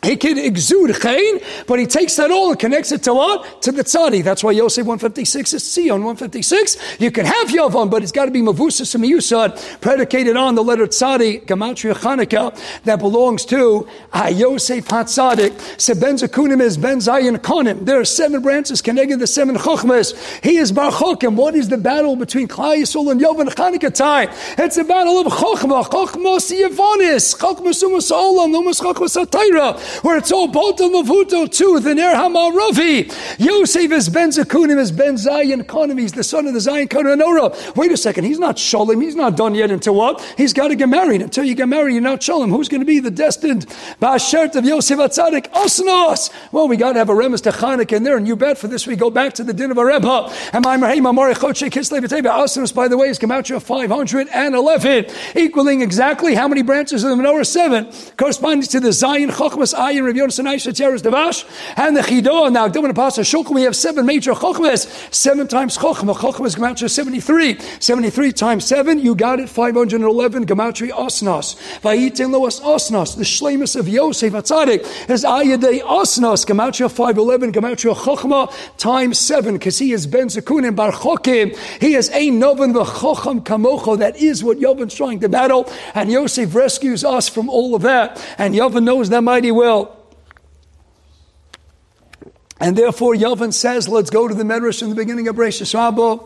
He 0.03 0.15
can 0.15 0.39
exude 0.39 0.89
chayin, 0.95 1.43
but 1.67 1.77
he 1.77 1.85
takes 1.85 2.15
that 2.15 2.31
all 2.31 2.49
and 2.49 2.59
connects 2.59 2.91
it 2.91 3.03
to 3.03 3.13
what? 3.13 3.61
To 3.61 3.71
the 3.71 3.83
tzadi. 3.83 4.23
That's 4.23 4.43
why 4.43 4.49
Yosef 4.49 4.83
156 4.87 5.53
is 5.53 5.73
Sion 5.73 6.03
156. 6.03 6.99
You 6.99 7.11
can 7.11 7.27
have 7.27 7.49
Yavon, 7.49 7.91
but 7.91 8.01
it's 8.01 8.11
got 8.11 8.25
to 8.25 8.31
be 8.31 8.41
Mavusas 8.41 8.95
and 8.95 9.03
Miyusad, 9.03 9.79
predicated 9.79 10.35
on 10.35 10.55
the 10.55 10.63
letter 10.63 10.87
tzadi, 10.87 11.45
Gematria 11.45 11.93
Chanukah, 11.93 12.81
that 12.83 12.97
belongs 12.97 13.45
to 13.45 13.87
ah, 14.11 14.27
Yosef 14.27 14.87
HaTzadik. 14.87 15.79
So 15.79 15.93
Ben 15.93 16.15
Zakunim 16.15 16.61
is 16.61 16.77
Ben 16.77 16.97
Zayin 16.97 17.37
Konim. 17.37 17.85
There 17.85 17.99
are 17.99 18.05
seven 18.05 18.41
branches 18.41 18.81
connected 18.81 19.19
the 19.19 19.27
seven 19.27 19.55
Chochmas. 19.55 20.15
He 20.43 20.57
is 20.57 20.71
Bar 20.71 20.91
Chokim. 20.91 21.35
What 21.35 21.53
is 21.53 21.69
the 21.69 21.77
battle 21.77 22.15
between 22.15 22.47
Yisrael 22.47 23.11
and 23.11 23.21
Yavon 23.21 23.49
Chanukah 23.53 23.93
time? 23.93 24.29
It's 24.57 24.77
a 24.77 24.83
battle 24.83 25.19
of 25.19 25.27
Chochma. 25.27 25.83
Chochmos 25.83 26.49
Yavonis. 26.51 27.37
Chochmos 27.37 27.83
Umas 27.83 28.11
Olam. 28.11 28.55
Umas 28.55 28.81
HaTaira 28.81 29.90
where 30.01 30.17
it's 30.17 30.31
all 30.31 30.47
Boto 30.47 30.89
Mavuto 30.91 31.51
too, 31.51 31.79
the 31.79 31.93
Ner 31.95 32.13
Hamarovi. 32.13 33.11
Yosef 33.39 33.91
is 33.91 34.09
Ben 34.09 34.29
Zakunim, 34.29 34.77
is 34.77 34.91
Ben 34.91 35.17
Zion 35.17 35.63
Konim, 35.63 35.99
he's 35.99 36.13
the 36.13 36.23
son 36.23 36.47
of 36.47 36.53
the 36.53 36.61
Zion 36.61 36.87
Kononora. 36.87 37.75
Wait 37.75 37.91
a 37.91 37.97
second, 37.97 38.23
he's 38.23 38.39
not 38.39 38.57
Sholem, 38.57 39.01
he's 39.03 39.15
not 39.15 39.35
done 39.35 39.55
yet 39.55 39.71
until 39.71 39.95
what? 39.95 40.21
He's 40.37 40.53
got 40.53 40.69
to 40.69 40.75
get 40.75 40.89
married. 40.89 41.21
Until 41.21 41.43
you 41.43 41.55
get 41.55 41.67
married, 41.67 41.93
you're 41.93 42.01
not 42.01 42.21
Sholem. 42.21 42.49
Who's 42.49 42.69
going 42.69 42.81
to 42.81 42.85
be 42.85 42.99
the 42.99 43.11
destined 43.11 43.65
Bashert 44.01 44.55
of 44.55 44.65
Yosef 44.65 44.97
Atzadik? 44.97 45.49
Osnos! 45.51 46.31
Well, 46.51 46.67
we 46.67 46.77
got 46.77 46.93
to 46.93 46.99
have 46.99 47.09
a 47.09 47.13
Remes 47.13 47.41
to 47.43 47.51
Chanukah 47.51 47.97
in 47.97 48.03
there, 48.03 48.17
and 48.17 48.27
you 48.27 48.35
bet 48.35 48.57
for 48.57 48.67
this 48.67 48.87
we 48.87 48.95
go 48.95 49.09
back 49.09 49.33
to 49.33 49.43
the 49.43 49.53
Dinover 49.53 49.85
Rebbe. 49.85 50.33
And 50.53 50.63
my 50.63 50.77
Mahim 50.77 51.05
Amari 51.05 51.33
Choche 51.33 51.69
Kislev 51.69 52.01
Osnos, 52.01 52.73
by 52.73 52.87
the 52.87 52.97
way, 52.97 53.09
is 53.09 53.19
Gematria 53.19 53.61
511, 53.61 55.05
equaling 55.35 55.81
exactly 55.81 56.35
how 56.35 56.47
many 56.47 56.61
branches 56.61 57.03
of 57.03 57.09
the 57.09 57.15
menorah? 57.21 57.45
Seven, 57.45 57.91
corresponding 58.17 58.67
to 58.69 58.79
the 58.79 58.93
Zion 58.93 59.29
Chochmas 59.29 59.73
Ayin, 59.81 60.05
Rabbi 60.05 60.19
Yonasan, 60.19 60.45
Aisha, 60.45 60.71
Tieres, 60.71 61.01
Devash, 61.01 61.43
and 61.75 61.97
the 61.97 62.01
Chido. 62.01 62.51
Now, 62.51 62.67
Dim 62.67 62.85
and 62.85 62.95
Pasha 62.95 63.21
Shulchan, 63.21 63.55
we 63.55 63.63
have 63.63 63.75
seven 63.75 64.05
major 64.05 64.33
Chochmas, 64.33 64.85
seven 65.11 65.47
times 65.47 65.75
Chochma. 65.75 66.13
Chochma 66.13 66.45
is 66.45 66.55
Gematria 66.55 66.87
73. 66.87 67.57
73 67.79 68.31
times 68.31 68.63
seven, 68.63 68.99
you 68.99 69.15
got 69.15 69.39
it, 69.39 69.49
511 69.49 70.45
Gematria 70.45 70.91
Osnos. 70.91 71.55
Vayitin 71.81 72.29
Loas 72.29 72.61
Osnos, 72.61 73.17
the 73.17 73.23
Shlemus 73.23 73.75
of 73.75 73.87
Yosef 73.87 74.33
Atzadik 74.33 74.81
is 75.09 75.23
Ayadei 75.23 75.81
Osnos, 75.81 76.45
Gematria 76.45 76.87
511, 76.87 77.51
Gematria 77.51 77.95
Chochma 77.95 78.53
times 78.77 79.17
seven, 79.17 79.55
because 79.55 79.79
he 79.79 79.93
is 79.93 80.05
Ben 80.05 80.27
Zakunim 80.27 80.75
Bar 80.75 80.91
Chokim. 80.91 81.57
He 81.81 81.95
is 81.95 82.09
a 82.09 82.29
Novan 82.29 82.73
V'Chocham 82.73 83.41
Kamocho. 83.43 83.97
That 83.97 84.17
is 84.17 84.43
what 84.43 84.59
Yovan's 84.59 84.93
trying 84.93 85.21
to 85.21 85.29
battle, 85.29 85.67
and 85.95 86.11
Yosef 86.11 86.53
rescues 86.53 87.03
us 87.03 87.27
from 87.27 87.49
all 87.49 87.73
of 87.73 87.81
that, 87.81 88.23
and 88.37 88.53
Yovan 88.53 88.83
knows 88.83 89.09
that 89.09 89.23
mighty 89.23 89.49
well. 89.49 89.70
And 92.59 92.77
therefore, 92.77 93.15
Yovan 93.15 93.53
says, 93.53 93.89
let's 93.89 94.11
go 94.11 94.27
to 94.27 94.35
the 94.35 94.43
Medrash 94.43 94.83
in 94.83 94.89
the 94.89 94.95
beginning 94.95 95.27
of 95.27 95.37
Rishis 95.37 95.73
Rabbah, 95.73 96.19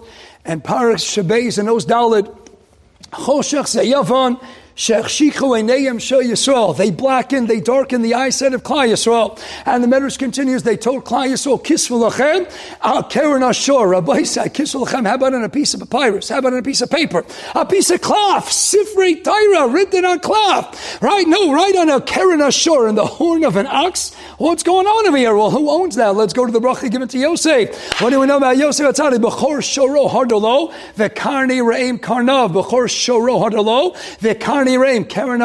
and 0.43 0.63
Parak 0.63 0.97
Shabez 0.97 1.57
and 1.57 1.69
Os 1.69 1.85
Dalit. 1.85 2.27
Choshech 3.11 3.83
Yovan 3.85 4.43
they 6.75 6.91
blacken, 6.91 7.47
they 7.47 7.61
darken 7.61 8.01
the 8.01 8.13
eyesight 8.13 8.53
of 8.53 8.63
Klal 8.63 8.89
Yisrael. 8.89 9.39
And 9.65 9.81
the 9.81 9.87
Medrash 9.87 10.19
continues, 10.19 10.63
they 10.63 10.75
told 10.75 11.05
Klal 11.05 11.29
Yisrael, 11.29 11.63
Kisvu 11.63 12.09
lachem, 12.09 12.51
al 12.81 13.03
keren 13.03 13.41
ashor, 13.41 13.89
Rabbi 13.89 14.23
said, 14.23 14.53
Kisvu 14.53 14.85
lachem, 14.85 15.07
how 15.07 15.15
about 15.15 15.33
on 15.33 15.43
a 15.43 15.49
piece 15.49 15.73
of 15.73 15.79
papyrus? 15.79 16.27
How 16.27 16.39
about 16.39 16.53
on 16.53 16.59
a 16.59 16.63
piece 16.63 16.81
of 16.81 16.89
paper? 16.89 17.25
A 17.55 17.65
piece 17.65 17.89
of 17.89 18.01
cloth, 18.01 18.49
Sifrei 18.49 19.23
Torah, 19.23 19.69
written 19.69 20.03
on 20.03 20.19
cloth. 20.19 21.01
Right? 21.01 21.25
No, 21.25 21.53
right 21.53 21.75
on 21.77 21.89
a 21.89 22.01
keren 22.01 22.41
ashor, 22.41 22.89
in 22.89 22.95
the 22.95 23.05
horn 23.05 23.45
of 23.45 23.55
an 23.55 23.67
ox. 23.67 24.13
What's 24.37 24.63
going 24.63 24.87
on 24.87 25.07
over 25.07 25.15
here? 25.15 25.35
Well, 25.35 25.51
who 25.51 25.69
owns 25.69 25.95
that? 25.95 26.15
Let's 26.15 26.33
go 26.33 26.45
to 26.45 26.51
the 26.51 26.59
bracha 26.59 26.91
given 26.91 27.07
to 27.07 27.17
Yosef. 27.17 28.01
What 28.01 28.09
do 28.09 28.19
we 28.19 28.25
know 28.25 28.37
about 28.37 28.57
Yosef 28.57 28.85
Atzadi? 28.85 29.19
Bechor 29.19 29.59
shoro 29.59 30.09
hardolo, 30.09 30.73
vekarni 30.95 31.63
re'im 31.63 31.97
karnav, 31.97 32.51
Bechor 32.51 32.89
shoro 32.89 33.41
hardolo, 33.41 33.95
vekarni 34.65 34.79
Reim, 34.79 35.05
Karen 35.05 35.41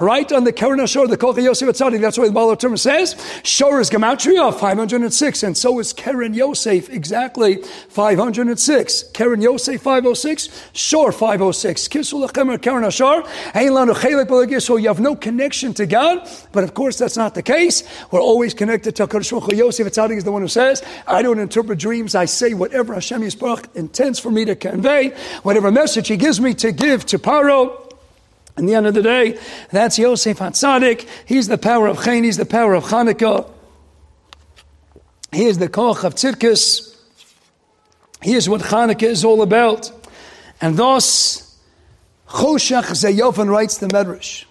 right 0.00 0.32
on 0.32 0.44
the 0.44 0.52
Karen 0.52 0.80
Ashor, 0.80 1.08
the 1.08 1.16
Kocha 1.16 1.42
Yosef 1.42 1.68
Atzadik. 1.68 2.00
That's 2.00 2.18
what 2.18 2.26
the 2.26 2.32
Baal 2.32 2.54
Term 2.56 2.76
says. 2.76 3.16
Shor 3.42 3.80
is 3.80 3.90
Gematria, 3.90 4.52
506, 4.58 5.42
and 5.42 5.56
so 5.56 5.78
is 5.78 5.92
Karen 5.92 6.34
Yosef, 6.34 6.90
exactly 6.90 7.62
506. 7.88 9.04
Karen 9.14 9.40
Yosef, 9.40 9.80
506, 9.80 10.70
Shor, 10.72 11.12
506. 11.12 11.88
Kisul 11.88 12.26
Lechemer, 12.26 12.60
Karen 12.60 12.84
Ashor, 12.84 14.60
so 14.60 14.76
you 14.76 14.88
have 14.88 15.00
no 15.00 15.16
connection 15.16 15.74
to 15.74 15.86
God, 15.86 16.28
but 16.52 16.64
of 16.64 16.74
course 16.74 16.98
that's 16.98 17.16
not 17.16 17.34
the 17.34 17.42
case. 17.42 17.82
We're 18.10 18.20
always 18.20 18.54
connected 18.54 18.96
to 18.96 19.06
Kadosh 19.06 19.30
Baruch 19.30 19.56
Yosef 19.56 19.86
Atzadik 19.86 20.16
is 20.16 20.24
the 20.24 20.32
one 20.32 20.42
who 20.42 20.48
says, 20.48 20.82
I 21.06 21.22
don't 21.22 21.38
interpret 21.38 21.78
dreams, 21.78 22.14
I 22.14 22.24
say 22.24 22.54
whatever 22.54 22.94
Hashem 22.94 23.22
Yisbarach 23.22 23.74
intends 23.74 24.18
for 24.18 24.30
me 24.30 24.44
to 24.44 24.56
convey, 24.56 25.10
whatever 25.42 25.70
message 25.70 26.08
He 26.08 26.16
gives 26.16 26.40
me 26.40 26.54
to 26.54 26.72
give 26.72 27.06
to 27.06 27.18
Paro. 27.18 27.89
In 28.60 28.66
the 28.66 28.74
end 28.74 28.86
of 28.86 28.92
the 28.92 29.00
day, 29.02 29.38
that's 29.70 29.98
Yosef 29.98 30.38
Hatzadik. 30.38 31.08
He's 31.24 31.48
the 31.48 31.56
power 31.56 31.86
of 31.86 32.04
Chain, 32.04 32.24
he's 32.24 32.36
the 32.36 32.44
power 32.44 32.74
of 32.74 32.84
Chanukah. 32.84 33.50
He 35.32 35.46
is 35.46 35.56
the 35.56 35.70
Koch 35.70 36.04
of 36.04 36.14
Tzidkis. 36.14 36.94
He 38.20 38.34
is 38.34 38.50
what 38.50 38.60
Chanukah 38.60 39.04
is 39.04 39.24
all 39.24 39.40
about. 39.40 39.90
And 40.60 40.76
thus, 40.76 41.58
Choshech 42.28 42.90
Zayovan 42.90 43.48
writes 43.48 43.78
the 43.78 43.86
Medrash. 43.86 44.44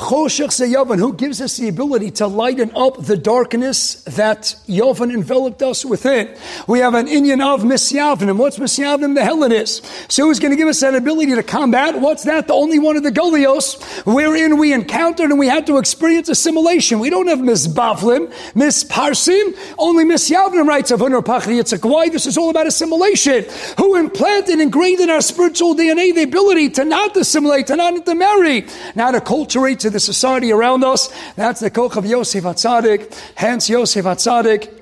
Who 0.00 1.12
gives 1.14 1.40
us 1.40 1.56
the 1.56 1.68
ability 1.68 2.10
to 2.12 2.26
lighten 2.26 2.72
up 2.74 3.04
the 3.04 3.16
darkness 3.16 4.02
that 4.04 4.56
Yovan 4.66 5.12
enveloped 5.12 5.62
us 5.62 5.84
within. 5.84 6.34
We 6.66 6.78
have 6.78 6.94
an 6.94 7.06
Indian 7.06 7.40
of 7.40 7.62
Misyavnim. 7.62 8.36
What's 8.38 8.58
Misyavnim? 8.58 9.14
The 9.14 9.24
Hellenists. 9.24 10.12
So 10.12 10.24
who's 10.24 10.38
going 10.38 10.52
to 10.52 10.56
give 10.56 10.68
us 10.68 10.80
that 10.80 10.94
ability 10.94 11.34
to 11.34 11.42
combat? 11.42 12.00
What's 12.00 12.24
that? 12.24 12.46
The 12.46 12.54
only 12.54 12.78
one 12.78 12.96
of 12.96 13.02
the 13.02 13.12
Golios 13.12 13.80
wherein 14.04 14.56
we 14.56 14.72
encountered 14.72 15.30
and 15.30 15.38
we 15.38 15.48
had 15.48 15.66
to 15.66 15.78
experience 15.78 16.28
assimilation. 16.28 16.98
We 16.98 17.10
don't 17.10 17.26
have 17.26 17.40
Misbavlim, 17.40 18.32
Misparsim, 18.54 19.56
only 19.78 20.04
Misyavnim 20.04 20.66
writes 20.66 20.90
of 20.90 21.00
Hunter 21.00 21.20
Pachri 21.20 21.84
Why? 21.84 22.08
This 22.08 22.26
is 22.26 22.38
all 22.38 22.50
about 22.50 22.66
assimilation. 22.66 23.44
Who 23.78 23.96
implanted, 23.96 24.50
and 24.50 24.62
ingrained 24.62 25.00
in 25.00 25.10
our 25.10 25.20
spiritual 25.20 25.74
DNA 25.74 26.14
the 26.14 26.22
ability 26.22 26.70
to 26.70 26.84
not 26.84 27.16
assimilate, 27.16 27.66
to 27.68 27.76
not 27.76 27.94
intermarry, 27.94 28.66
not 28.94 29.14
acculturate 29.14 29.78
to 29.80 29.89
the 29.90 30.00
society 30.00 30.52
around 30.52 30.84
us. 30.84 31.08
That's 31.34 31.60
the 31.60 31.70
Koch 31.70 31.96
of 31.96 32.06
Yosef 32.06 32.44
Atzadik. 32.44 33.14
Hence, 33.34 33.68
Yosef 33.68 34.04
Atzadik 34.04 34.72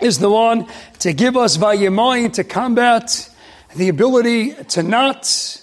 is 0.00 0.18
the 0.18 0.30
one 0.30 0.66
to 0.98 1.12
give 1.12 1.36
us 1.36 1.56
Vayemayim 1.56 2.32
to 2.34 2.44
combat 2.44 3.30
the 3.74 3.88
ability 3.88 4.54
to 4.54 4.82
not 4.82 5.62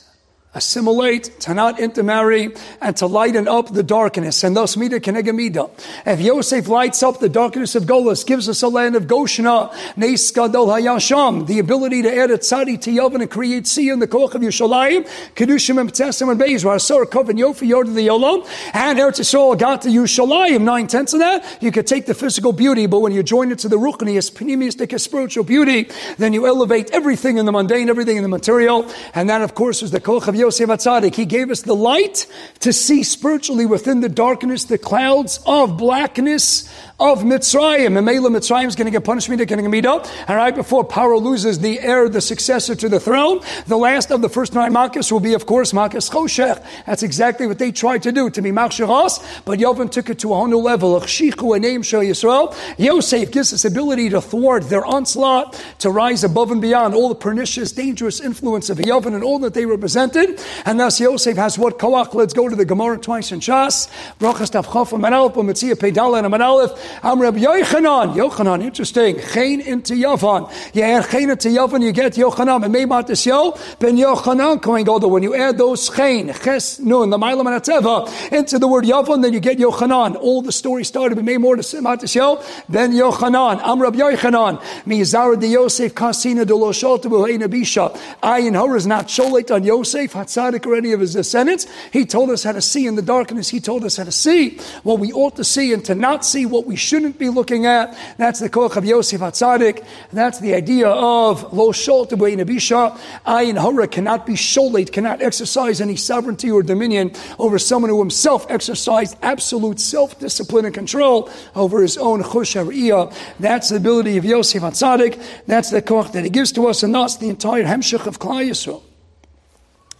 assimilate, 0.54 1.40
to 1.42 1.54
not 1.54 1.80
intermarry, 1.80 2.54
and 2.82 2.96
to 2.98 3.08
lighten 3.08 3.48
up 3.48 3.74
the 3.74 3.84
darkness. 3.84 4.44
And 4.44 4.56
thus, 4.56 4.78
mida 4.78 5.00
kenegamida. 5.00 5.70
If 6.06 6.22
Yosef 6.22 6.68
lights 6.68 7.04
up 7.04 7.20
the 7.20 7.30
darkness 7.30 7.76
of 7.76 7.84
Golas, 7.84 8.26
gives 8.26 8.48
us 8.48 8.62
a 8.62 8.68
land 8.68 8.96
of 8.96 9.04
Goshna, 9.04 9.74
Neis 9.98 10.32
Gadol 10.32 10.68
Hayasham, 10.68 11.48
the 11.48 11.60
ability 11.60 12.04
to 12.04 12.16
add 12.16 12.32
a 12.32 12.38
tzadi 12.38 12.80
to 12.82 12.92
Yavin 12.92 13.22
and 13.22 13.32
create 13.32 13.68
sea 13.68 13.90
in 13.90 14.00
the 14.00 14.08
Koch 14.08 14.36
of 14.36 14.42
Yushalayim, 14.42 15.08
Kedushim 15.36 15.80
and 15.80 15.92
Ptesim 15.92 16.32
and 16.32 16.40
where 16.64 16.76
Asar 16.76 17.06
Kov 17.06 17.28
Yofi 17.28 17.68
Yod 17.68 17.88
the 17.88 18.08
Yolam, 18.08 18.48
and 18.74 19.00
Eretz 19.00 19.20
Yisrael 19.20 19.58
got 19.58 19.82
to 19.84 19.90
Yushalayim, 19.90 20.62
nine 20.62 20.88
tenths 20.88 21.14
of 21.14 21.20
that. 21.20 21.58
You 21.62 21.72
could 21.72 21.88
take 21.88 22.06
the 22.06 22.14
physical 22.14 22.54
beauty, 22.54 22.86
but 22.86 23.00
when 23.00 23.12
you 23.12 23.24
join 23.24 23.52
it 23.52 23.60
to 23.60 23.70
the 23.70 23.78
Ruchnius, 23.78 24.32
Panemiustic 24.32 25.00
spiritual 25.00 25.44
beauty, 25.44 25.90
then 26.18 26.34
you 26.34 26.46
elevate 26.46 26.92
everything 26.92 27.38
in 27.38 27.46
the 27.46 27.52
mundane, 27.52 27.90
everything 27.90 28.18
in 28.18 28.24
the 28.24 28.30
material, 28.30 28.90
and 29.16 29.30
that, 29.30 29.42
of 29.42 29.56
course, 29.56 29.82
is 29.82 29.92
the 29.92 30.00
Koch 30.00 30.28
of 30.28 30.36
Yosef 30.44 30.68
Atzadik. 30.68 31.16
He 31.16 31.24
gave 31.24 31.50
us 31.50 31.62
the 31.62 31.74
light 31.74 32.28
to 32.60 32.74
see 32.74 33.04
spiritually 33.04 33.66
within 33.66 34.02
the 34.02 34.10
darkness, 34.10 34.66
the 34.66 34.78
clouds 34.78 35.40
of 35.46 35.78
blackness 35.78 36.70
of 37.04 37.24
Mitzrayim. 37.24 37.98
And 37.98 38.06
Mela 38.06 38.30
Mitzrayim 38.30 38.68
is 38.68 38.76
going 38.76 38.86
to 38.86 38.92
get 38.92 39.04
punishment 39.04 39.40
to 39.40 39.46
Kenegamidah. 39.46 40.08
And 40.28 40.38
right 40.38 40.56
before 40.56 40.88
Paro 40.88 41.22
loses 41.22 41.60
the 41.60 41.80
heir, 41.82 42.08
the 42.08 42.22
successor 42.22 42.76
to 42.76 42.88
the 42.88 43.00
throne, 43.00 43.42
the 43.68 43.78
last 43.78 44.10
of 44.10 44.22
the 44.22 44.30
first 44.30 44.54
nine 44.54 44.74
Makkas 44.74 45.12
will 45.12 45.20
be, 45.20 45.34
of 45.34 45.46
course, 45.46 45.74
Makkas 45.74 46.10
Choshech. 46.10 46.64
That's 46.86 47.04
exactly 47.04 47.46
what 47.46 47.60
they 47.60 47.72
tried 47.72 48.04
to 48.04 48.12
do, 48.12 48.30
to 48.30 48.42
be 48.42 48.52
Machsharas. 48.52 49.44
But 49.44 49.60
Yovan 49.60 49.92
took 49.92 50.10
it 50.10 50.20
to 50.20 50.32
a 50.32 50.36
whole 50.36 50.48
new 50.48 50.60
level. 50.60 51.00
Achshichu, 51.00 51.56
a 51.56 51.60
name, 51.60 51.82
Shal 51.82 52.02
Yisrael. 52.02 52.56
Yosef 52.78 53.32
gives 53.32 53.54
us 53.54 53.66
ability 53.66 54.10
to 54.10 54.22
thwart 54.22 54.70
their 54.70 54.86
onslaught, 54.86 55.62
to 55.80 55.90
rise 55.90 56.24
above 56.24 56.52
and 56.52 56.62
beyond 56.62 56.96
all 56.96 57.10
the 57.10 57.16
pernicious, 57.16 57.74
dangerous 57.74 58.22
influence 58.22 58.70
of 58.70 58.78
Yovan 58.78 59.14
and 59.14 59.24
all 59.24 59.40
that 59.40 59.54
they 59.54 59.66
represented. 59.66 60.42
And 60.66 60.80
thus 60.80 61.00
Yosef 61.00 61.36
has 61.36 61.58
what 61.58 61.80
Kawach. 61.80 62.14
Let's 62.14 62.34
go 62.34 62.48
to 62.48 62.56
the 62.56 62.66
Gemara 62.66 62.98
twice 62.98 63.32
in 63.32 63.42
Shas. 63.42 63.90
Brachas 64.20 64.52
Tav 64.52 64.68
Chofa 64.68 64.98
Manalef, 65.00 65.34
Mitzia 65.34 65.74
Pedala 65.74 66.24
and 66.24 66.34
Manalef. 66.34 66.80
I'm 67.02 67.22
Reb 67.22 67.36
Yochanan. 67.36 68.14
Yochanan, 68.14 68.62
interesting. 68.62 69.20
Chain 69.20 69.62
into 69.62 69.94
Yavan. 69.94 70.52
You 70.76 70.84
add 70.84 71.10
chain 71.10 71.30
into 71.30 71.50
Yavan, 71.50 71.82
you 71.82 71.92
get 71.92 72.14
Yochanan. 72.14 72.66
And 72.66 72.76
Meimat 72.76 73.10
Isyo, 73.10 73.58
Ben 73.80 73.98
Yochanan 73.98 74.62
going 74.62 74.86
go 74.86 75.00
When 75.00 75.24
you 75.24 75.34
add 75.36 75.58
those 75.58 75.90
chain, 75.90 76.32
Ches 76.34 76.80
Nun, 76.80 77.10
the 77.10 77.18
Mailam 77.18 77.52
and 77.52 77.62
Atzeva, 77.62 78.32
into 78.32 78.60
the 78.60 78.68
word 78.68 78.84
Yavan, 78.84 79.22
then 79.22 79.34
you 79.34 79.40
get 79.40 79.58
Yochanan. 79.58 80.16
All 80.16 80.42
the 80.42 80.52
story 80.52 80.84
started 80.84 81.18
with 81.18 81.26
Meimor 81.26 81.56
to 81.56 81.62
Simat 81.62 82.04
Isyo, 82.04 82.44
Ben 82.70 82.92
Yochanan. 82.92 83.60
I'm 83.64 83.82
Reb 83.82 83.96
Yochanan. 83.96 84.62
Mizara 84.86 85.40
de 85.40 85.48
Yosef 85.48 85.94
Kasina 85.94 86.46
de 86.46 86.54
Loshot 86.54 87.02
Buhaina 87.04 87.48
Bisha. 87.48 87.96
Ayin 88.22 88.58
Hor 88.58 88.76
is 88.76 88.86
not 88.86 89.08
Sholet 89.08 89.54
on 89.54 89.64
Yosef, 89.64 90.14
Hatzadik, 90.14 90.66
or 90.66 90.76
any 90.76 90.92
of 90.92 91.00
his 91.00 91.14
descendants. 91.14 91.66
He 91.92 92.06
told 92.06 92.30
us 92.30 92.44
how 92.44 92.52
to 92.52 92.62
see 92.62 92.86
in 92.88 92.96
the 92.96 93.02
darkness. 93.02 93.50
He 93.50 93.60
told 93.60 93.84
us 93.84 93.98
how 93.98 94.04
to 94.04 94.12
see 94.12 94.58
what 94.84 95.00
we 95.00 95.12
ought 95.12 95.36
to 95.38 95.44
see 95.44 95.74
and 95.74 95.84
to 95.86 95.96
not 95.96 96.26
see 96.26 96.46
what 96.46 96.66
we 96.66 96.73
we 96.74 96.78
shouldn't 96.78 97.20
be 97.20 97.30
looking 97.30 97.68
at. 97.68 97.96
That's 98.18 98.40
the 98.40 98.50
Koch 98.50 98.76
of 98.78 98.84
Yosef 98.84 99.22
Hatzadik. 99.22 99.86
That's 100.12 100.40
the 100.40 100.56
idea 100.56 100.88
of 100.88 101.54
Lo 101.54 101.72
Shol 101.72 102.08
Nabisha. 102.08 102.98
Ayin 103.28 103.60
Hora 103.60 103.88
cannot 103.88 104.26
be 104.26 104.34
Sholet, 104.34 104.92
cannot 104.92 105.22
exercise 105.22 105.80
any 105.80 105.96
sovereignty 105.96 106.50
or 106.50 106.64
dominion 106.64 107.12
over 107.38 107.60
someone 107.60 107.92
who 107.92 108.00
himself 108.00 108.48
exercised 108.50 109.16
absolute 109.22 109.80
self 109.80 110.20
discipline 110.20 110.66
and 110.66 110.74
control 110.74 111.30
over 111.54 111.80
his 111.80 111.96
own 111.96 112.24
Chush 112.24 113.16
That's 113.40 113.70
the 113.70 113.76
ability 113.76 114.18
of 114.18 114.26
Yosef 114.26 114.64
Hatzadik. 114.64 115.24
That's 115.46 115.70
the 115.70 115.84
Koch 115.84 116.12
that 116.14 116.24
he 116.24 116.32
gives 116.32 116.52
to 116.54 116.66
us, 116.66 116.82
and 116.82 116.96
that's 116.96 117.18
the 117.18 117.30
entire 117.30 117.66
Hemshech 117.66 118.08
of 118.08 118.18
Klal 118.18 118.50
Yisrael. 118.50 118.82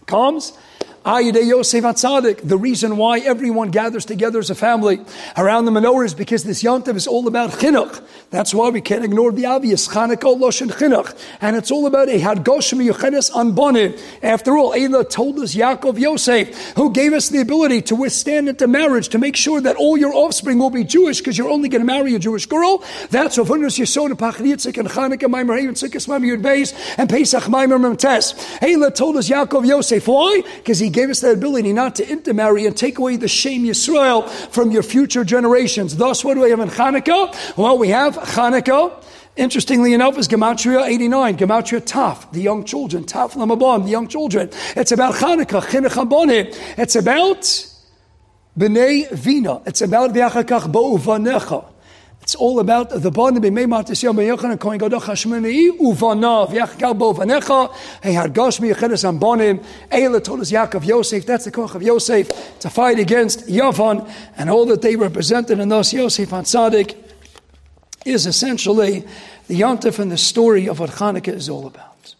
Comes 0.06 0.58
Ayidei 1.04 1.46
Yosef 1.46 1.84
Atzadik, 1.84 2.40
the 2.48 2.56
reason 2.56 2.96
why 2.96 3.18
everyone 3.18 3.70
gathers 3.70 4.06
together 4.06 4.38
as 4.38 4.48
a 4.48 4.54
family 4.54 5.00
around 5.36 5.66
the 5.66 5.70
menorah 5.70 6.06
is 6.06 6.14
because 6.14 6.44
this 6.44 6.62
Yontif 6.62 6.96
is 6.96 7.06
all 7.06 7.28
about 7.28 7.50
chinuch. 7.50 8.02
That's 8.30 8.54
why 8.54 8.70
we 8.70 8.80
can't 8.80 9.04
ignore 9.04 9.30
the 9.30 9.44
obvious. 9.44 9.86
Chanukah, 9.86 10.40
Loshen, 10.40 10.70
chinuch. 10.70 11.14
And 11.42 11.56
it's 11.56 11.70
all 11.70 11.86
about 11.86 12.08
a 12.08 12.18
Hadgosh 12.18 12.72
Miyuchenes 12.72 13.30
Anbonim. 13.32 14.00
After 14.22 14.56
all, 14.56 14.72
Eila 14.72 15.08
told 15.10 15.38
us 15.40 15.54
Yaakov 15.54 15.98
Yosef, 15.98 16.72
who 16.72 16.90
gave 16.90 17.12
us 17.12 17.28
the 17.28 17.42
ability 17.42 17.82
to 17.82 17.96
withstand 17.96 18.48
into 18.48 18.66
marriage, 18.66 19.10
to 19.10 19.18
make 19.18 19.36
sure 19.36 19.60
that 19.60 19.76
all 19.76 19.98
your 19.98 20.14
offspring 20.14 20.58
will 20.58 20.70
be 20.70 20.84
Jewish, 20.84 21.18
because 21.18 21.36
you're 21.36 21.50
only 21.50 21.68
going 21.68 21.82
to 21.82 21.86
marry 21.86 22.14
a 22.14 22.18
Jewish 22.18 22.46
girl. 22.46 22.82
That's 23.10 23.36
of 23.36 23.48
Hundus 23.48 23.78
Yisod, 23.78 24.10
Pachritzik, 24.14 24.78
and 24.78 24.88
Chanukah, 24.88 25.28
Maimer, 25.28 25.60
Haven, 25.60 25.74
Sikkis, 25.74 26.08
Maimer, 26.08 26.34
Yud 26.34 26.96
and 26.96 27.10
Pesach, 27.10 27.42
Maimer, 27.44 27.78
Memtes. 27.78 28.32
Eila 28.60 28.94
told 28.94 29.18
us 29.18 29.28
Yaakov 29.28 29.66
Yosef. 29.66 30.08
Why? 30.08 30.40
Because 30.56 30.78
he 30.78 30.93
gave 30.94 31.10
us 31.10 31.20
that 31.20 31.34
ability 31.34 31.72
not 31.74 31.96
to 31.96 32.08
intermarry 32.08 32.64
and 32.64 32.74
take 32.74 32.98
away 32.98 33.16
the 33.16 33.28
shame 33.28 33.64
Yisrael 33.64 34.28
from 34.50 34.70
your 34.70 34.82
future 34.82 35.24
generations. 35.24 35.96
Thus, 35.96 36.24
what 36.24 36.34
do 36.34 36.40
we 36.40 36.50
have 36.50 36.60
in 36.60 36.70
Hanukkah? 36.70 37.56
Well, 37.58 37.76
we 37.76 37.88
have 37.88 38.16
Hanukkah. 38.16 39.04
Interestingly 39.36 39.92
enough, 39.92 40.16
is 40.16 40.28
Gematria 40.28 40.86
89, 40.86 41.36
Gematria 41.38 41.80
Taf, 41.80 42.30
the 42.30 42.40
young 42.40 42.64
children, 42.64 43.04
Taf 43.04 43.32
Lamabon, 43.32 43.84
the 43.84 43.90
young 43.90 44.06
children. 44.06 44.48
It's 44.76 44.92
about 44.92 45.14
Hanukkah, 45.14 45.62
Chinuch 45.62 46.78
It's 46.78 46.94
about 46.94 47.42
Bnei 48.56 49.10
Vina. 49.10 49.60
It's 49.66 49.82
about 49.82 50.12
V'achakach 50.12 50.70
Bo'uvanecha. 50.70 51.73
It's 52.24 52.34
all 52.34 52.58
about 52.58 52.88
the 52.88 53.10
bond 53.10 53.36
b'mei 53.36 53.66
matis 53.66 54.02
yom 54.02 54.16
b'yochanan 54.16 54.58
kohen 54.58 54.78
gadol 54.78 54.98
chashmeni 54.98 55.78
uvanav 55.78 56.48
yachgal 56.48 56.96
bo 56.96 57.12
vanecha 57.12 57.70
he 58.02 58.14
had 58.14 58.32
gosh 58.32 58.60
miyachedes 58.60 59.06
am 59.06 59.20
bonim 59.20 59.62
Eila 59.90 60.24
told 60.24 60.40
us 60.40 60.50
Yosef 60.50 61.26
that's 61.26 61.44
the 61.44 61.50
koch 61.50 61.74
of 61.74 61.82
Yosef 61.82 62.58
to 62.60 62.70
fight 62.70 62.98
against 62.98 63.46
Yavan 63.46 64.10
and 64.38 64.48
all 64.48 64.64
that 64.64 64.80
they 64.80 64.96
represented 64.96 65.58
in 65.60 65.68
those 65.68 65.92
Yosef 65.92 66.32
and 66.32 66.46
Tzaddik 66.46 66.96
is 68.06 68.24
essentially 68.24 69.06
the 69.46 69.60
yontif 69.60 69.98
and 69.98 70.10
the 70.10 70.16
story 70.16 70.66
of 70.66 70.80
what 70.80 70.88
Hanukkah 70.92 71.28
is 71.28 71.50
all 71.50 71.66
about. 71.66 72.14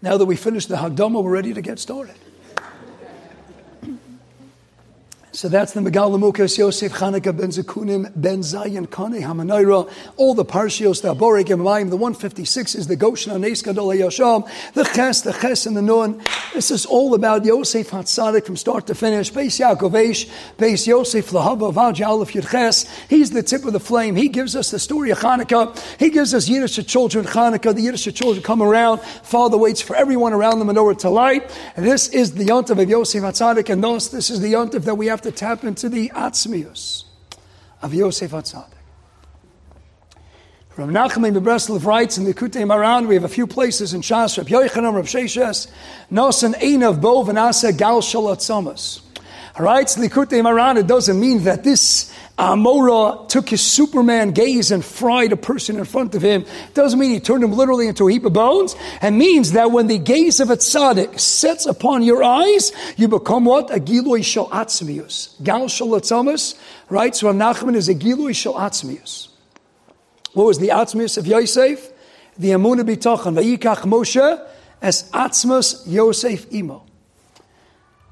Now 0.00 0.16
that 0.16 0.24
we 0.24 0.36
finished 0.36 0.70
the 0.70 0.76
Hagdama, 0.76 1.22
we're 1.22 1.30
ready 1.30 1.52
to 1.52 1.60
get 1.60 1.78
started. 1.78 2.16
So 5.34 5.48
that's 5.48 5.72
the 5.72 5.80
Megal 5.80 6.10
Lamukas 6.10 6.58
Yosef 6.58 6.92
Chanukah 6.92 7.34
Ben 7.34 7.48
Zekunim 7.48 8.12
Ben 8.14 8.40
Zayin 8.40 8.90
Kane 8.90 9.22
Hamanaira. 9.22 9.90
All 10.18 10.34
the 10.34 10.44
Parshios, 10.44 11.00
the 11.00 11.14
Aborek 11.14 11.48
and 11.48 11.62
Mayim. 11.62 11.88
The 11.88 11.96
156 11.96 12.74
is 12.74 12.86
the 12.86 12.96
Goshen 12.96 13.32
Anes 13.32 13.62
Gadol 13.62 13.88
Yasham. 13.88 14.46
The 14.74 14.84
Ches, 14.84 15.22
the 15.22 15.32
Ches 15.32 15.64
and 15.64 15.74
the 15.74 15.80
Nun. 15.80 16.20
This 16.52 16.70
is 16.70 16.84
all 16.84 17.14
about 17.14 17.46
Yosef 17.46 17.92
Hatzadik 17.92 18.44
from 18.44 18.58
start 18.58 18.86
to 18.88 18.94
finish. 18.94 19.32
Beis 19.32 19.58
Yaakov 19.58 19.92
Eish, 19.92 20.30
Beis 20.58 20.86
Yosef 20.86 21.30
Lahava 21.30 21.72
Vaj 21.72 22.06
Aleph 22.06 22.34
Yud 22.34 23.08
He's 23.08 23.30
the 23.30 23.42
tip 23.42 23.64
of 23.64 23.72
the 23.72 23.80
flame. 23.80 24.14
He 24.14 24.28
gives 24.28 24.54
us 24.54 24.70
the 24.70 24.78
story 24.78 25.12
of 25.12 25.18
Chanukah. 25.20 25.98
He 25.98 26.10
gives 26.10 26.34
us 26.34 26.46
Yiddish 26.46 26.86
children 26.86 27.24
Chanukah. 27.24 27.74
The 27.74 27.80
Yiddish 27.80 28.04
children 28.12 28.42
come 28.42 28.60
around. 28.60 29.00
Father 29.00 29.56
waits 29.56 29.80
for 29.80 29.96
everyone 29.96 30.34
around 30.34 30.58
the 30.58 30.66
menorah 30.66 30.98
to 30.98 31.08
light. 31.08 31.50
And 31.74 31.86
this 31.86 32.08
is 32.08 32.34
the 32.34 32.44
Yontav 32.44 32.78
of 32.82 32.90
Yosef 32.90 33.22
Hatzadik. 33.22 33.70
And 33.70 33.82
thus, 33.82 34.08
this 34.08 34.28
is 34.28 34.42
the 34.42 34.52
Yontav 34.52 34.82
that 34.82 34.96
we 34.96 35.06
have 35.06 35.21
to 35.22 35.32
tap 35.32 35.64
into 35.64 35.88
the 35.88 36.10
Atzmius 36.10 37.04
of 37.80 37.94
Yosef 37.94 38.30
Atzadik. 38.30 38.68
From 40.70 40.90
Nachman 40.90 41.36
Bebreslev 41.36 41.84
writes 41.84 42.16
in 42.16 42.24
the 42.24 42.32
Kutei 42.32 42.66
Maran, 42.66 43.06
we 43.06 43.14
have 43.14 43.24
a 43.24 43.28
few 43.28 43.46
places 43.46 43.92
in 43.92 44.00
Shas, 44.00 44.38
Reb 44.38 44.46
Yochanan, 44.46 44.94
Reb 44.94 45.04
Sheshes, 45.04 45.70
Nosan 46.10 46.54
Einav 46.54 46.98
Bo 47.00 47.22
Vanasa 47.24 47.76
Gal 47.76 48.00
Shalatzamas. 48.00 49.02
All 49.54 49.66
right, 49.66 49.86
Likutei 49.86 50.40
Moharan, 50.40 50.78
it 50.78 50.86
doesn't 50.86 51.20
mean 51.20 51.44
that 51.44 51.62
this 51.62 52.10
Amora 52.38 53.28
took 53.28 53.48
his 53.48 53.60
Superman 53.60 54.30
gaze 54.30 54.70
and 54.70 54.84
fried 54.84 55.32
a 55.32 55.36
person 55.36 55.76
in 55.76 55.84
front 55.84 56.14
of 56.14 56.22
him. 56.22 56.44
Doesn't 56.72 56.98
mean 56.98 57.10
he 57.10 57.20
turned 57.20 57.44
him 57.44 57.52
literally 57.52 57.86
into 57.86 58.08
a 58.08 58.12
heap 58.12 58.24
of 58.24 58.32
bones. 58.32 58.74
And 59.00 59.18
means 59.18 59.52
that 59.52 59.70
when 59.70 59.86
the 59.86 59.98
gaze 59.98 60.40
of 60.40 60.48
a 60.50 60.56
tzaddik 60.56 61.20
sets 61.20 61.66
upon 61.66 62.02
your 62.02 62.22
eyes, 62.22 62.72
you 62.96 63.06
become 63.08 63.44
what? 63.44 63.70
A 63.70 63.78
giloi 63.78 64.24
shel 64.24 64.48
atzmius. 64.48 65.42
Gal 65.42 65.68
shel 65.68 65.88
atzamas, 65.88 66.58
right? 66.88 67.14
So 67.14 67.32
Nachman 67.32 67.76
is 67.76 67.88
a 67.88 67.94
giloi 67.94 68.34
shel 68.34 68.54
atzmius. 68.54 69.28
What 70.32 70.46
was 70.46 70.58
the 70.58 70.68
atzmius 70.68 71.18
of 71.18 71.26
Yosef? 71.26 71.90
The 72.38 72.50
Amunah 72.50 72.88
bitachon. 72.88 73.36
Vayikach 73.38 73.82
Moshe 73.82 74.48
as 74.80 75.10
atzmas 75.10 75.82
Yosef 75.86 76.50
imo. 76.52 76.86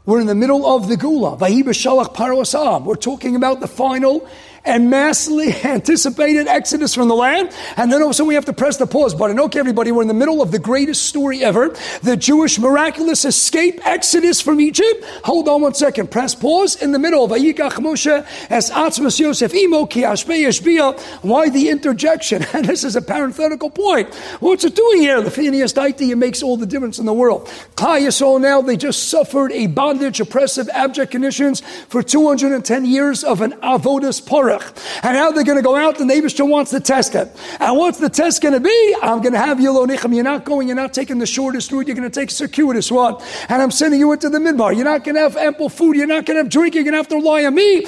We're 0.06 0.20
in 0.20 0.26
the 0.26 0.34
middle 0.34 0.64
of 0.64 0.88
the 0.88 0.96
Gula. 0.96 1.36
We're 1.36 2.96
talking 2.96 3.36
about 3.36 3.60
the 3.60 3.68
final 3.68 4.26
and 4.64 4.90
massively 4.90 5.52
anticipated 5.64 6.46
exodus 6.46 6.94
from 6.94 7.08
the 7.08 7.14
land. 7.14 7.52
And 7.76 7.92
then 7.92 8.02
also 8.02 8.24
we 8.24 8.34
have 8.34 8.44
to 8.46 8.52
press 8.52 8.76
the 8.76 8.86
pause 8.86 9.14
button. 9.14 9.38
Okay, 9.40 9.58
everybody, 9.58 9.92
we're 9.92 10.02
in 10.02 10.08
the 10.08 10.14
middle 10.14 10.42
of 10.42 10.50
the 10.50 10.58
greatest 10.58 11.06
story 11.06 11.42
ever. 11.42 11.74
The 12.02 12.16
Jewish 12.16 12.58
miraculous 12.58 13.24
escape, 13.24 13.80
exodus 13.86 14.40
from 14.40 14.60
Egypt. 14.60 15.04
Hold 15.24 15.48
on 15.48 15.62
one 15.62 15.74
second. 15.74 16.10
Press 16.10 16.34
pause 16.34 16.80
in 16.80 16.92
the 16.92 16.98
middle. 16.98 17.28
Vayikach 17.28 17.72
Moshe 17.72 18.26
as 18.50 18.70
Atzmas 18.70 19.18
Yosef 19.18 19.54
Imo 19.54 19.86
ki 19.86 20.02
Why 20.02 21.48
the 21.48 21.68
interjection? 21.68 22.44
And 22.60 22.66
this 22.66 22.84
is 22.84 22.96
a 22.96 23.00
parenthetical 23.00 23.70
point. 23.70 24.12
What's 24.40 24.64
it 24.64 24.74
doing 24.74 25.00
here? 25.00 25.22
The 25.22 25.30
Phineas 25.30 25.72
Daiti, 25.72 26.14
makes 26.16 26.42
all 26.42 26.56
the 26.56 26.66
difference 26.66 26.98
in 26.98 27.06
the 27.06 27.12
world. 27.12 27.46
Klai 27.76 28.40
now, 28.40 28.60
they 28.60 28.76
just 28.76 29.08
suffered 29.08 29.52
a 29.52 29.66
bondage, 29.66 30.20
oppressive, 30.20 30.68
abject 30.70 31.10
conditions 31.10 31.60
for 31.88 32.02
210 32.02 32.84
years 32.84 33.24
of 33.24 33.40
an 33.40 33.52
avodas 33.62 34.24
parah. 34.50 34.72
And 35.02 35.14
now 35.14 35.30
they're 35.30 35.44
going 35.44 35.58
to 35.58 35.62
go 35.62 35.76
out, 35.76 36.00
and 36.00 36.10
the 36.10 36.14
Abishter 36.14 36.48
wants 36.48 36.70
to 36.72 36.80
test 36.80 37.14
it. 37.14 37.28
And 37.58 37.76
what's 37.76 37.98
the 37.98 38.08
test 38.08 38.42
going 38.42 38.54
to 38.54 38.60
be? 38.60 38.96
I'm 39.02 39.20
going 39.20 39.32
to 39.32 39.38
have 39.38 39.60
you, 39.60 39.70
Lonichim. 39.70 40.14
You're 40.14 40.24
not 40.24 40.44
going, 40.44 40.68
you're 40.68 40.76
not 40.76 40.92
taking 40.92 41.18
the 41.18 41.26
shortest 41.26 41.72
route, 41.72 41.86
you're 41.86 41.96
going 41.96 42.10
to 42.10 42.20
take 42.20 42.30
circuitous 42.30 42.90
one. 42.90 43.16
And 43.48 43.62
I'm 43.62 43.70
sending 43.70 44.00
you 44.00 44.12
into 44.12 44.28
the 44.28 44.38
midbar. 44.38 44.74
You're 44.74 44.84
not 44.84 45.04
going 45.04 45.14
to 45.14 45.22
have 45.22 45.36
ample 45.36 45.68
food, 45.68 45.96
you're 45.96 46.06
not 46.06 46.26
going 46.26 46.36
to 46.36 46.42
have 46.42 46.50
drink, 46.50 46.74
you're 46.74 46.84
going 46.84 46.92
to 46.92 46.98
have 46.98 47.08
to 47.08 47.16
rely 47.16 47.44
on 47.44 47.54
me. 47.54 47.84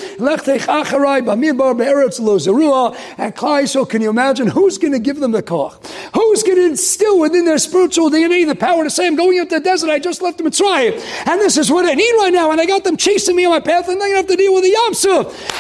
And 3.19 3.35
Klai, 3.35 3.69
so 3.69 3.85
can 3.85 4.03
you 4.03 4.11
imagine 4.11 4.47
who's 4.49 4.79
going 4.79 4.93
to 4.93 4.99
give 4.99 5.21
them 5.21 5.33
the 5.33 5.43
koch? 5.43 5.85
Who's 6.15 6.43
going 6.43 6.57
to 6.57 6.67
instill 6.67 7.21
within 7.21 7.45
their 7.45 7.59
spiritual 7.59 8.11
DNA 8.11 8.47
the 8.47 8.55
power 8.55 8.85
to 8.85 8.91
say, 8.91 9.07
I'm 9.07 9.17
going 9.17 9.39
into 9.39 9.57
the 9.57 9.61
desert, 9.61 9.91
I 9.91 9.99
just 9.99 10.23
left 10.23 10.39
Mitzrayim, 10.39 10.93
and 11.29 11.41
this 11.41 11.57
is 11.57 11.71
what 11.71 11.87
I 11.87 11.95
need 11.95 12.13
right 12.19 12.33
now, 12.33 12.51
and 12.51 12.61
I 12.61 12.67
got 12.67 12.85
them 12.85 12.97
chasing 12.97 13.37
me 13.37 13.45
on 13.45 13.53
my 13.53 13.61
path, 13.61 13.89
and 13.89 13.95
I'm 13.95 13.99
going 13.99 14.11
to 14.13 14.17
have 14.17 14.27
to 14.27 14.37
deal 14.37 14.55
with 14.55 14.65
the 14.65 14.71
Yam 14.71 14.95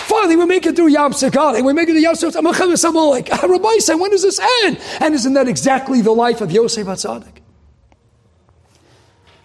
Finally, 0.07 0.37
we 0.37 0.47
make 0.47 0.67
it 0.67 0.77
through 0.77 0.89
Yam 0.93 1.13
Sekali. 1.13 1.63
We 1.63 1.73
make 1.73 1.89
it 1.89 1.95
to 1.95 2.01
Yam 2.01 2.15
Suf. 2.15 2.37
I'm 2.37 2.45
like, 2.45 3.29
Rabbi 3.43 3.79
said, 3.79 3.95
when 3.95 4.11
does 4.11 4.23
this 4.23 4.39
end? 4.65 4.79
And 5.01 5.15
isn't 5.15 5.33
that 5.35 5.49
exactly 5.49 6.01
the 6.03 6.13
life 6.13 6.41
of 6.41 6.53
Yosef 6.53 6.87
Atzadik? 6.87 7.39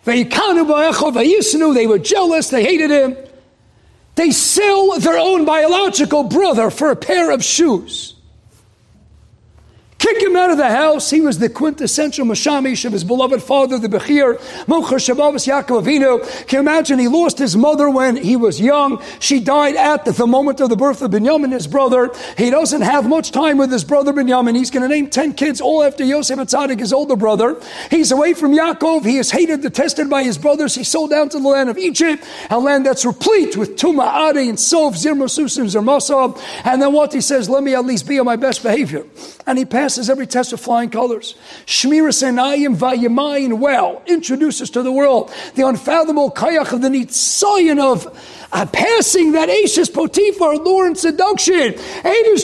They 0.05 1.87
were 1.87 1.99
jealous, 1.99 2.49
they 2.49 2.63
hated 2.63 2.91
him. 2.91 3.17
They 4.15 4.31
sell 4.31 4.99
their 4.99 5.17
own 5.17 5.45
biological 5.45 6.23
brother 6.23 6.69
for 6.69 6.91
a 6.91 6.95
pair 6.95 7.31
of 7.31 7.43
shoes. 7.43 8.16
Kick 10.07 10.21
him 10.23 10.37
out 10.37 10.49
of 10.49 10.57
the 10.57 10.69
house. 10.69 11.09
He 11.09 11.19
was 11.19 11.37
the 11.37 11.49
quintessential 11.49 12.25
Mashamish 12.25 12.85
of 12.85 12.93
his 12.93 13.03
beloved 13.03 13.43
father, 13.43 13.77
the 13.77 13.89
Bechir, 13.89 14.37
Mocher 14.65 14.95
Shabbat 14.95 15.33
Yaakov 15.45 15.83
Avinu. 15.83 16.47
Can 16.47 16.57
you 16.57 16.59
imagine? 16.61 16.97
He 16.97 17.09
lost 17.09 17.37
his 17.37 17.57
mother 17.57 17.89
when 17.89 18.15
he 18.15 18.37
was 18.37 18.61
young. 18.61 19.03
She 19.19 19.41
died 19.41 19.75
at 19.75 20.05
the 20.05 20.25
moment 20.25 20.61
of 20.61 20.69
the 20.69 20.77
birth 20.77 21.01
of 21.01 21.11
Binyamin, 21.11 21.51
his 21.51 21.67
brother. 21.67 22.09
He 22.37 22.49
doesn't 22.49 22.83
have 22.83 23.09
much 23.09 23.33
time 23.33 23.57
with 23.57 23.69
his 23.69 23.83
brother 23.83 24.13
Binyamin. 24.13 24.55
He's 24.55 24.71
going 24.71 24.83
to 24.83 24.87
name 24.87 25.09
10 25.09 25.33
kids, 25.33 25.59
all 25.59 25.83
after 25.83 26.05
Yosef 26.05 26.39
Atzadik, 26.39 26.79
his 26.79 26.93
older 26.93 27.17
brother. 27.17 27.61
He's 27.91 28.13
away 28.13 28.33
from 28.33 28.53
Yaakov. 28.53 29.03
He 29.03 29.17
is 29.17 29.31
hated, 29.31 29.59
detested 29.59 30.09
by 30.09 30.23
his 30.23 30.37
brothers. 30.37 30.73
He's 30.73 30.87
sold 30.87 31.09
down 31.09 31.27
to 31.29 31.37
the 31.37 31.49
land 31.49 31.69
of 31.69 31.77
Egypt, 31.77 32.23
a 32.49 32.57
land 32.57 32.85
that's 32.85 33.05
replete 33.05 33.57
with 33.57 33.75
Tuma, 33.75 34.29
Ade, 34.29 34.47
and 34.47 34.57
Sov, 34.57 34.95
Zirmasus, 34.95 35.57
and 35.57 35.67
Zermasab. 35.67 36.41
And 36.63 36.81
then 36.81 36.93
what 36.93 37.11
he 37.11 37.19
says, 37.19 37.49
let 37.49 37.61
me 37.61 37.75
at 37.75 37.85
least 37.85 38.07
be 38.07 38.19
on 38.19 38.25
my 38.25 38.37
best 38.37 38.63
behavior. 38.63 39.05
And 39.45 39.57
he 39.57 39.65
passes 39.65 39.96
passes 39.97 40.09
every 40.11 40.27
test 40.27 40.53
of 40.53 40.59
flying 40.59 40.91
colors. 40.91 41.33
Shmira 41.65 42.11
Senayim 42.11 42.77
Vayamayin 42.77 43.57
well 43.57 44.03
introduces 44.05 44.69
to 44.69 44.83
the 44.83 44.91
world 44.91 45.33
the 45.55 45.67
unfathomable 45.67 46.29
kayach 46.31 46.71
of 46.71 46.81
the 46.81 46.89
Nitzayin 46.89 47.79
of 47.79 48.05
uh, 48.51 48.65
passing 48.65 49.33
that 49.33 49.49
Ashes 49.49 49.89
Potiphar 49.89 50.57
law 50.57 50.83
and 50.83 50.97
seduction. 50.97 51.75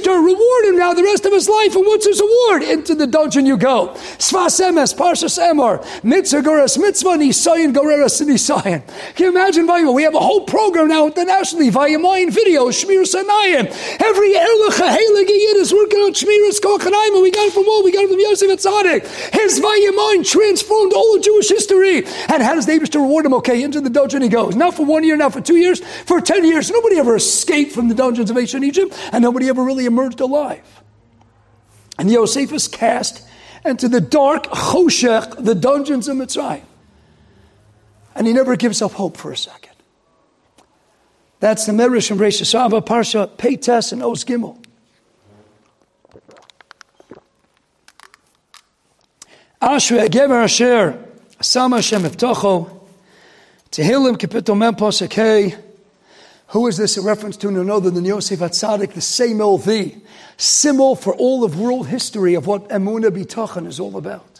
To 0.03 0.11
reward 0.11 0.65
him 0.65 0.77
now 0.77 0.93
the 0.93 1.03
rest 1.03 1.25
of 1.25 1.31
his 1.31 1.47
life. 1.47 1.75
And 1.75 1.85
what's 1.85 2.05
his 2.05 2.19
award? 2.19 2.63
Into 2.63 2.95
the 2.95 3.07
dungeon 3.07 3.45
you 3.45 3.57
go. 3.57 3.89
Sfas 4.17 4.59
Emes, 4.59 4.93
Parshas 4.93 5.39
Emor, 5.39 5.85
Mitzvah 6.03 6.41
Goras 6.41 6.77
Mitzvah, 6.77 7.11
Nisayan 7.11 7.73
Goreras 7.73 8.21
Nisayan. 8.21 8.85
Can 9.15 9.25
you 9.25 9.29
imagine? 9.29 9.67
We 9.93 10.03
have 10.03 10.13
a 10.13 10.19
whole 10.19 10.41
program 10.45 10.89
now 10.89 11.07
internationally, 11.07 11.71
Vayamayan 11.71 12.31
video, 12.31 12.67
Shmir 12.67 13.03
Sanayim. 13.03 13.65
Every 14.01 14.33
Erlich, 14.35 14.77
Heilige 14.77 15.55
is 15.55 15.73
working 15.73 15.99
on 15.99 16.13
Shmiras 16.13 16.59
Kochanaim, 16.59 17.13
and 17.13 17.23
we 17.23 17.31
got 17.31 17.47
it 17.47 17.53
from 17.53 17.67
all, 17.67 17.83
we 17.83 17.91
got 17.91 18.03
it 18.03 18.09
from 18.09 18.19
Yosef 18.19 18.49
Atzadik. 18.49 19.07
His 19.33 19.59
Vayamayan 19.59 20.29
transformed 20.29 20.93
all 20.93 21.15
of 21.15 21.23
Jewish 21.23 21.49
history. 21.49 22.05
And 22.29 22.43
how 22.43 22.55
does 22.55 22.65
David 22.65 22.91
to 22.91 22.99
reward 22.99 23.25
him? 23.25 23.33
Okay, 23.35 23.63
into 23.63 23.79
the 23.81 23.89
dungeon 23.89 24.21
he 24.21 24.29
goes. 24.29 24.55
Not 24.55 24.75
for 24.75 24.85
one 24.85 25.03
year, 25.03 25.15
not 25.15 25.33
for 25.33 25.41
two 25.41 25.55
years, 25.55 25.81
for 26.05 26.21
ten 26.21 26.45
years. 26.45 26.69
Nobody 26.69 26.97
ever 26.99 27.15
escaped 27.15 27.71
from 27.71 27.87
the 27.87 27.95
dungeons 27.95 28.29
of 28.31 28.37
ancient 28.37 28.63
Egypt, 28.63 28.97
and 29.11 29.21
nobody 29.21 29.49
ever 29.49 29.63
really 29.63 29.85
emerged 29.85 30.19
alive. 30.19 30.81
And 31.97 32.09
Yosef 32.09 32.51
is 32.51 32.67
cast 32.67 33.27
into 33.65 33.87
the 33.87 34.01
dark 34.01 34.45
Choshech, 34.47 35.43
the 35.43 35.55
dungeons 35.55 36.07
of 36.07 36.17
Mitzrayim. 36.17 36.63
And 38.15 38.27
he 38.27 38.33
never 38.33 38.55
gives 38.55 38.81
up 38.81 38.93
hope 38.93 39.17
for 39.17 39.31
a 39.31 39.37
second. 39.37 39.73
That's 41.39 41.65
the 41.65 41.71
Medrash 41.71 42.07
from 42.07 42.19
Bereishis 42.19 42.53
Rabbah, 42.53 42.81
Parsha, 42.81 43.27
Peites, 43.27 43.91
and 43.91 44.01
Oz 44.03 44.23
Gimel. 44.23 44.57
Ashra 49.61 50.09
Geber 50.09 50.43
Asher, 50.43 51.03
Sama 51.41 51.81
Shem 51.81 52.03
Evtocho, 52.03 52.81
Tehillim 53.71 54.17
Kapitel 54.17 54.57
Mem 54.57 54.75
Posek 54.75 55.11
Who 56.53 56.67
is 56.67 56.77
this 56.77 56.97
a 56.97 57.01
reference 57.01 57.35
to? 57.37 57.49
No 57.49 57.77
other 57.77 57.89
than 57.89 58.05
Yosef 58.05 58.39
Atzadik, 58.39 58.93
the 58.93 59.01
same 59.01 59.41
old 59.41 59.61
LV, 59.61 59.99
symbol 60.37 60.95
for 60.95 61.15
all 61.15 61.43
of 61.43 61.59
world 61.59 61.87
history 61.87 62.35
of 62.35 62.45
what 62.45 62.69
Emunah 62.69 63.09
Bitachon 63.09 63.65
is 63.65 63.79
all 63.79 63.97
about. 63.97 64.32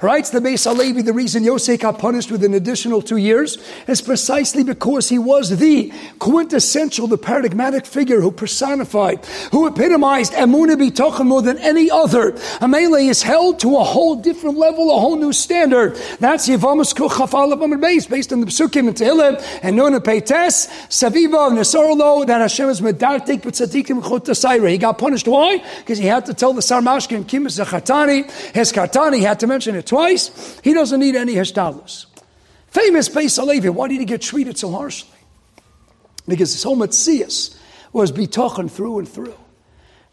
Writes 0.00 0.30
the 0.30 0.40
Beis 0.40 0.64
Halevi, 0.64 1.02
the 1.02 1.12
reason 1.12 1.44
Yosef 1.44 1.80
got 1.80 1.98
punished 1.98 2.30
with 2.30 2.44
an 2.44 2.54
additional 2.54 3.02
two 3.02 3.16
years 3.16 3.58
is 3.86 4.00
precisely 4.00 4.64
because 4.64 5.08
he 5.08 5.18
was 5.18 5.58
the 5.58 5.92
quintessential, 6.18 7.06
the 7.06 7.18
paradigmatic 7.18 7.86
figure 7.86 8.20
who 8.20 8.30
personified, 8.30 9.24
who 9.52 9.66
epitomized 9.66 10.32
Emunah 10.32 10.76
B'tochen 10.76 11.26
more 11.26 11.42
than 11.42 11.58
any 11.58 11.90
other. 11.90 12.32
Amele 12.60 13.08
is 13.08 13.22
held 13.22 13.60
to 13.60 13.76
a 13.76 13.84
whole 13.84 14.16
different 14.16 14.56
level, 14.58 14.96
a 14.96 15.00
whole 15.00 15.16
new 15.16 15.32
standard. 15.32 15.96
That's 16.20 16.48
Yevamas 16.48 16.94
Kuchafalab 16.94 17.80
base, 17.80 18.06
based 18.06 18.32
on 18.32 18.40
the 18.40 18.46
Psukim 18.46 18.88
and 18.88 18.96
Tehillim 18.96 19.42
and 19.62 19.76
Nun 19.76 19.94
and 19.94 20.04
Peites, 20.04 20.68
Saviva 20.88 21.48
and 21.48 21.58
Nesarlo, 21.58 22.26
that 22.26 22.40
Hashem 22.40 22.68
is 22.68 22.80
Medartik 22.80 23.42
B'tzadikim 23.42 24.02
Chotasaira. 24.02 24.70
He 24.70 24.78
got 24.78 24.98
punished. 24.98 25.28
Why? 25.28 25.62
Because 25.78 25.98
he 25.98 26.06
had 26.06 26.26
to 26.26 26.34
tell 26.34 26.52
the 26.52 26.60
Sarmashkin, 26.60 27.26
Kim 27.26 27.46
Zachatani, 27.46 28.30
his 28.54 28.72
Kartani 28.72 29.20
had 29.20 29.40
to 29.40 29.46
mention 29.46 29.67
it 29.74 29.86
twice. 29.86 30.60
He 30.62 30.72
doesn't 30.74 31.00
need 31.00 31.16
any 31.16 31.34
hishtadlus. 31.34 32.06
Famous 32.68 33.08
Beis 33.08 33.36
Halevi, 33.36 33.70
why 33.70 33.88
did 33.88 34.00
he 34.00 34.04
get 34.04 34.22
treated 34.22 34.58
so 34.58 34.70
harshly? 34.70 35.18
Because 36.26 36.52
his 36.52 36.62
whole 36.62 36.76
Metzias 36.76 37.56
was 37.92 38.12
betochen 38.12 38.70
through 38.70 38.98
and 39.00 39.08
through. 39.08 39.34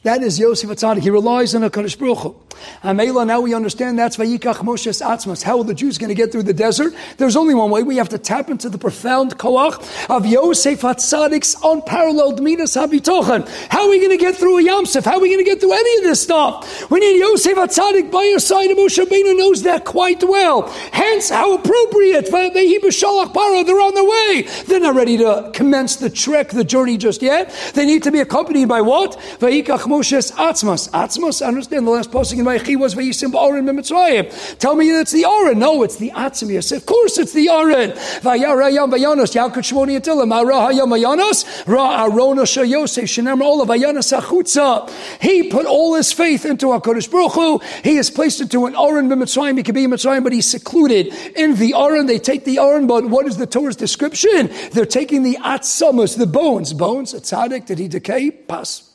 That 0.06 0.22
is 0.22 0.38
Yosef 0.38 0.70
Atzadik. 0.70 1.02
He 1.02 1.10
relies 1.10 1.56
on 1.56 1.64
a 1.64 1.70
Baruch 1.72 2.20
Hu. 2.20 2.36
Amela, 2.84 3.26
now 3.26 3.42
we 3.42 3.56
understand 3.56 3.98
that's 3.98 4.18
Vayikach 4.18 4.58
Moshe's 4.58 5.02
Atzmas. 5.02 5.42
How 5.42 5.58
are 5.58 5.64
the 5.64 5.74
Jews 5.74 5.98
going 5.98 6.10
to 6.10 6.16
get 6.16 6.32
through 6.32 6.44
the 6.44 6.54
desert? 6.54 6.94
There's 7.18 7.36
only 7.36 7.56
one 7.56 7.72
way. 7.72 7.82
We 7.82 7.98
have 7.98 8.10
to 8.10 8.20
tap 8.20 8.52
into 8.52 8.70
the 8.70 8.78
profound 8.78 9.40
koach 9.40 9.76
of 10.08 10.28
Yosef 10.28 10.82
Atzadik's 10.82 11.56
unparalleled 11.64 12.40
midas 12.40 12.76
habitochen. 12.76 13.50
How 13.70 13.86
are 13.86 13.90
we 13.90 13.98
going 13.98 14.12
to 14.12 14.18
get 14.18 14.36
through 14.36 14.60
a 14.60 14.64
Yamsef? 14.64 15.06
How 15.06 15.16
are 15.16 15.20
we 15.20 15.30
going 15.30 15.44
to 15.44 15.50
get 15.50 15.60
through 15.60 15.74
any 15.74 15.98
of 15.98 16.04
this 16.04 16.22
stuff? 16.22 16.90
We 16.92 17.00
need 17.00 17.18
Yosef 17.18 17.58
Atzadik 17.58 18.12
by 18.12 18.26
your 18.26 18.38
side, 18.38 18.70
and 18.70 18.78
Moshe 18.78 19.04
Rabbeinu 19.04 19.36
knows 19.36 19.64
that 19.64 19.86
quite 19.86 20.24
well. 20.24 20.68
Hence, 20.92 21.30
how 21.30 21.56
appropriate. 21.56 22.30
They're 22.32 23.82
on 23.82 23.96
their 23.96 24.04
way. 24.04 24.48
They're 24.68 24.80
not 24.80 24.96
ready 24.96 25.18
to 25.18 25.50
commence 25.54 25.96
the 25.96 26.12
trek, 26.12 26.50
the 26.50 26.64
journey 26.64 26.98
just 26.98 27.24
yet. 27.24 27.52
They 27.74 27.88
need 27.88 28.04
to 28.04 28.12
be 28.12 28.20
accompanied 28.20 28.68
by 28.68 28.82
what? 28.82 29.18
Vayikach 29.40 29.95
Moshe's 29.96 30.30
Atzmas. 30.32 30.90
Atzmas, 30.90 31.46
understand 31.46 31.88
the 31.88 31.92
last 31.92 32.12
posting 32.12 32.40
in 32.40 32.46
Vayichi 32.46 32.76
was 32.76 32.96
Vayisim 32.96 33.32
Ba'arin 33.32 33.64
B'Mitzrayim. 33.64 34.58
Tell 34.58 34.76
me 34.76 34.92
that's 34.92 35.14
the 35.14 35.24
Aron. 35.24 35.58
No, 35.60 35.84
it's 35.84 35.96
the 35.96 36.12
Atzmius. 36.12 36.76
Of 36.76 36.86
course 36.86 37.18
it's 37.18 37.32
the 37.32 37.48
Aron. 37.48 37.92
Vayarayam 38.20 38.92
Vayanos. 38.92 39.34
Yalkut 39.34 39.64
Shmoni 39.64 39.98
Atilim. 39.98 40.34
Arahayam 40.34 40.90
Vayanos. 40.90 41.66
Ra 41.66 42.04
Arona 42.04 42.42
Shayosef. 42.42 43.04
Shenem 43.04 43.42
Ola 43.42 43.66
Vayanos 43.66 44.12
Achutza. 44.20 44.90
He 45.22 45.50
put 45.50 45.66
all 45.66 45.96
his 45.96 46.12
faith 46.12 46.44
into 46.44 46.66
HaKadosh 46.68 47.10
Baruch 47.10 47.32
Hu. 47.32 47.60
He 47.82 47.96
is 47.96 48.10
placed 48.10 48.42
into 48.42 48.66
an 48.66 48.76
Aron 48.76 49.08
B'Mitzrayim. 49.08 49.56
He 49.56 49.64
could 49.64 49.76
be 49.76 49.86
Mitzrayim, 49.88 50.26
but 50.26 50.34
he's 50.34 50.46
secluded 50.46 51.14
in 51.38 51.56
the 51.56 51.74
Aron. 51.74 52.08
They 52.08 52.20
take 52.20 52.44
the 52.44 52.60
Aron, 52.60 52.86
but 52.86 53.06
what 53.06 53.28
is 53.28 53.38
the 53.38 53.48
Torah's 53.48 53.78
description? 53.78 54.50
They're 54.74 54.86
taking 54.86 55.24
the 55.24 55.38
Atzamas, 55.38 56.18
the 56.18 56.28
bones. 56.28 56.74
Bones, 56.74 57.14
a 57.14 57.22
tzaddik, 57.22 57.66
did 57.66 57.80
he 57.80 57.88
decay? 57.88 58.32
Pas 58.32 58.92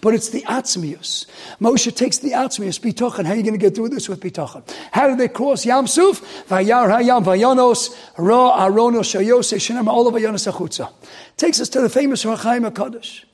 but 0.00 0.14
it's 0.14 0.30
the 0.30 0.42
atzmius. 0.42 1.26
Moshe 1.60 1.94
takes 1.94 2.18
the 2.18 2.32
atzmius, 2.32 2.80
bitachon. 2.80 3.24
How 3.24 3.32
are 3.32 3.36
you 3.36 3.42
going 3.42 3.54
to 3.54 3.58
get 3.58 3.74
through 3.74 3.90
this 3.90 4.08
with 4.08 4.20
bitachon? 4.20 4.62
How 4.92 5.08
did 5.08 5.18
they 5.18 5.28
cross 5.28 5.64
Yam 5.64 5.86
Suf? 5.86 6.20
Vayar 6.48 6.88
hayam 6.88 7.24
vayanos, 7.24 7.96
ra 8.16 8.66
aronos 8.66 9.14
shayose, 9.14 9.58
shenam 9.58 9.88
olav 9.88 10.14
vayanos 10.14 10.50
achutza. 10.50 10.92
Takes 11.36 11.60
us 11.60 11.68
to 11.70 11.80
the 11.80 11.88
famous 11.88 12.24
Rachaim 12.24 12.68
HaKadosh. 12.70 13.24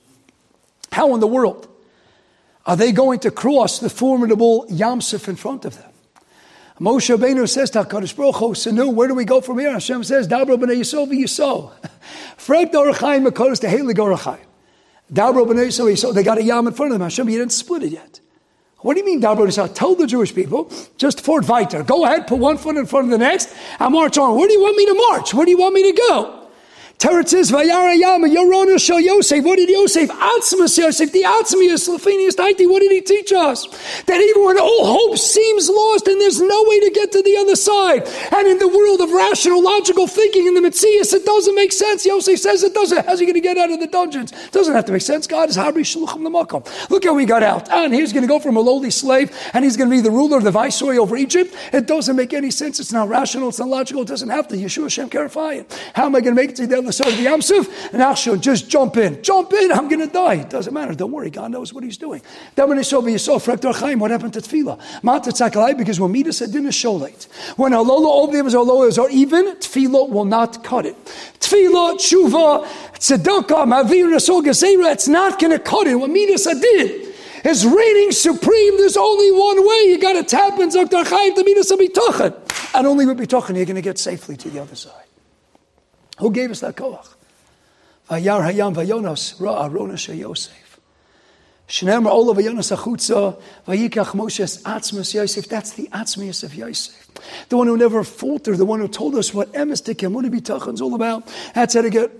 How 0.92 1.14
in 1.14 1.20
the 1.20 1.26
world 1.26 1.68
are 2.66 2.76
they 2.76 2.92
going 2.92 3.18
to 3.20 3.30
cross 3.30 3.78
the 3.78 3.90
formidable 3.90 4.66
Yam 4.68 5.00
Suf 5.00 5.28
in 5.28 5.36
front 5.36 5.64
of 5.64 5.76
them? 5.76 5.90
Moshe 6.80 7.16
Rabbeinu 7.16 7.48
says 7.48 7.70
to 7.70 7.84
HaKadosh 7.84 8.16
Baruch 8.16 8.64
Hu, 8.64 8.90
where 8.90 9.06
do 9.08 9.14
we 9.14 9.24
go 9.24 9.40
from 9.40 9.60
here? 9.60 9.72
Hashem 9.72 10.02
says, 10.02 10.26
Dabra 10.26 10.56
b'nei 10.56 10.80
Yisov 10.80 11.08
v'Yisov. 11.08 11.72
Frek 12.36 12.72
Dorachaim 12.72 13.28
HaKadosh 13.28 13.60
to 13.60 13.68
Haley 13.68 13.94
Gorachaim. 13.94 14.44
Dabro 15.12 15.46
b'nei 15.46 15.96
so 15.96 16.12
they 16.12 16.22
got 16.22 16.38
a 16.38 16.42
yam 16.42 16.66
in 16.66 16.72
front 16.72 16.92
of 16.92 16.98
them. 16.98 17.04
Hashem, 17.04 17.28
you 17.28 17.38
didn't 17.38 17.52
split 17.52 17.82
it 17.82 17.92
yet. 17.92 18.20
What 18.78 18.94
do 18.94 19.00
you 19.00 19.06
mean, 19.06 19.20
Dabro 19.20 19.46
b'nei 19.46 19.74
Tell 19.74 19.94
the 19.94 20.06
Jewish 20.06 20.34
people, 20.34 20.70
just 20.96 21.20
Fort 21.20 21.44
Viter. 21.44 21.86
Go 21.86 22.04
ahead, 22.04 22.26
put 22.26 22.38
one 22.38 22.58
foot 22.58 22.76
in 22.76 22.86
front 22.86 23.06
of 23.06 23.10
the 23.10 23.18
next, 23.18 23.54
and 23.78 23.92
march 23.92 24.18
on. 24.18 24.36
Where 24.36 24.48
do 24.48 24.52
you 24.52 24.62
want 24.62 24.76
me 24.76 24.86
to 24.86 24.94
march? 24.94 25.34
Where 25.34 25.44
do 25.44 25.50
you 25.50 25.58
want 25.58 25.74
me 25.74 25.90
to 25.90 25.96
go? 26.08 26.43
Teretz 26.98 27.28
says, 27.28 27.50
Vayara 27.50 27.98
Yama, 27.98 28.28
Yorona 28.28 28.80
Shal 28.80 29.00
Yosef. 29.00 29.44
What 29.44 29.56
did 29.56 29.68
Yosef? 29.68 30.10
Atzmas 30.10 30.78
Yosef, 30.78 31.12
the 31.12 31.22
Atzmius, 31.22 31.88
Lefinius 31.88 32.34
Taiti. 32.34 32.68
What 32.68 32.80
did 32.80 32.92
he 32.92 33.00
teach 33.00 33.32
us? 33.32 33.66
That 34.04 34.20
even 34.20 34.44
when 34.44 34.58
all 34.58 34.86
hope 34.86 35.18
seems 35.18 35.68
lost 35.68 36.08
and 36.08 36.20
there's 36.20 36.40
no 36.40 36.64
way 36.66 36.80
to 36.80 36.90
get 36.90 37.12
to 37.12 37.22
the 37.22 37.36
other 37.36 37.56
side, 37.56 38.08
and 38.32 38.48
in 38.48 38.58
the 38.58 38.68
world 38.68 39.00
of 39.00 39.10
rational, 39.12 39.62
logical 39.62 40.06
thinking 40.06 40.46
in 40.46 40.54
the 40.54 40.60
Metzias, 40.60 41.12
it 41.12 41.24
doesn't 41.24 41.54
make 41.54 41.72
sense. 41.72 42.06
Yosef 42.06 42.38
says 42.38 42.62
it 42.62 42.74
doesn't. 42.74 43.06
How's 43.06 43.20
he 43.20 43.26
going 43.26 43.34
to 43.34 43.40
get 43.40 43.58
out 43.58 43.70
of 43.70 43.80
the 43.80 43.86
dungeons? 43.86 44.32
It 44.32 44.52
doesn't 44.52 44.74
have 44.74 44.84
to 44.86 44.92
make 44.92 45.02
sense. 45.02 45.26
God 45.26 45.50
is 45.50 45.56
Habri 45.56 45.84
Shaluchim 45.84 46.26
Lamakom. 46.26 46.90
Look 46.90 47.04
how 47.04 47.16
he 47.16 47.26
got 47.26 47.42
out. 47.42 47.70
And 47.70 47.92
he's 47.92 48.12
going 48.12 48.22
to 48.22 48.28
go 48.28 48.38
from 48.38 48.56
a 48.56 48.60
lowly 48.60 48.90
slave, 48.90 49.30
and 49.52 49.64
he's 49.64 49.76
going 49.76 49.90
to 49.90 49.96
be 49.96 50.00
the 50.00 50.10
ruler, 50.10 50.34
of 50.34 50.44
the 50.44 50.50
viceroy 50.50 50.96
over 50.96 51.16
Egypt. 51.16 51.54
It 51.72 51.86
doesn't 51.86 52.16
make 52.16 52.32
any 52.32 52.50
sense. 52.50 52.80
It's 52.80 52.92
not 52.92 53.08
rational. 53.08 53.50
It's 53.50 53.58
not 53.58 53.68
logical. 53.68 54.02
It 54.02 54.08
doesn't 54.08 54.30
have 54.30 54.48
to. 54.48 54.56
Yeshua 54.56 54.90
Shem 54.90 55.08
Karafayim. 55.10 55.64
How 55.94 56.06
am 56.06 56.16
I 56.16 56.20
going 56.20 56.34
to 56.34 56.42
make 56.42 56.50
it 56.50 56.56
to 56.56 56.66
the 56.66 56.78
other 56.78 56.92
side 56.96 57.08
of 57.08 57.16
the 57.16 57.26
Yamsuf? 57.26 57.92
And 57.92 58.02
Achshon, 58.02 58.40
just 58.40 58.68
jump 58.68 58.96
in. 58.96 59.22
Jump 59.22 59.52
in. 59.52 59.72
I'm 59.72 59.88
going 59.88 60.06
to 60.06 60.12
die. 60.12 60.34
It 60.34 60.50
doesn't 60.50 60.72
matter. 60.72 60.94
Don't 60.94 61.12
worry. 61.12 61.30
God 61.30 61.50
knows 61.50 61.72
what 61.72 61.84
he's 61.84 61.98
doing. 61.98 62.22
Then 62.54 62.68
when 62.68 62.76
they 62.76 62.82
saw 62.82 63.00
Yisrael, 63.00 63.40
Frektor 63.42 63.72
Chaim, 63.72 63.98
what 63.98 64.10
happened 64.10 64.32
to 64.34 64.40
Tefillah? 64.40 64.80
Matat 65.02 65.78
because 65.78 66.00
when 66.00 66.12
Midas 66.12 66.38
dinner 66.38 66.72
show 66.72 66.94
late. 66.94 67.26
When 67.56 67.72
Alola 67.72 68.28
Ovdivas 68.28 68.54
Alolas 68.54 68.98
are 69.02 69.10
even, 69.10 69.56
Tefillah 69.56 70.08
will 70.08 70.24
not 70.24 70.64
cut 70.64 70.86
it. 70.86 70.96
Tefillah, 71.40 71.96
Tshuva, 71.96 72.64
Tzedakah, 72.94 73.66
Mavir, 73.66 74.12
Nasol, 74.12 74.42
Gezerah, 74.44 74.92
it's 74.92 75.08
not 75.08 75.40
going 75.40 75.52
to 75.52 75.58
cut 75.58 75.86
it. 75.86 75.96
What 75.96 76.10
Midas 76.10 76.44
did 76.44 77.14
is 77.44 77.66
reigning 77.66 78.10
supreme. 78.12 78.78
There's 78.78 78.96
only 78.96 79.30
one 79.32 79.66
way. 79.66 79.90
You 79.90 79.98
got 80.00 80.14
to 80.14 80.24
tap 80.24 80.58
in 80.58 80.70
Zaktar 80.70 81.06
Chaim 81.06 81.34
to 81.34 81.44
Midas 81.44 81.70
Abitachan. 81.70 82.74
And 82.74 82.86
only 82.86 83.06
with 83.06 83.18
Bitachan 83.18 83.56
you're 83.56 83.66
going 83.66 83.76
to 83.76 83.82
get 83.82 83.98
safely 83.98 84.36
to 84.36 84.50
the 84.50 84.60
other 84.60 84.74
side. 84.74 84.92
Who 86.18 86.30
gave 86.30 86.50
us 86.50 86.60
that 86.60 86.76
koach? 86.76 87.08
Vayar 88.08 88.42
hayam 88.42 88.74
vayonos 88.74 89.40
ra 89.40 89.66
arona 89.66 89.94
Yosef. 89.94 90.78
Shnemer 91.66 92.10
olav 92.10 92.36
vayonos 92.36 92.76
achutza 92.76 93.40
vayikach 93.66 94.14
Moshe's 94.14 94.62
atzmas 94.62 95.14
Yosef. 95.14 95.48
That's 95.48 95.72
the 95.72 95.88
atzmius 95.88 96.44
of 96.44 96.54
Yosef. 96.54 97.00
The 97.48 97.56
one 97.56 97.66
who 97.66 97.76
never 97.76 98.04
faltered, 98.04 98.58
the 98.58 98.66
one 98.66 98.80
who 98.80 98.88
told 98.88 99.14
us 99.14 99.32
what 99.32 99.52
emes 99.54 99.82
tikemuni 99.82 100.28
bitachon 100.30 100.74
is 100.74 100.82
all 100.82 100.94
about. 100.94 101.32
That's 101.54 101.74
how 101.74 101.80
to 101.82 101.88
get 101.88 102.10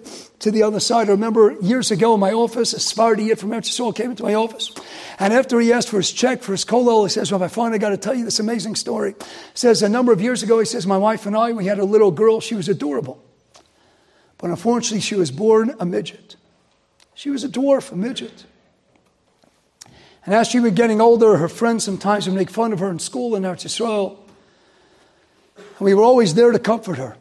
to 0.41 0.51
the 0.51 0.63
other 0.63 0.81
side. 0.81 1.09
I 1.09 1.13
remember 1.13 1.57
years 1.61 1.91
ago 1.91 2.15
in 2.15 2.21
my 2.21 2.33
office, 2.33 2.73
a 2.73 2.81
Sephardi 2.81 3.35
from 3.35 3.51
Eretz 3.51 3.95
came 3.95 4.11
into 4.11 4.23
my 4.23 4.35
office. 4.35 4.73
And 5.19 5.35
after 5.35 5.61
he 5.61 5.73
asked 5.73 5.89
for 5.91 5.99
his 5.99 6.11
check, 6.11 6.43
for 6.43 6.53
his 6.53 6.65
kolel, 6.65 7.05
he 7.05 7.11
says, 7.11 7.31
well, 7.31 7.43
I 7.43 7.49
finally 7.49 7.79
got 7.79 7.91
to 7.91 7.99
tell 7.99 8.15
you 8.15 8.25
this 8.25 8.41
amazing 8.41 8.77
story. 8.77 9.15
He 9.19 9.27
says, 9.55 9.83
a 9.83 9.89
number 9.89 10.13
of 10.13 10.23
years 10.23 10.43
ago, 10.43 10.59
he 10.59 10.65
says, 10.65 10.87
my 10.87 10.99
wife 10.99 11.27
and 11.27 11.37
I, 11.37 11.53
we 11.53 11.67
had 11.67 11.79
a 11.79 11.85
little 11.85 12.11
girl. 12.11 12.41
She 12.41 12.55
was 12.55 12.69
adorable. 12.69 13.23
But 14.39 14.51
unfortunately, 14.51 15.01
she 15.01 15.15
was 15.15 15.31
born 15.31 15.75
a 15.79 15.87
midget. 15.87 16.37
She 17.15 17.31
was 17.31 17.45
a 17.45 17.49
dwarf, 17.49 17.93
a 17.93 17.97
midget. 17.97 18.45
And 20.27 20.35
as 20.35 20.49
she 20.49 20.61
was 20.61 20.73
getting 20.73 21.01
older, 21.01 21.37
her 21.37 21.49
friends 21.49 21.85
sometimes 21.85 22.27
would 22.27 22.35
make 22.35 22.51
fun 22.51 22.73
of 22.73 22.79
her 22.81 22.91
in 22.91 22.99
school 22.99 23.37
in 23.37 23.43
Eretz 23.43 23.65
Yisrael. 23.65 24.17
And 25.57 25.81
we 25.81 25.95
were 25.95 26.03
always 26.03 26.35
there 26.35 26.51
to 26.51 26.59
comfort 26.59 26.99
her. 26.99 27.17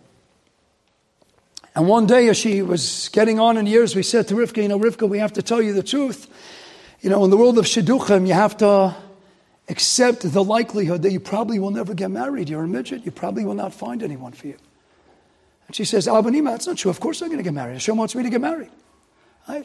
And 1.76 1.88
one 1.88 2.05
day, 2.05 2.30
as 2.30 2.38
she 2.38 2.61
was 2.61 3.09
getting 3.11 3.39
on 3.39 3.57
in 3.57 3.66
years, 3.66 3.95
we 3.95 4.03
said 4.03 4.28
to 4.28 4.36
Rivka, 4.36 4.61
You 4.61 4.68
know, 4.68 4.80
Rivka, 4.80 5.09
we 5.09 5.20
have 5.20 5.34
to 5.34 5.41
tell 5.41 5.61
you 5.61 5.74
the 5.74 5.84
truth. 5.84 6.28
You 7.01 7.09
know, 7.09 7.24
in 7.26 7.32
the 7.32 7.38
world 7.38 7.57
of 7.57 7.66
Shidduchim, 7.66 8.28
you 8.28 8.34
have 8.34 8.57
to 8.57 8.95
accept 9.70 10.22
the 10.22 10.43
likelihood 10.43 11.01
that 11.01 11.11
you 11.11 11.20
probably 11.20 11.57
will 11.57 11.72
never 11.72 11.93
get 11.93 12.11
married. 12.11 12.47
You're 12.47 12.64
a 12.64 12.68
midget. 12.68 13.05
You 13.05 13.11
probably 13.11 13.43
will 13.43 13.55
not 13.55 13.74
find 13.74 14.03
anyone 14.03 14.34
for 14.34 14.47
you. 14.47 14.57
She 15.74 15.86
says, 15.86 16.07
Abanima, 16.07 16.51
that's 16.51 16.67
not 16.67 16.78
true. 16.78 16.91
Of 16.91 16.99
course 16.99 17.21
I'm 17.21 17.30
going 17.30 17.39
to 17.39 17.43
get 17.43 17.53
married. 17.53 17.74
Hashem 17.74 17.97
wants 17.97 18.15
me 18.15 18.21
to 18.24 18.30
get 18.30 18.41
married. 18.41 18.69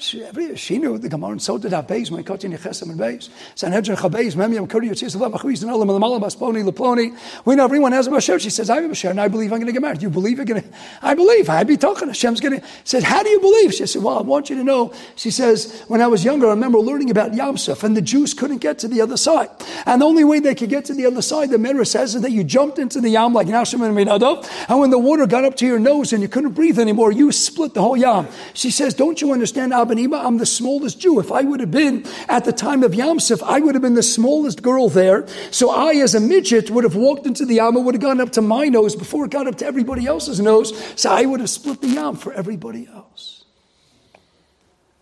She, 0.00 0.78
knew 0.78 0.98
the 0.98 1.08
Gemara, 1.08 1.30
and 1.30 1.42
so 1.42 1.56
did 1.56 1.70
Abeis, 1.70 2.10
when 2.10 2.24
Kotin 2.24 2.52
Yechesem 2.52 2.90
and 2.90 2.98
Beis. 2.98 3.28
Sanhedrin 3.54 3.96
Chabeis, 3.96 4.34
Mem 4.34 4.66
Kuri 4.66 4.88
Yitzis 4.88 5.14
Lev 5.14 5.30
Machuiz 5.30 5.62
and 5.62 5.70
Olam 5.70 5.86
Lamala 5.86 6.20
Basponi 6.20 6.68
Leploni. 6.68 7.16
We 7.44 7.54
know 7.54 7.62
everyone 7.62 7.92
has 7.92 8.08
a 8.08 8.10
Basher. 8.10 8.40
She 8.40 8.50
says, 8.50 8.70
I 8.70 8.76
have 8.76 8.86
a 8.86 8.88
Basher, 8.88 9.10
and 9.10 9.20
I 9.20 9.28
believe 9.28 9.52
I'm 9.52 9.60
going 9.60 9.68
to 9.68 9.72
get 9.72 9.80
married. 9.80 10.02
You 10.02 10.10
believe 10.10 10.38
you're 10.38 10.46
going 10.46 10.62
to? 10.62 10.68
I 11.00 11.14
believe. 11.14 11.48
I'd 11.48 11.68
be 11.68 11.76
talking. 11.76 12.08
Hashem's 12.08 12.40
going 12.40 12.60
to. 12.60 12.66
says, 12.82 13.04
how 13.04 13.22
do 13.22 13.28
you 13.28 13.38
believe? 13.38 13.72
She 13.72 13.86
said, 13.86 14.02
well, 14.02 14.18
I 14.18 14.22
want 14.22 14.50
you 14.50 14.56
to 14.56 14.64
know. 14.64 14.92
She 15.14 15.30
says, 15.30 15.84
when 15.86 16.02
I 16.02 16.08
was 16.08 16.24
younger, 16.24 16.48
I 16.48 16.50
remember 16.50 16.80
learning 16.80 17.10
about 17.10 17.30
Yamsuf, 17.30 17.84
and 17.84 17.96
the 17.96 18.02
Jews 18.02 18.34
couldn't 18.34 18.58
get 18.58 18.80
to 18.80 18.88
the 18.88 19.00
other 19.00 19.16
side. 19.16 19.48
And 19.86 20.02
the 20.02 20.06
only 20.06 20.24
way 20.24 20.40
they 20.40 20.56
could 20.56 20.70
get 20.70 20.86
to 20.86 20.94
the 20.94 21.06
other 21.06 21.22
side, 21.22 21.50
the 21.50 21.58
Mirror 21.58 21.84
says, 21.84 22.16
is 22.16 22.22
that 22.22 22.32
you 22.32 22.42
jumped 22.42 22.80
into 22.80 23.00
the 23.00 23.10
Yam 23.10 23.32
like 23.32 23.46
Nashim 23.46 23.86
and 23.86 23.96
Minado, 23.96 24.44
and 24.68 24.80
when 24.80 24.90
the 24.90 24.98
water 24.98 25.24
got 25.28 25.44
up 25.44 25.54
to 25.58 25.66
your 25.66 25.78
nose 25.78 26.12
and 26.12 26.20
you 26.20 26.28
couldn't 26.28 26.54
breathe 26.54 26.80
anymore, 26.80 27.12
you 27.12 27.30
split 27.30 27.74
the 27.74 27.80
whole 27.80 27.96
Yam. 27.96 28.26
She 28.54 28.72
says, 28.72 28.92
don't 28.92 29.20
you 29.20 29.32
understand, 29.32 29.67
Abanima? 29.70 30.24
I'm 30.24 30.38
the 30.38 30.46
smallest 30.46 31.00
Jew. 31.00 31.18
If 31.20 31.32
I 31.32 31.42
would 31.42 31.60
have 31.60 31.70
been 31.70 32.06
at 32.28 32.44
the 32.44 32.52
time 32.52 32.82
of 32.82 32.92
Yamsuf, 32.92 33.42
I 33.42 33.60
would 33.60 33.74
have 33.74 33.82
been 33.82 33.94
the 33.94 34.02
smallest 34.02 34.62
girl 34.62 34.88
there. 34.88 35.26
So 35.50 35.70
I, 35.70 35.94
as 35.96 36.14
a 36.14 36.20
midget, 36.20 36.70
would 36.70 36.84
have 36.84 36.96
walked 36.96 37.26
into 37.26 37.44
the 37.44 37.54
Yam, 37.54 37.74
would 37.82 37.94
have 37.94 38.02
gone 38.02 38.20
up 38.20 38.32
to 38.32 38.42
my 38.42 38.66
nose 38.66 38.96
before 38.96 39.24
it 39.24 39.30
got 39.30 39.46
up 39.46 39.56
to 39.56 39.66
everybody 39.66 40.06
else's 40.06 40.40
nose. 40.40 40.72
So 41.00 41.10
I 41.10 41.24
would 41.24 41.40
have 41.40 41.50
split 41.50 41.80
the 41.80 41.88
Yam 41.88 42.16
for 42.16 42.32
everybody 42.32 42.86
else. 42.86 43.44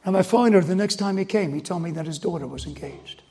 And 0.05 0.13
my 0.13 0.23
finder, 0.23 0.61
the 0.61 0.77
next 0.77 0.97
time 0.97 1.17
he 1.17 1.25
came, 1.25 1.53
he 1.53 1.61
told 1.61 1.83
me 1.83 1.91
that 1.93 2.07
his 2.07 2.19
daughter 2.19 2.47
was 2.47 2.65
engaged. 2.65 3.23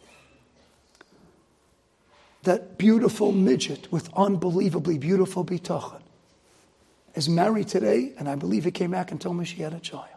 That 2.44 2.78
beautiful 2.78 3.32
midget 3.32 3.92
with 3.92 4.10
unbelievably 4.14 5.00
beautiful 5.00 5.46
bitachon 5.46 6.02
is 7.16 7.30
married 7.30 7.70
today, 7.70 8.14
and 8.20 8.28
I 8.28 8.36
believe 8.36 8.66
he 8.66 8.72
came 8.72 8.92
back 8.92 9.10
and 9.12 9.20
told 9.20 9.38
me 9.38 9.46
she 9.46 9.62
had 9.62 9.74
a 9.74 9.80
child 9.80 10.15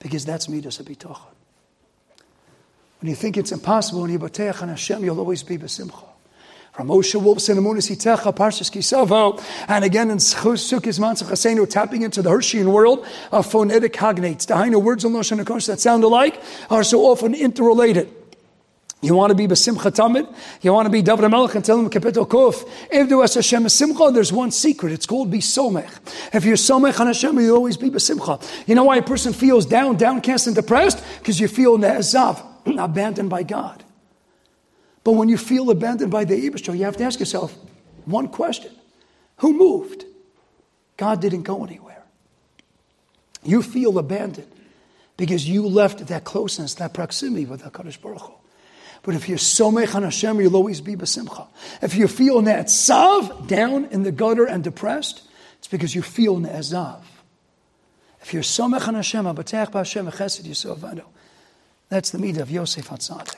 because 0.00 0.24
that's 0.24 0.48
midas 0.48 0.78
habitachon. 0.78 1.20
When 3.00 3.08
you 3.08 3.14
think 3.14 3.36
it's 3.36 3.52
impossible, 3.52 4.02
when 4.02 4.10
you 4.10 4.18
bateach 4.18 4.60
on 4.60 4.68
Hashem, 4.68 5.04
you'll 5.04 5.20
always 5.20 5.42
be 5.42 5.56
besimcha. 5.56 6.04
From 6.72 6.88
Moshe 6.88 7.18
Wolfson 7.20 7.56
and 7.56 7.62
Munis 7.62 7.90
Itecha, 7.90 8.34
Parshas 8.34 8.70
Kisavo, 8.70 9.42
and 9.68 9.84
again 9.84 10.10
in 10.10 10.18
Sukkis 10.18 10.98
Mansach 10.98 11.28
Hasenu, 11.28 11.68
tapping 11.68 12.02
into 12.02 12.22
the 12.22 12.30
Hirschian 12.30 12.72
world 12.72 13.06
of 13.32 13.50
phonetic 13.50 13.92
cognates. 13.92 14.46
The 14.46 14.54
Hainu 14.54 14.82
words 14.82 15.04
in 15.04 15.12
Lashon 15.12 15.66
that 15.66 15.80
sound 15.80 16.04
alike 16.04 16.40
are 16.70 16.84
so 16.84 17.06
often 17.06 17.34
interrelated. 17.34 18.14
You 19.02 19.14
want 19.14 19.30
to 19.30 19.34
be 19.34 19.46
Basimcha 19.46 19.90
Tamid? 19.90 20.32
You 20.60 20.74
want 20.74 20.84
to 20.86 20.90
be 20.90 21.00
David 21.00 21.28
Melech 21.30 21.54
and 21.54 21.64
tell 21.64 21.78
him 21.78 21.88
Kapitel 21.88 22.28
Kuf. 22.28 22.68
If 22.90 23.08
there 23.08 23.16
was 23.16 23.34
Hashem 23.34 23.66
Simcha, 23.70 24.10
there's 24.12 24.32
one 24.32 24.50
secret. 24.50 24.92
It's 24.92 25.06
called 25.06 25.30
be 25.30 25.38
Somech. 25.38 25.90
If 26.34 26.44
you're 26.44 26.56
Somech 26.56 27.00
on 27.00 27.06
Hashem, 27.06 27.38
you'll 27.40 27.56
always 27.56 27.78
be 27.78 27.88
Basimcha. 27.88 28.68
You 28.68 28.74
know 28.74 28.84
why 28.84 28.96
a 28.96 29.02
person 29.02 29.32
feels 29.32 29.64
down, 29.64 29.96
downcast, 29.96 30.46
and 30.46 30.54
depressed? 30.54 31.02
Because 31.18 31.40
you 31.40 31.48
feel 31.48 31.78
Ne'ezav, 31.78 32.44
abandoned 32.78 33.30
by 33.30 33.42
God. 33.42 33.82
But 35.02 35.12
when 35.12 35.30
you 35.30 35.38
feel 35.38 35.70
abandoned 35.70 36.10
by 36.10 36.24
the 36.24 36.34
Ibishter, 36.34 36.76
you 36.76 36.84
have 36.84 36.98
to 36.98 37.04
ask 37.04 37.18
yourself 37.18 37.56
one 38.04 38.28
question 38.28 38.72
Who 39.36 39.54
moved? 39.54 40.04
God 40.98 41.22
didn't 41.22 41.44
go 41.44 41.64
anywhere. 41.64 42.02
You 43.42 43.62
feel 43.62 43.96
abandoned 43.96 44.52
because 45.16 45.48
you 45.48 45.66
left 45.66 46.06
that 46.08 46.24
closeness, 46.24 46.74
that 46.74 46.92
proximity 46.92 47.46
with 47.46 47.62
HaKadosh 47.62 47.98
Baruch 48.02 48.20
Hu. 48.20 48.34
But 49.02 49.14
if 49.14 49.28
you're 49.28 49.38
somech 49.38 49.94
on 49.94 50.02
Hashem, 50.02 50.40
you'll 50.40 50.56
always 50.56 50.80
be 50.80 50.94
besimcha. 50.94 51.46
If 51.80 51.94
you 51.94 52.06
feel 52.06 52.42
ne'etzav, 52.42 53.46
down 53.46 53.86
in 53.86 54.02
the 54.02 54.12
gutter 54.12 54.44
and 54.44 54.62
depressed, 54.62 55.22
it's 55.58 55.68
because 55.68 55.94
you 55.94 56.02
feel 56.02 56.38
ne'ezav. 56.38 57.00
If 58.20 58.34
you're 58.34 58.42
somech 58.42 58.86
on 58.86 58.94
Hashem, 58.94 59.24
abatech 59.24 59.70
b'Hashem, 59.70 60.10
chesed 60.12 60.44
yisovanu. 60.44 61.04
That's 61.88 62.10
the 62.10 62.18
midah 62.18 62.40
of 62.40 62.50
Yosef 62.50 62.88
HaTzadik. 62.88 63.36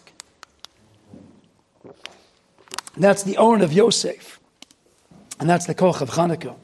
That's 2.96 3.22
the 3.22 3.36
own 3.38 3.62
of 3.62 3.72
Yosef. 3.72 4.40
And 5.40 5.48
that's 5.48 5.66
the 5.66 5.74
koch 5.74 6.00
of 6.00 6.10
Chanukah. 6.10 6.56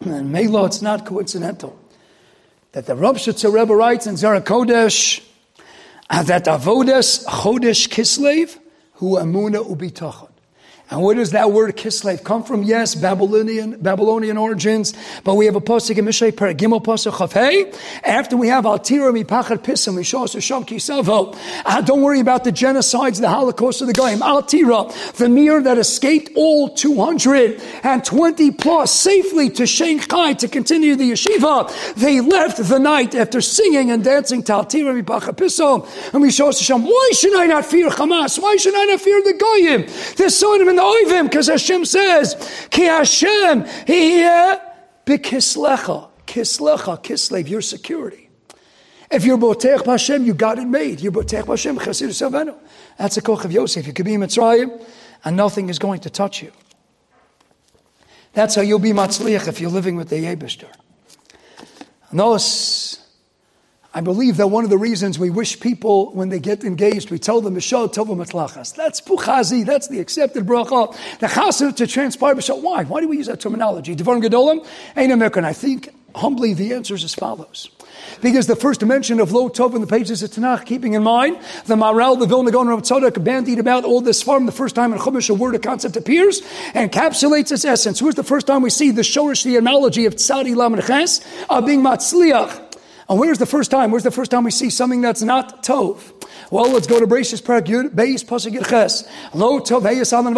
And 0.00 0.32
Mela, 0.32 0.66
it's 0.66 0.82
not 0.82 1.06
coincidental 1.06 1.78
that 2.72 2.86
the 2.86 2.96
Rav 2.96 3.24
Rebbe 3.26 3.74
writes 3.74 4.06
in 4.06 4.16
Zara 4.16 4.40
Kodesh, 4.40 5.24
that 6.10 6.44
avodas 6.44 7.24
chodesh 7.26 7.88
kislev 7.88 8.58
hu 8.94 9.18
amuna 9.18 9.60
ubitachon. 9.60 10.33
And 10.90 11.02
where 11.02 11.14
does 11.14 11.30
that 11.30 11.50
word 11.50 11.76
kislev 11.76 12.24
come 12.24 12.44
from? 12.44 12.62
Yes, 12.62 12.94
Babylonian, 12.94 13.78
Babylonian 13.80 14.36
origins, 14.36 14.92
but 15.24 15.34
we 15.34 15.46
have 15.46 15.56
a 15.56 15.60
pasuk 15.60 15.96
in 15.96 16.04
Mishlei 16.04 16.30
Paragimel 16.30 16.84
pasuk 16.84 17.12
Chafei. 17.12 17.74
After 18.04 18.36
we 18.36 18.48
have 18.48 18.64
Altira 18.64 19.10
mipachar 19.10 19.56
pisam 19.56 19.94
mishos 19.94 20.40
sham 20.42 20.62
kisavo. 20.64 21.34
Uh, 21.64 21.80
don't 21.80 22.02
worry 22.02 22.20
about 22.20 22.44
the 22.44 22.52
genocides, 22.52 23.18
the 23.18 23.30
Holocaust 23.30 23.80
of 23.80 23.86
the 23.86 23.94
Goyim. 23.94 24.20
Altira, 24.20 24.92
the 25.14 25.26
mir 25.26 25.62
that 25.62 25.78
escaped 25.78 26.32
all 26.36 26.68
220 26.68 28.50
plus 28.50 28.92
safely 28.92 29.48
to 29.48 29.66
Shanghai 29.66 30.34
to 30.34 30.48
continue 30.48 30.96
the 30.96 31.12
yeshiva. 31.12 31.94
They 31.94 32.20
left 32.20 32.58
the 32.58 32.78
night 32.78 33.14
after 33.14 33.40
singing 33.40 33.90
and 33.90 34.04
dancing 34.04 34.42
to 34.44 34.52
Altira 34.52 35.02
mipachar 35.02 35.34
pisam 35.34 35.84
and 36.12 36.22
mishos 36.22 36.62
sham. 36.62 36.84
Why 36.84 37.10
should 37.14 37.34
I 37.38 37.46
not 37.46 37.64
fear 37.64 37.88
Hamas? 37.88 38.38
Why 38.38 38.56
should 38.56 38.74
I 38.74 38.84
not 38.84 39.00
fear 39.00 39.22
the 39.22 39.32
Goyim? 39.32 39.86
They're 40.16 40.28
sowing 40.28 40.73
in 40.74 40.76
the 40.76 40.82
oivim, 40.82 41.24
because 41.24 41.48
Hashem 41.48 41.84
says, 41.84 42.68
Ki 42.70 42.84
Hashem, 42.84 43.64
bikislecha, 45.06 46.10
kislecha, 46.26 47.02
kislev, 47.02 47.48
your 47.48 47.60
security. 47.60 48.28
If 49.10 49.24
you're 49.24 49.38
botech 49.38 49.86
Hashem, 49.86 50.24
you 50.24 50.34
got 50.34 50.58
it 50.58 50.66
made. 50.66 51.00
You're 51.00 51.12
botech 51.12 51.46
Hashem, 51.46 51.78
chasir 51.78 52.08
savenu. 52.08 52.56
That's 52.98 53.16
a 53.16 53.22
koch 53.22 53.44
of 53.44 53.52
Yosef. 53.52 53.86
You 53.86 53.92
could 53.92 54.04
be 54.04 54.14
in 54.14 54.20
Mitzrayim, 54.20 54.84
and 55.24 55.36
nothing 55.36 55.68
is 55.68 55.78
going 55.78 56.00
to 56.00 56.10
touch 56.10 56.42
you. 56.42 56.50
That's 58.32 58.56
how 58.56 58.62
you'll 58.62 58.80
be 58.80 58.90
matzliach 58.90 59.46
if 59.46 59.60
you're 59.60 59.70
living 59.70 59.94
with 59.94 60.08
the 60.08 60.16
Yebishter. 60.16 60.68
Notice 62.10 62.83
I 63.96 64.00
believe 64.00 64.38
that 64.38 64.48
one 64.48 64.64
of 64.64 64.70
the 64.70 64.78
reasons 64.78 65.20
we 65.20 65.30
wish 65.30 65.60
people, 65.60 66.12
when 66.14 66.28
they 66.28 66.40
get 66.40 66.64
engaged, 66.64 67.12
we 67.12 67.18
tell 67.20 67.40
them, 67.40 67.54
Mishal 67.54 67.92
Tova 67.92 68.16
Matlachas. 68.16 68.74
That's 68.74 69.00
Puchazi, 69.00 69.64
that's 69.64 69.86
the 69.86 70.00
accepted 70.00 70.44
bracha. 70.46 70.92
The 71.20 71.28
chassid 71.28 71.76
to 71.76 71.86
transpire 71.86 72.34
Mishal. 72.34 72.60
Why? 72.60 72.82
Why 72.82 73.00
do 73.00 73.08
we 73.08 73.18
use 73.18 73.26
that 73.26 73.38
terminology? 73.38 73.94
Devarim 73.94 74.20
Gedolim, 74.20 74.66
Ein. 74.96 75.44
I 75.44 75.52
think, 75.52 75.90
humbly, 76.16 76.54
the 76.54 76.74
answer 76.74 76.96
is 76.96 77.04
as 77.04 77.14
follows. 77.14 77.70
Because 78.20 78.48
the 78.48 78.56
first 78.56 78.84
mention 78.84 79.20
of 79.20 79.30
Lo 79.30 79.48
Tov 79.48 79.76
in 79.76 79.80
the 79.80 79.86
pages 79.86 80.24
of 80.24 80.30
Tanakh, 80.30 80.66
keeping 80.66 80.94
in 80.94 81.04
mind 81.04 81.38
the 81.66 81.76
Maral, 81.76 82.18
the 82.18 82.26
Vilna 82.26 82.50
Gaon, 82.50 82.66
Rav 82.66 82.82
Tzadok 82.82 83.22
bandied 83.22 83.60
about 83.60 83.84
all 83.84 84.00
this 84.00 84.22
farm. 84.22 84.46
The 84.46 84.52
first 84.52 84.74
time 84.74 84.92
in 84.92 84.98
Chumash 84.98 85.30
a 85.30 85.34
word, 85.34 85.54
a 85.54 85.60
concept 85.60 85.96
appears, 85.96 86.40
encapsulates 86.72 87.52
its 87.52 87.64
essence. 87.64 88.02
Where's 88.02 88.16
the 88.16 88.24
first 88.24 88.48
time 88.48 88.62
we 88.62 88.70
see 88.70 88.90
the 88.90 89.02
Shorish, 89.02 89.44
the 89.44 89.56
analogy 89.56 90.06
of 90.06 90.16
Tzadi 90.16 90.56
Lam 90.56 90.80
Ches, 90.80 91.20
of 91.48 91.66
being 91.66 91.82
Matzliach, 91.82 92.63
and 93.08 93.18
where's 93.18 93.38
the 93.38 93.46
first 93.46 93.70
time? 93.70 93.90
Where's 93.90 94.02
the 94.02 94.10
first 94.10 94.30
time 94.30 94.44
we 94.44 94.50
see 94.50 94.70
something 94.70 95.00
that's 95.00 95.22
not 95.22 95.62
Tov? 95.62 96.12
Well, 96.50 96.70
let's 96.70 96.86
go 96.86 97.00
to 97.00 97.06
Bereshis 97.06 97.42
Parak 97.42 97.66
Yud 97.66 97.90
Beis 97.90 98.24
Pasuk 98.24 98.68
Ches. 98.68 99.08
Lo 99.34 99.60
Tov 99.60 99.84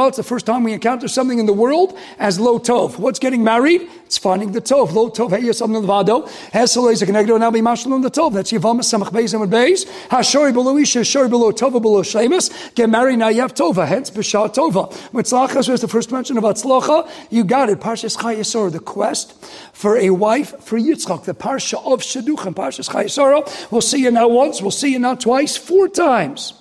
It's 0.08 0.16
the 0.16 0.22
first 0.22 0.46
time 0.46 0.64
we 0.64 0.72
encounter 0.72 1.08
something 1.08 1.38
in 1.38 1.46
the 1.46 1.52
world 1.52 1.96
as 2.18 2.40
Lo 2.40 2.58
Tov. 2.58 2.98
What's 2.98 3.18
getting 3.18 3.44
married? 3.44 3.88
It's 4.06 4.18
finding 4.18 4.52
the 4.52 4.60
Tov. 4.60 4.92
Lo 4.92 5.10
Tov 5.10 5.30
Heyas 5.30 5.60
Alan 5.60 5.82
Levado. 5.82 6.28
Hesel 6.52 6.92
is 6.92 7.02
a 7.02 7.06
Kenegdo 7.06 7.40
now 7.40 7.50
be 7.50 7.60
Mashalom 7.60 8.02
the 8.02 8.10
Tov. 8.10 8.34
That's 8.34 8.52
Yavam 8.52 8.78
Samach 8.78 9.10
Beis 9.10 9.34
Amud 9.34 9.50
Beis. 9.50 9.84
Hashori 10.08 10.52
below 10.52 10.78
Isha, 10.78 11.00
Shori 11.00 11.28
below 11.28 11.50
Tova 11.50 11.82
below 11.82 12.02
Shemus. 12.02 12.72
Get 12.76 12.88
married 12.88 13.16
now 13.16 13.28
you 13.28 13.40
have 13.40 13.52
Tova. 13.52 13.84
Hence 13.84 14.10
B'Shah 14.10 14.54
Tova. 14.54 14.92
Mitzlachas 15.10 15.68
was 15.68 15.80
the 15.80 15.88
first 15.88 16.12
mention 16.12 16.38
of 16.38 16.44
Atzlacha. 16.44 17.10
You 17.30 17.42
got 17.42 17.68
it. 17.68 17.80
Parshas 17.80 18.16
Chayesor, 18.16 18.70
the 18.70 18.78
quest 18.78 19.44
for 19.72 19.96
a 19.96 20.10
wife 20.10 20.62
for 20.62 20.78
Yitzchak. 20.78 21.24
The 21.24 21.34
Parsha 21.34 21.84
of 21.84 22.00
Shidduchim. 22.00 22.54
Parshas 22.54 22.88
Chayesor. 22.88 23.72
We'll 23.72 23.80
see 23.80 24.02
you 24.02 24.12
now 24.12 24.28
once. 24.28 24.62
We'll 24.62 24.70
see 24.70 24.92
you 24.92 25.00
now 25.00 25.16
twice. 25.16 25.56
Four 25.56 25.88
times. 25.88 26.54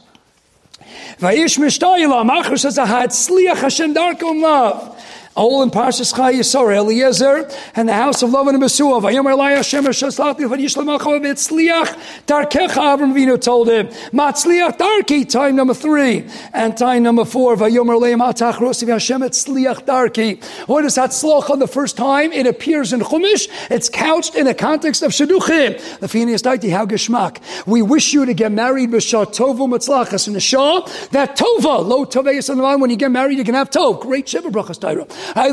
Vayish 1.19 1.57
mishtayila, 1.59 2.25
Machar 2.25 2.57
says, 2.57 2.77
Ahad 2.77 3.07
sliach 3.07 3.57
Hashem 3.57 3.93
darkom 3.93 4.41
love. 4.41 5.01
All 5.35 5.61
in 5.63 5.69
Parshas 5.69 6.15
Chai 6.15 6.33
Yisor, 6.33 6.73
Eliezer, 6.73 7.49
and 7.75 7.89
the 7.89 7.93
house 7.93 8.23
of 8.23 8.29
Lavan 8.29 8.51
and 8.51 8.63
Besuah. 8.63 9.01
Vayomer 9.01 9.35
Elai 9.35 9.57
Hashem 9.57 9.83
Hashaslach 9.83 10.37
Lichad 10.37 10.61
Yishlam 10.61 10.97
Achav 10.97 11.21
Etzliach 11.25 11.97
Darkecha 12.25 12.69
Avram 12.69 13.13
Avinu 13.13 13.39
told 13.39 13.67
him. 13.67 13.87
Matzliach 14.13 14.77
Darki, 14.77 15.29
time 15.29 15.57
number 15.57 15.73
three. 15.73 16.25
And 16.53 16.77
time 16.77 17.03
number 17.03 17.25
four, 17.25 17.57
Vayomer 17.57 17.99
Elai 17.99 18.15
Matach 18.15 18.53
Rosiv 18.53 18.87
Hashem 18.87 19.21
Etzliach 19.21 19.85
Darki. 19.85 20.41
What 20.67 20.85
is 20.85 20.95
that 20.95 21.09
slocha 21.09 21.59
the 21.59 21.67
first 21.67 21.97
time? 21.97 22.31
It 22.31 22.47
appears 22.47 22.93
in 22.93 23.01
Chumash. 23.01 23.49
It's 23.69 23.89
couched 23.89 24.35
in 24.35 24.45
the 24.45 24.55
context 24.55 25.01
of 25.01 25.11
Shidduchim. 25.11 25.99
The 25.99 26.07
Phineas 26.07 26.43
Daiti, 26.43 26.71
how 26.71 26.85
geschmack. 26.85 27.41
We 27.67 27.81
wish 27.81 28.13
you 28.13 28.25
to 28.25 28.33
get 28.33 28.53
married 28.53 28.91
with 28.91 29.03
Shah 29.03 29.25
Tovu 29.25 29.67
Matzlachas. 29.67 30.27
In 30.27 30.33
the 30.33 30.39
Shah, 30.39 30.79
that 31.11 31.35
Tova, 31.35 31.85
lo 31.85 32.05
Tova 32.05 32.33
Yisrael, 32.33 32.79
when 32.79 32.89
you 32.89 32.95
get 32.95 33.11
married, 33.11 33.37
you 33.37 33.43
can 33.43 33.55
have 33.55 33.69
Tov. 33.69 33.99
Great 33.99 34.29
Shiva 34.29 34.49
Brachas 34.49 34.79
Taira. 34.79 35.05
Now 35.35 35.45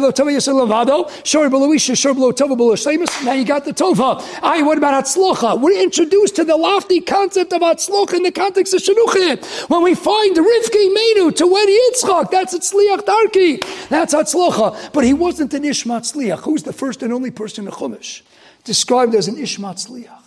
you 3.33 3.45
got 3.45 3.65
the 3.65 3.73
Tova. 3.73 4.23
I, 4.43 4.63
what 4.63 4.79
about 4.79 5.05
Hatzlocha? 5.05 5.61
We're 5.61 5.83
introduced 5.83 6.37
to 6.37 6.45
the 6.45 6.57
lofty 6.57 7.01
concept 7.01 7.53
of 7.53 7.63
Hatzlocha 7.63 8.15
in 8.15 8.23
the 8.23 8.33
context 8.33 8.75
of 8.75 8.83
Shidduchim. 8.83 9.71
When 9.71 9.83
we 9.83 9.95
find 9.95 10.37
Rivki 10.37 10.93
Menu 10.93 11.31
to 11.33 11.47
wed 11.47 11.69
Yitzchak, 11.69 12.31
that's 12.31 12.55
Tzliach 12.57 13.05
Darki. 13.05 13.89
That's 13.89 14.15
Hatzlocha. 14.15 14.93
But 14.93 15.05
he 15.05 15.15
wasn't 15.15 15.55
an 15.55 15.63
Ishmat 15.63 16.13
Tzliach. 16.13 16.41
Who's 16.41 16.63
the 16.63 16.73
first 16.73 17.03
and 17.03 17.13
only 17.13 17.31
person 17.31 17.67
in 17.67 17.73
Chumash 17.73 18.23
described 18.65 19.15
as 19.15 19.29
an 19.29 19.37
Ishmat 19.37 19.87
Tzliach? 19.87 20.23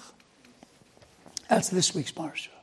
That's 1.49 1.69
this 1.69 1.93
week's 1.93 2.11
parsha. 2.11 2.54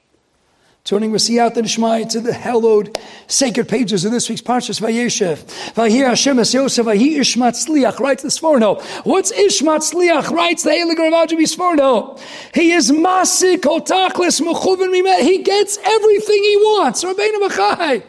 Turning 0.85 1.13
with 1.13 1.23
Siyat 1.23 1.57
and 1.57 1.69
Shmai 1.69 2.09
to 2.11 2.21
the 2.21 2.33
hallowed 2.33 2.99
sacred 3.29 3.69
pages 3.69 4.05
of 4.05 4.11
this 4.11 4.29
week's 4.29 4.43
Parshas 4.43 4.81
Vayeshev. 4.81 5.37
Vayir 5.75 6.09
Hashem 6.09 6.41
es 6.41 6.53
Yosef, 6.53 6.85
Vahi 6.85 7.19
Ishmat 7.19 7.53
Sliach, 7.53 8.01
writes 8.01 8.25
the 8.25 8.31
Sforno. 8.31 8.83
What's 9.07 9.31
Ishmat 9.31 9.79
Sliach? 9.79 10.31
Writes 10.31 10.65
the 10.65 10.71
Eligar 10.71 11.07
of 11.07 11.29
Ajabi 11.29 11.45
Sforno. 11.45 12.19
He 12.53 12.73
is 12.73 12.91
Masik, 12.91 13.59
Otachlis, 13.59 14.41
Mechuvin 14.41 14.91
Mimet. 14.93 15.21
He 15.21 15.45
gets 15.45 15.79
everything 15.85 16.43
he 16.43 16.57
wants. 16.57 17.05
Rabbeinu 17.05 17.49
Machai. 17.49 18.03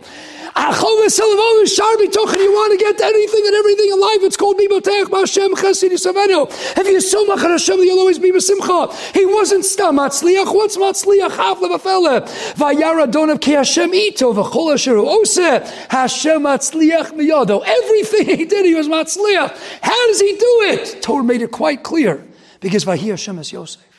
You 0.55 2.51
want 2.51 2.71
to 2.71 2.85
get 2.85 3.01
anything 3.01 3.45
and 3.45 3.55
everything 3.55 3.89
in 3.91 3.99
life, 3.99 4.19
it's 4.21 4.37
called 4.37 4.57
Bibotech 4.57 5.09
Hashem 5.11 5.55
Chesed 5.55 5.89
Yisavenu. 5.89 6.47
If 6.77 6.87
you 6.87 7.01
so 7.01 7.25
much 7.25 7.41
Hashem, 7.41 7.79
you'll 7.79 7.99
always 7.99 8.19
be 8.19 8.39
Simcha. 8.39 8.87
He 9.13 9.25
wasn't 9.25 9.65
Stam 9.65 9.97
Matzliach. 9.97 10.53
What's 10.53 10.77
Matzliach? 10.77 11.31
A 11.73 11.79
fella. 11.79 12.21
Vayara 12.21 13.07
Donav 13.11 13.41
Ki 13.41 13.51
Hashem 13.51 13.93
Ito 13.93 14.33
V'chol 14.33 14.73
Asher 14.73 14.97
Ose 14.97 15.61
Hashem 15.89 16.41
Matzliach 16.43 17.11
Miyado. 17.13 17.63
Everything 17.65 18.37
he 18.37 18.45
did, 18.45 18.65
he 18.65 18.75
was 18.75 18.87
Matzliach. 18.87 19.57
How 19.81 20.07
does 20.07 20.19
he 20.21 20.33
do 20.33 20.61
it? 20.67 21.01
Torah 21.01 21.23
made 21.23 21.41
it 21.41 21.51
quite 21.51 21.83
clear. 21.83 22.23
Because 22.59 22.85
Vahi 22.85 23.09
Hashem 23.09 23.39
is 23.39 23.51
Yosef. 23.51 23.92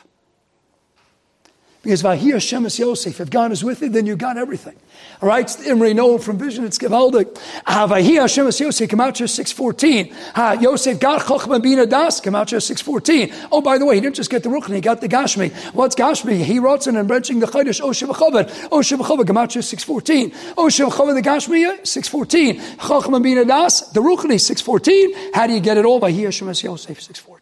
Because 1.85 2.01
Vahi 2.01 2.31
Hashem 2.31 2.65
is 2.65 2.79
Yosef. 2.79 3.21
If 3.21 3.29
God 3.29 3.51
is 3.51 3.63
with 3.63 3.83
you, 3.83 3.89
then 3.89 4.07
you 4.07 4.15
got 4.15 4.39
everything. 4.39 4.75
All 5.21 5.29
right, 5.29 5.47
Imre 5.67 5.93
Noah 5.93 6.17
from 6.17 6.39
Vision, 6.39 6.65
it's 6.65 6.79
Gevaldik. 6.79 7.31
Havahi 7.67 8.19
Hashem 8.19 8.47
es 8.47 8.59
Yosef, 8.59 8.89
Gematria 8.89 9.29
614. 9.29 10.11
Ha, 10.33 10.57
Yosef 10.59 10.99
got 10.99 11.21
Chochma 11.21 11.61
Bina 11.61 11.85
Das, 11.85 12.19
Gematria 12.21 12.59
614. 12.59 13.31
Oh, 13.51 13.61
by 13.61 13.77
the 13.77 13.85
way, 13.85 13.93
he 13.93 14.01
didn't 14.01 14.15
just 14.15 14.31
get 14.31 14.41
the 14.41 14.49
Ruchni, 14.49 14.73
he 14.73 14.81
got 14.81 14.99
the 14.99 15.07
Gashmi. 15.07 15.53
What's 15.75 15.93
Gashmi? 15.93 16.43
He 16.43 16.57
wrote 16.57 16.87
in 16.87 16.95
and 16.95 17.07
branching 17.07 17.37
the 17.37 17.45
Chodesh, 17.45 17.79
O 17.79 17.89
Shevachavad, 17.89 18.69
O 18.71 18.79
Shevachavad, 18.79 19.25
Gematria 19.25 19.63
614. 19.63 20.33
O 20.57 20.65
Shevachavad, 20.65 21.13
the 21.13 21.21
Gashmi, 21.21 21.85
614. 21.85 22.77
Chochma 22.79 23.21
Bina 23.21 23.45
Das, 23.45 23.81
the 23.91 23.99
Ruchni, 23.99 24.41
614. 24.41 25.33
How 25.35 25.45
do 25.45 25.53
you 25.53 25.59
get 25.59 25.77
it 25.77 25.85
all? 25.85 25.99
By 25.99 26.11
Hashem 26.11 26.49
es 26.49 26.63
Yosef, 26.63 26.99
614. 26.99 27.34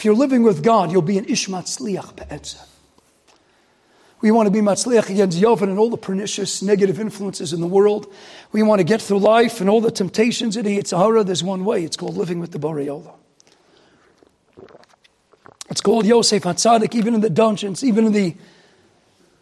If 0.00 0.06
you're 0.06 0.14
living 0.14 0.42
with 0.42 0.62
God, 0.62 0.90
you'll 0.90 1.02
be 1.02 1.18
an 1.18 1.26
Ishmat 1.26 1.64
Sliach 1.64 2.16
Be'etzah. 2.16 2.64
We 4.22 4.30
want 4.30 4.46
to 4.46 4.50
be 4.50 4.60
matzliach 4.60 5.10
against 5.10 5.38
Yovan 5.38 5.64
and 5.64 5.78
all 5.78 5.90
the 5.90 5.98
pernicious 5.98 6.62
negative 6.62 6.98
influences 6.98 7.52
in 7.52 7.60
the 7.60 7.66
world. 7.66 8.10
We 8.50 8.62
want 8.62 8.78
to 8.78 8.84
get 8.84 9.02
through 9.02 9.18
life 9.18 9.60
and 9.60 9.68
all 9.68 9.82
the 9.82 9.90
temptations 9.90 10.56
in 10.56 10.64
the 10.64 10.82
Sahara. 10.86 11.22
There's 11.22 11.44
one 11.44 11.66
way. 11.66 11.84
It's 11.84 11.98
called 11.98 12.16
living 12.16 12.40
with 12.40 12.52
the 12.52 12.58
Boreola. 12.58 13.12
It's 15.68 15.82
called 15.82 16.06
Yosef 16.06 16.44
Hatzadik, 16.44 16.94
even 16.94 17.14
in 17.14 17.20
the 17.20 17.28
dungeons, 17.28 17.84
even 17.84 18.06
in 18.06 18.12
the 18.14 18.36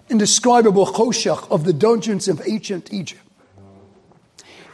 indescribable 0.09 0.87
choshech 0.87 1.49
of 1.53 1.63
the 1.63 1.73
dungeons 1.73 2.27
of 2.27 2.43
ancient 2.45 2.93
Egypt. 2.93 3.23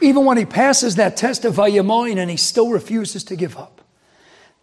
Even 0.01 0.25
when 0.25 0.37
he 0.37 0.45
passes 0.45 0.95
that 0.95 1.15
test 1.15 1.45
of 1.45 1.53
Vayamoin 1.57 2.17
and 2.17 2.31
he 2.31 2.37
still 2.37 2.71
refuses 2.71 3.23
to 3.25 3.35
give 3.35 3.55
up. 3.55 3.75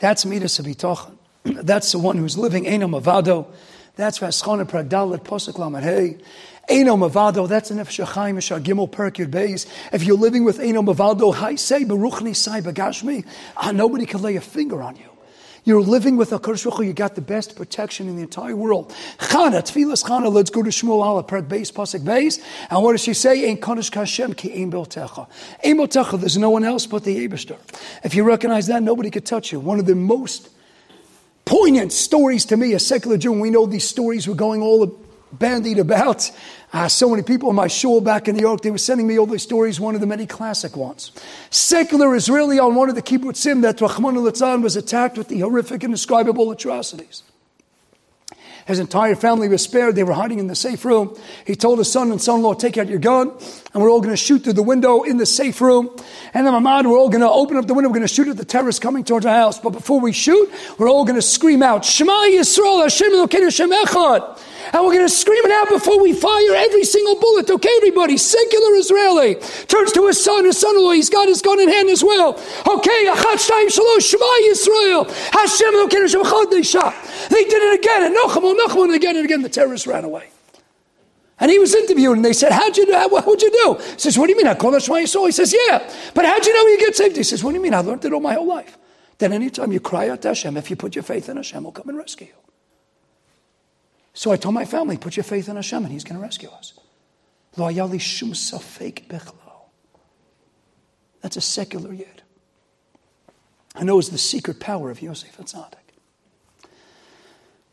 That's 0.03 0.27
Midas 0.27 0.59
Abitachan. 0.59 1.17
That's 1.45 1.93
the 1.93 1.99
one 2.01 2.17
who's 2.19 2.37
living 2.37 2.65
Enam 2.65 3.01
Mavado. 3.01 3.47
that's 3.95 4.19
Vaschona 4.19 4.69
Pragdalit 4.69 5.23
Posuk 5.23 5.59
Lamed 5.59 5.85
Hey. 5.85 6.19
Eno 6.69 6.97
Mavado, 6.97 7.49
that's 7.49 7.71
an 7.71 7.79
Efshachaim 7.79 8.43
Shar 8.43 8.59
Gimel 8.59 8.91
Perkid 8.91 9.29
Beis. 9.31 9.67
If 9.93 10.03
you're 10.03 10.17
living 10.17 10.45
with 10.45 10.59
Eno 10.59 10.83
Mavado, 10.83 11.33
Hi 11.33 11.55
say 11.55 11.85
Baruchni 11.85 12.35
Sai 12.35 12.63
Bagashmi, 12.63 13.25
ah, 13.57 13.71
nobody 13.71 14.05
can 14.05 14.23
lay 14.23 14.35
a 14.35 14.41
finger 14.41 14.83
on 14.83 14.97
you. 14.97 15.12
You're 15.65 15.81
living 15.81 16.17
with 16.17 16.33
a 16.33 16.41
Kurshruchu, 16.41 16.85
you 16.85 16.93
got 16.93 17.15
the 17.15 17.21
best 17.21 17.55
protection 17.55 18.09
in 18.09 18.17
the 18.17 18.23
entire 18.23 18.57
world. 18.57 18.93
Chana, 19.19 19.63
Tfilas 19.63 20.05
Chana, 20.05 20.33
let's 20.33 20.51
go 20.51 20.61
to 20.63 20.71
Shmuel 20.71 21.03
Allah, 21.03 21.23
Perk 21.23 21.47
Beis, 21.47 21.73
Pasuk 21.73 22.01
Beis. 22.01 22.43
And 22.69 22.83
what 22.83 22.93
does 22.93 23.03
she 23.03 23.15
say? 23.15 23.49
Ein 23.49 23.59
Kodesh 23.59 23.91
Kashem 23.91 24.37
ki 24.37 24.61
Ein 24.61 24.73
Beltecha. 24.73 25.29
Ein 25.65 26.21
there's 26.21 26.37
no 26.37 26.51
one 26.51 26.65
else 26.65 26.87
but 26.87 27.05
the 27.05 27.29
Abishter. 27.29 27.59
If 28.03 28.17
you 28.17 28.25
recognize 28.25 28.67
that, 28.67 28.83
nobody 28.83 29.09
could 29.11 29.25
touch 29.25 29.53
you. 29.53 29.61
One 29.61 29.79
of 29.79 29.87
the 29.87 29.95
most 29.95 30.51
poignant 31.45 31.93
stories 31.93 32.45
to 32.47 32.57
me, 32.57 32.73
a 32.73 32.81
secular 32.81 33.17
Jew. 33.17 33.33
We 33.33 33.51
know 33.51 33.67
these 33.67 33.89
stories 33.89 34.27
were 34.27 34.35
going 34.35 34.63
all 34.63 34.83
bandied 35.33 35.79
about. 35.79 36.31
Uh, 36.73 36.89
so 36.89 37.11
many 37.11 37.23
people 37.23 37.49
on 37.49 37.55
my 37.55 37.67
shul 37.67 38.01
back 38.01 38.29
in 38.29 38.37
New 38.37 38.41
York, 38.41 38.63
they 38.63 38.71
were 38.71 38.79
sending 38.79 39.07
me 39.07 39.19
all 39.19 39.27
these 39.27 39.43
stories, 39.43 39.79
one 39.79 39.95
of 39.95 40.01
the 40.01 40.07
many 40.07 40.27
classic 40.27 40.77
ones. 40.77 41.13
Secular 41.51 42.15
Israeli 42.15 42.59
on 42.59 42.75
one 42.75 42.89
of 42.89 42.95
the 42.95 43.03
kibbutzim 43.03 43.63
that 43.63 43.81
Rahman 43.81 44.17
al 44.17 44.61
was 44.61 44.77
attacked 44.77 45.19
with 45.19 45.29
the 45.29 45.41
horrific 45.41 45.85
indescribable 45.85 46.51
atrocities. 46.51 47.23
His 48.67 48.79
entire 48.79 49.17
family 49.17 49.49
was 49.49 49.63
spared. 49.63 49.97
They 49.97 50.05
were 50.05 50.13
hiding 50.13 50.39
in 50.39 50.47
the 50.47 50.55
safe 50.55 50.85
room. 50.85 51.17
He 51.45 51.57
told 51.57 51.79
his 51.79 51.91
son 51.91 52.13
and 52.13 52.23
son-in-law, 52.23 52.55
take 52.55 52.79
out 52.79 52.89
your 52.89 53.01
gun, 53.01 53.31
and 53.75 53.83
we're 53.83 53.91
all 53.91 54.01
going 54.01 54.13
to 54.13 54.17
shoot 54.17 54.45
through 54.45 54.53
the 54.53 54.63
window 54.63 55.03
in 55.03 55.17
the 55.17 55.27
safe 55.27 55.61
room. 55.61 55.91
And 56.33 56.47
then 56.47 56.55
Mamad, 56.55 56.87
we're 56.87 56.97
all 56.97 57.09
going 57.09 57.23
to 57.23 57.31
open 57.31 57.57
up 57.57 57.67
the 57.67 57.75
window. 57.75 57.89
We're 57.89 57.97
going 57.97 58.07
to 58.07 58.15
shoot 58.15 58.29
at 58.29 58.37
the 58.37 58.45
terrorists 58.45 58.79
coming 58.79 59.03
towards 59.03 59.27
our 59.27 59.35
house. 59.35 59.59
But 59.59 59.71
before 59.71 60.01
we 60.01 60.13
shoot, 60.13 60.49
we're 60.79 60.89
all 60.89 61.05
going 61.05 61.17
to 61.17 61.23
scream 61.23 61.63
out, 61.63 61.85
Shema 61.85 62.13
Yisrael, 62.13 62.83
Hashem 62.83 63.11
Elokeinu 63.11 63.45
Hashem 63.45 63.71
Echad. 63.71 64.39
And 64.75 64.85
we're 64.87 64.95
going 64.95 65.07
to 65.07 65.13
scream 65.13 65.45
it 65.45 65.51
out 65.51 65.69
before 65.69 66.01
we 66.01 66.15
fire 66.15 66.55
every 66.55 66.85
single 66.85 67.17
bullet. 67.17 67.51
Okay, 67.51 67.69
everybody, 67.77 68.17
secular 68.17 68.75
Israeli 68.77 69.35
turns 69.69 69.93
to 69.93 70.07
his 70.07 70.23
son, 70.23 70.47
his 70.47 70.59
son-in-law. 70.59 70.93
He's 70.93 71.11
got 71.11 71.29
his 71.29 71.43
gun 71.43 71.61
in 71.61 71.69
hand 71.69 71.91
as 71.91 72.03
well. 72.03 72.31
Okay, 72.67 73.07
Achat 73.07 73.37
Shtayim 73.37 73.69
Shalosh, 73.69 74.11
Shema 74.11 74.25
Yisrael, 74.49 75.11
Hashem 75.31 75.75
Elokeinu 75.75 76.09
Hashem 76.09 76.23
Echad. 76.23 77.29
They 77.29 77.45
did 77.45 77.63
it 77.63 77.81
again, 77.81 78.05
and 78.05 78.17
Nocham, 78.17 78.59
Nocham, 78.59 78.85
and 78.85 78.95
again 78.95 79.17
and 79.17 79.25
again. 79.27 79.43
The 79.43 79.51
terrorists 79.51 79.87
ran 79.87 80.05
away. 80.05 80.31
And 81.39 81.51
he 81.51 81.59
was 81.59 81.75
interviewed, 81.75 82.17
and 82.17 82.25
they 82.25 82.33
said, 82.33 82.53
"How'd 82.53 82.77
you 82.77 82.87
do? 82.87 82.93
What 82.93 83.27
would 83.27 83.43
you 83.43 83.51
do?" 83.51 83.75
He 83.75 83.99
says, 83.99 84.17
"What 84.17 84.27
do 84.27 84.33
you 84.33 84.39
mean? 84.39 84.47
I 84.47 84.55
call 84.55 84.79
Shema 84.79 84.99
Yisrael." 84.99 85.27
He 85.27 85.33
says, 85.33 85.53
"Yeah, 85.53 85.87
but 86.15 86.25
how'd 86.25 86.47
you 86.47 86.55
know 86.55 86.67
you 86.69 86.79
get 86.79 86.97
saved?" 86.97 87.17
He 87.17 87.25
says, 87.25 87.45
"What 87.45 87.51
do 87.51 87.57
you 87.57 87.63
mean? 87.63 87.75
I 87.75 87.81
learned 87.81 88.05
it 88.05 88.13
all 88.13 88.21
my 88.21 88.35
whole 88.35 88.47
life." 88.47 88.79
Then 89.19 89.33
anytime 89.35 89.71
you 89.71 89.81
cry 89.81 90.09
out 90.09 90.23
to 90.23 90.29
Hashem, 90.29 90.57
if 90.57 90.71
you 90.71 90.77
put 90.77 90.95
your 90.95 91.03
faith 91.03 91.29
in 91.29 91.37
Hashem, 91.37 91.63
will 91.63 91.73
come 91.73 91.89
and 91.91 91.99
rescue 91.99 92.29
you. 92.29 92.42
So 94.15 94.31
I 94.31 94.37
told 94.37 94.55
my 94.55 94.65
family, 94.65 94.97
put 94.97 95.17
your 95.17 95.25
faith 95.25 95.49
in 95.49 95.57
Hashem 95.57 95.85
and 95.85 95.93
He's 95.93 96.05
going 96.05 96.17
to 96.17 96.23
rescue 96.23 96.51
us. 96.51 96.75
That's 101.23 101.37
a 101.37 101.41
secular 101.41 101.93
yid. 101.93 102.23
Who 103.77 103.85
knows 103.85 104.11
the 104.11 104.19
secret 104.19 104.61
power 104.61 104.91
of 104.91 105.01
Yosef 105.01 105.37
Atzadik. 105.39 105.77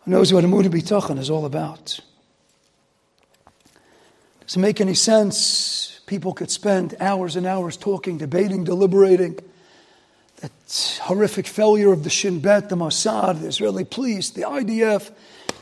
Who 0.02 0.12
knows 0.12 0.32
what 0.32 0.44
Amud 0.44 0.66
B'tachan 0.66 1.18
is 1.20 1.30
all 1.30 1.46
about. 1.46 2.00
Does 4.42 4.56
it 4.56 4.60
make 4.60 4.80
any 4.82 4.94
sense? 4.94 6.00
People 6.06 6.34
could 6.34 6.50
spend 6.50 6.96
hours 7.00 7.36
and 7.36 7.46
hours 7.46 7.78
talking, 7.78 8.18
debating, 8.18 8.64
deliberating. 8.64 9.38
That 10.38 11.00
horrific 11.04 11.46
failure 11.48 11.92
of 11.92 12.04
the 12.04 12.10
Shin 12.10 12.40
Bet, 12.40 12.70
the 12.70 12.76
Mossad, 12.76 13.42
the 13.42 13.48
Israeli 13.48 13.84
police, 13.84 14.30
the 14.30 14.44
IDF, 14.44 15.12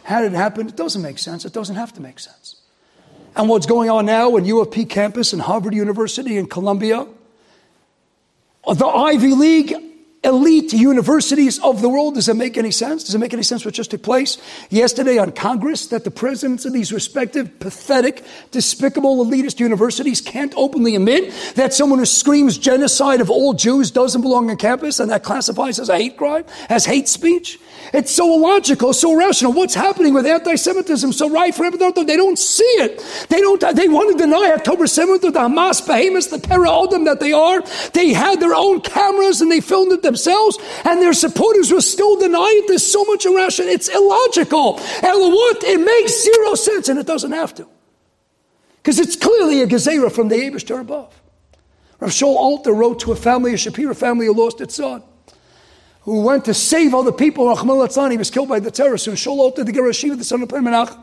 how 0.08 0.22
did 0.22 0.32
it 0.32 0.38
happen? 0.38 0.70
It 0.70 0.78
doesn't 0.78 1.02
make 1.02 1.20
sense. 1.20 1.44
It 1.44 1.52
doesn't 1.52 1.76
have 1.76 1.92
to 1.96 2.02
make 2.02 2.18
sense. 2.18 2.62
And 3.36 3.50
what's 3.50 3.66
going 3.66 3.90
on 3.90 4.06
now 4.06 4.38
in 4.38 4.46
UFP 4.46 4.90
campus 4.90 5.34
and 5.34 5.42
Harvard 5.42 5.74
University 5.74 6.38
and 6.38 6.50
Columbia, 6.50 7.06
the 8.66 8.86
Ivy 8.86 9.34
League 9.34 9.76
elite 10.24 10.74
universities 10.74 11.60
of 11.60 11.82
the 11.82 11.90
world. 11.90 12.16
Does 12.16 12.28
it 12.28 12.36
make 12.36 12.58
any 12.58 12.72
sense? 12.72 13.04
Does 13.04 13.16
it 13.16 13.20
make 13.20 13.34
any 13.34 13.44
sense 13.44 13.64
what 13.64 13.74
just 13.74 13.92
took 13.92 14.04
place 14.04 14.38
yesterday 14.70 15.18
on 15.18 15.32
Congress 15.32 15.88
that 15.88 16.04
the 16.04 16.12
presidents 16.12 16.66
of 16.66 16.74
these 16.74 16.92
respective 16.92 17.60
pathetic, 17.60 18.24
despicable, 18.52 19.26
elitist 19.26 19.60
universities 19.60 20.20
can't 20.20 20.54
openly 20.58 20.96
admit 20.96 21.34
that 21.56 21.74
someone 21.74 22.00
who 22.00 22.06
screams 22.06 22.58
genocide 22.58 23.22
of 23.22 23.30
all 23.30 23.54
Jews 23.54 23.92
doesn't 23.92 24.22
belong 24.22 24.50
on 24.50 24.58
campus 24.58 25.00
and 25.00 25.12
that 25.12 25.24
classifies 25.24 25.80
as 25.80 25.90
a 25.90 25.96
hate 25.96 26.18
crime, 26.18 26.46
as 26.70 26.86
hate 26.86 27.08
speech? 27.08 27.60
It's 27.94 28.12
so 28.12 28.34
illogical, 28.34 28.94
so 28.94 29.14
irrational. 29.14 29.54
What's 29.54 29.76
happening 29.76 30.14
with 30.14 30.26
anti-Semitism? 30.26 31.14
So 31.14 31.28
everything, 31.38 32.06
they 32.06 32.18
don't 32.18 32.40
see 32.40 32.64
it. 32.64 33.02
They 33.30 33.40
don't. 33.40 33.62
They 33.76 33.88
want 33.88 34.12
to 34.12 34.24
deny 34.24 34.52
October 34.54 34.86
7th 34.86 35.24
or 35.24 35.32
the 35.32 35.40
Hamas 35.40 35.86
behemoths, 35.86 36.28
the 36.28 36.40
terror 36.40 36.68
that 36.68 37.20
they 37.20 37.32
are. 37.32 37.62
They 37.94 38.14
had 38.14 38.40
their 38.40 38.54
own 38.54 38.82
cameras 38.82 39.42
and 39.42 39.52
they 39.52 39.62
filmed 39.62 39.92
it 39.94 40.02
themselves, 40.08 40.58
and 40.84 41.02
their 41.02 41.14
supporters 41.14 41.72
will 41.72 41.82
still 41.82 42.16
deny 42.16 42.52
it. 42.58 42.68
There's 42.68 42.86
so 42.86 43.04
much 43.04 43.26
irrational. 43.26 43.70
It's 43.70 43.90
illogical. 43.90 44.80
What? 45.02 45.64
It 45.64 45.80
makes 45.80 46.24
zero 46.24 46.56
sense, 46.56 46.90
and 46.90 46.98
it 46.98 47.06
doesn't 47.06 47.34
have 47.34 47.54
to. 47.56 47.68
Because 48.78 49.00
it's 49.00 49.16
clearly 49.16 49.62
a 49.62 49.68
gezerah 49.68 50.12
from 50.12 50.30
the 50.30 50.36
Abishter 50.36 50.80
above. 50.82 51.14
Rav 52.00 52.12
Shaul 52.12 52.36
Alter 52.36 52.74
wrote 52.74 53.00
to 53.02 53.12
a 53.12 53.16
family, 53.16 53.54
a 53.54 53.58
Shapira 53.58 53.96
family 53.96 54.26
who 54.28 54.34
lost 54.34 54.62
its 54.62 54.76
son 54.76 55.04
who 56.08 56.22
went 56.22 56.46
to 56.46 56.54
save 56.54 56.94
all 56.94 57.04
the 57.04 57.12
people. 57.12 57.54
He 57.54 58.18
was 58.18 58.32
killed 58.32 58.48
by 58.48 58.62
the 58.62 58.72
terrorists. 58.72 59.08
And 59.08 59.18
Shaul 59.18 59.40
Alter, 59.40 59.66
the 59.66 59.74
Gerashiva, 59.74 60.18
the 60.18 60.24
son 60.24 60.42
of 60.42 60.48
Permenach, 60.48 60.96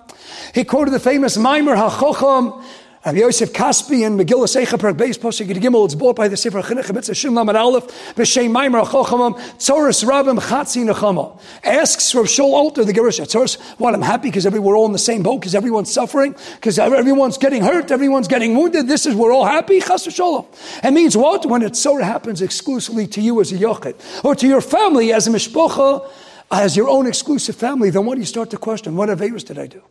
he 0.54 0.64
quoted 0.64 0.92
the 0.92 0.98
famous 0.98 1.36
Maimer 1.36 1.76
HaChocham 1.76 2.64
Rabbi 3.04 3.18
Yosef 3.18 3.52
Kaspi 3.52 4.06
and 4.06 4.18
Megillah 4.18 4.48
Seicha 4.48 4.78
Perk 4.78 4.96
Beis 4.96 5.18
Pasuk 5.18 5.46
Gimel. 5.46 5.84
It's 5.84 5.94
bought 5.94 6.16
by 6.16 6.26
the 6.26 6.38
Sefer 6.38 6.62
Chinuch 6.62 6.90
Mitzvah 6.90 7.14
Shin 7.14 7.34
Lamed 7.34 7.54
Aleph 7.54 7.84
B'Shem 8.14 8.50
Maimer 8.50 8.82
Chochamam 8.82 9.38
Tzoris 9.58 10.02
Rabim 10.08 10.40
Chatzi 10.40 10.90
Nechama. 10.90 11.38
Asks 11.62 12.14
Rav 12.14 12.24
Shaul 12.24 12.54
Alter 12.54 12.82
the 12.82 12.94
Gerish 12.94 13.20
Tzoris, 13.20 13.60
what 13.78 13.92
I'm 13.92 14.00
happy 14.00 14.30
because 14.30 14.48
we're 14.48 14.74
all 14.74 14.86
in 14.86 14.92
the 14.92 14.98
same 14.98 15.22
boat 15.22 15.40
because 15.40 15.54
everyone's 15.54 15.92
suffering 15.92 16.34
because 16.54 16.78
everyone's 16.78 17.36
getting 17.36 17.62
hurt, 17.62 17.90
everyone's 17.90 18.26
getting 18.26 18.56
wounded. 18.56 18.88
This 18.88 19.04
is 19.04 19.14
we're 19.14 19.34
all 19.34 19.44
happy. 19.44 19.80
Chas 19.80 20.04
Shalom. 20.04 20.46
It 20.82 20.92
means 20.92 21.14
what 21.14 21.44
when 21.44 21.60
it 21.60 21.76
so 21.76 21.98
happens 21.98 22.40
exclusively 22.40 23.06
to 23.08 23.20
you 23.20 23.38
as 23.42 23.52
a 23.52 23.56
yochid 23.56 24.24
or 24.24 24.34
to 24.34 24.48
your 24.48 24.62
family 24.62 25.12
as 25.12 25.26
a 25.26 25.30
mishpocha 25.30 26.08
as 26.50 26.74
your 26.74 26.88
own 26.88 27.06
exclusive 27.06 27.54
family. 27.54 27.90
Then 27.90 28.06
what 28.06 28.14
do 28.14 28.22
you 28.22 28.26
start 28.26 28.48
to 28.52 28.56
question? 28.56 28.96
What 28.96 29.10
averas 29.10 29.44
did 29.44 29.58
I 29.58 29.66
do? 29.66 29.82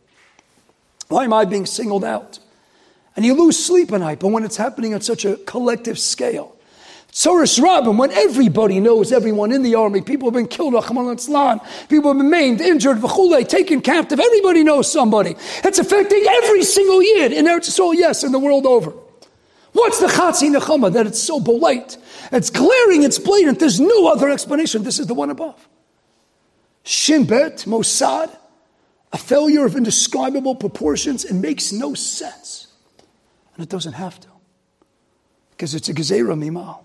Why 1.06 1.22
am 1.22 1.32
I 1.32 1.44
being 1.44 1.64
singled 1.64 2.02
out? 2.02 2.40
And 3.16 3.24
you 3.24 3.34
lose 3.34 3.64
sleep 3.64 3.92
at 3.92 4.00
night, 4.00 4.18
but 4.20 4.28
when 4.28 4.44
it's 4.44 4.56
happening 4.56 4.94
on 4.94 5.00
such 5.00 5.24
a 5.24 5.36
collective 5.36 5.98
scale, 5.98 6.56
Tzoris 7.12 7.62
Rabin, 7.62 7.96
when 7.96 8.10
everybody 8.10 8.80
knows 8.80 9.12
everyone 9.12 9.52
in 9.52 9.62
the 9.62 9.76
army, 9.76 10.00
people 10.00 10.26
have 10.26 10.34
been 10.34 10.48
killed, 10.48 10.74
people 10.74 12.10
have 12.12 12.18
been 12.18 12.28
maimed, 12.30 12.60
injured, 12.60 13.00
taken 13.48 13.80
captive, 13.80 14.18
everybody 14.18 14.64
knows 14.64 14.90
somebody. 14.90 15.36
It's 15.62 15.78
affecting 15.78 16.24
every 16.28 16.64
single 16.64 17.00
year 17.00 17.32
in 17.32 17.44
Eretz 17.44 17.70
Yisrael, 17.70 17.94
yes, 17.94 18.24
in 18.24 18.32
the 18.32 18.40
world 18.40 18.66
over. 18.66 18.92
What's 19.70 20.00
the 20.00 20.08
Chatzi 20.08 20.52
Nechama 20.52 20.92
that 20.92 21.06
it's 21.06 21.20
so 21.20 21.40
polite? 21.40 21.96
It's 22.32 22.50
glaring, 22.50 23.04
it's 23.04 23.20
blatant, 23.20 23.60
there's 23.60 23.78
no 23.78 24.08
other 24.08 24.28
explanation. 24.28 24.82
This 24.82 24.98
is 24.98 25.06
the 25.06 25.14
one 25.14 25.30
above. 25.30 25.68
Shin 26.82 27.26
Bet, 27.26 27.58
Mossad, 27.58 28.36
a 29.12 29.18
failure 29.18 29.64
of 29.64 29.76
indescribable 29.76 30.56
proportions, 30.56 31.24
it 31.24 31.34
makes 31.34 31.70
no 31.70 31.94
sense. 31.94 32.63
And 33.54 33.64
it 33.64 33.68
doesn't 33.68 33.94
have 33.94 34.18
to. 34.20 34.28
Because 35.50 35.74
it's 35.74 35.88
a 35.88 35.94
Gezerah 35.94 36.36
Mimal. 36.36 36.80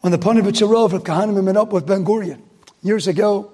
When 0.00 0.12
the 0.12 0.18
Panovich 0.18 0.62
of 0.62 1.04
Kahanim 1.04 1.44
met 1.44 1.56
up 1.56 1.72
with 1.72 1.86
Ben 1.86 2.04
Gurion 2.04 2.40
years 2.82 3.06
ago, 3.06 3.52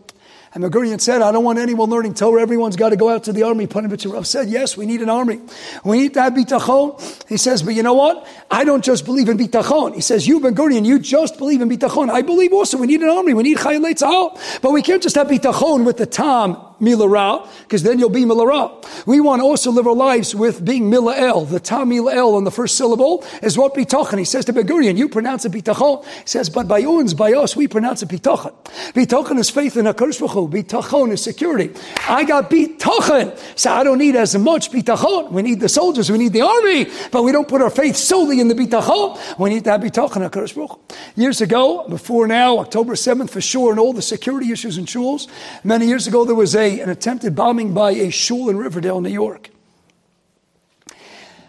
and 0.54 0.62
Ben 0.62 0.70
Gurion 0.70 1.00
said, 1.00 1.20
I 1.20 1.32
don't 1.32 1.44
want 1.44 1.58
anyone 1.58 1.90
learning 1.90 2.14
Torah. 2.14 2.40
Everyone's 2.40 2.76
got 2.76 2.88
to 2.88 2.96
go 2.96 3.10
out 3.10 3.24
to 3.24 3.32
the 3.32 3.42
army. 3.42 3.66
Panovich 3.66 4.24
said, 4.24 4.48
Yes, 4.48 4.74
we 4.74 4.86
need 4.86 5.02
an 5.02 5.10
army. 5.10 5.40
We 5.84 5.98
need 5.98 6.14
to 6.14 6.22
have 6.22 6.32
bitachon. 6.32 7.28
He 7.28 7.36
says, 7.36 7.62
But 7.62 7.74
you 7.74 7.82
know 7.82 7.92
what? 7.92 8.26
I 8.50 8.64
don't 8.64 8.82
just 8.82 9.04
believe 9.04 9.28
in 9.28 9.36
bitachon. 9.36 9.94
He 9.94 10.00
says, 10.00 10.26
You, 10.26 10.40
Ben 10.40 10.54
Gurion, 10.54 10.86
you 10.86 10.98
just 10.98 11.36
believe 11.36 11.60
in 11.60 11.68
bitachon. 11.68 12.08
I 12.08 12.22
believe 12.22 12.54
also 12.54 12.78
we 12.78 12.86
need 12.86 13.02
an 13.02 13.10
army. 13.10 13.34
We 13.34 13.42
need 13.42 13.58
chayalei 13.58 13.92
tzahal. 13.92 14.62
But 14.62 14.70
we 14.70 14.80
can't 14.80 15.02
just 15.02 15.16
have 15.16 15.26
bitachon 15.26 15.84
with 15.84 15.98
the 15.98 16.06
tam 16.06 16.56
milara, 16.80 17.48
because 17.62 17.82
then 17.82 17.98
you'll 17.98 18.10
be 18.10 18.24
milara. 18.24 19.06
We 19.06 19.20
want 19.20 19.40
to 19.40 19.44
also 19.44 19.70
live 19.70 19.86
our 19.86 19.94
lives 19.94 20.34
with 20.34 20.64
being 20.64 20.90
milael. 20.90 21.48
The 21.48 21.60
tam 21.60 21.90
milael 21.90 22.34
on 22.36 22.44
the 22.44 22.50
first 22.50 22.76
syllable 22.76 23.24
is 23.42 23.56
what 23.56 23.74
bitachon. 23.74 24.18
He 24.18 24.24
says 24.24 24.44
to 24.46 24.52
Ben 24.52 24.66
Gurion, 24.66 24.96
you 24.96 25.08
pronounce 25.08 25.44
it 25.44 25.52
bitachon. 25.52 26.04
He 26.04 26.26
says, 26.26 26.50
but 26.50 26.68
by 26.68 26.80
uns, 26.82 27.14
by 27.14 27.32
us, 27.32 27.56
we 27.56 27.68
pronounce 27.68 28.02
it 28.02 28.08
bitachon. 28.08 28.54
Bitachon 28.92 29.38
is 29.38 29.50
faith 29.50 29.76
in 29.76 29.86
HaKadosh 29.86 30.20
Baruch 30.20 30.50
Bitachon 30.50 31.12
is 31.12 31.22
security. 31.22 31.72
I 32.08 32.24
got 32.24 32.50
bitachon, 32.50 33.38
so 33.58 33.72
I 33.72 33.84
don't 33.84 33.98
need 33.98 34.16
as 34.16 34.36
much 34.36 34.70
bitachon. 34.70 35.32
We 35.32 35.42
need 35.42 35.60
the 35.60 35.68
soldiers, 35.68 36.10
we 36.10 36.18
need 36.18 36.32
the 36.32 36.42
army, 36.42 36.86
but 37.10 37.22
we 37.22 37.32
don't 37.32 37.48
put 37.48 37.62
our 37.62 37.70
faith 37.70 37.96
solely 37.96 38.40
in 38.40 38.48
the 38.48 38.54
bitachon. 38.54 39.38
We 39.38 39.50
need 39.50 39.64
to 39.64 39.70
have 39.70 39.80
bitachon 39.80 40.28
HaKadosh 40.28 40.54
Baruch 40.54 40.80
Years 41.14 41.40
ago, 41.40 41.86
before 41.88 42.26
now, 42.26 42.58
October 42.58 42.94
7th 42.94 43.30
for 43.30 43.40
sure, 43.40 43.70
and 43.70 43.80
all 43.80 43.92
the 43.92 44.02
security 44.02 44.52
issues 44.52 44.78
in 44.78 44.84
shuls, 44.84 45.28
many 45.64 45.86
years 45.86 46.06
ago 46.06 46.24
there 46.24 46.34
was 46.34 46.54
a 46.54 46.65
an 46.66 46.90
attempted 46.90 47.34
bombing 47.34 47.74
by 47.74 47.90
a 47.92 48.10
shul 48.10 48.48
in 48.48 48.56
Riverdale, 48.56 49.00
New 49.00 49.10
York. 49.10 49.50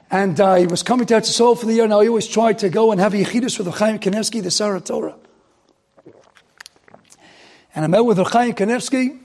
And 0.09 0.39
uh, 0.39 0.55
he 0.55 0.67
was 0.67 0.83
coming 0.83 1.05
to 1.07 1.15
Eretz 1.15 1.29
Yisrael 1.29 1.59
for 1.59 1.65
the 1.65 1.73
year. 1.73 1.87
Now 1.87 1.99
he 1.99 2.07
always 2.07 2.27
tried 2.27 2.59
to 2.59 2.69
go 2.69 2.91
and 2.91 3.01
have 3.01 3.13
a 3.13 3.17
yechidus 3.17 3.57
with 3.57 3.67
Chaim 3.75 3.99
Kanevsky, 3.99 4.41
the 4.41 4.51
Sarah 4.51 4.79
Torah. 4.79 5.15
And 7.75 7.83
I 7.83 7.87
met 7.87 8.05
with 8.05 8.17
Chaim 8.17 8.53
Kanevsky, 8.53 9.19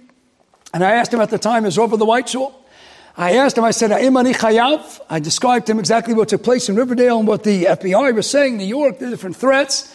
and 0.74 0.84
I 0.84 0.92
asked 0.92 1.14
him 1.14 1.20
at 1.20 1.30
the 1.30 1.38
time, 1.38 1.64
is 1.64 1.78
over 1.78 1.96
the 1.96 2.04
White 2.04 2.28
Shul, 2.28 2.62
I 3.16 3.36
asked 3.36 3.58
him, 3.58 3.64
I 3.64 3.72
said, 3.72 3.90
Imani 3.90 4.32
Chayav. 4.32 5.00
I 5.10 5.20
described 5.20 5.66
to 5.66 5.72
him 5.72 5.78
exactly 5.78 6.14
what 6.14 6.30
took 6.30 6.42
place 6.42 6.70
in 6.70 6.76
Riverdale 6.76 7.18
and 7.18 7.28
what 7.28 7.44
the 7.44 7.64
FBI 7.64 8.14
was 8.14 8.28
saying, 8.28 8.56
New 8.56 8.64
York, 8.64 8.98
the 8.98 9.10
different 9.10 9.36
threats. 9.36 9.94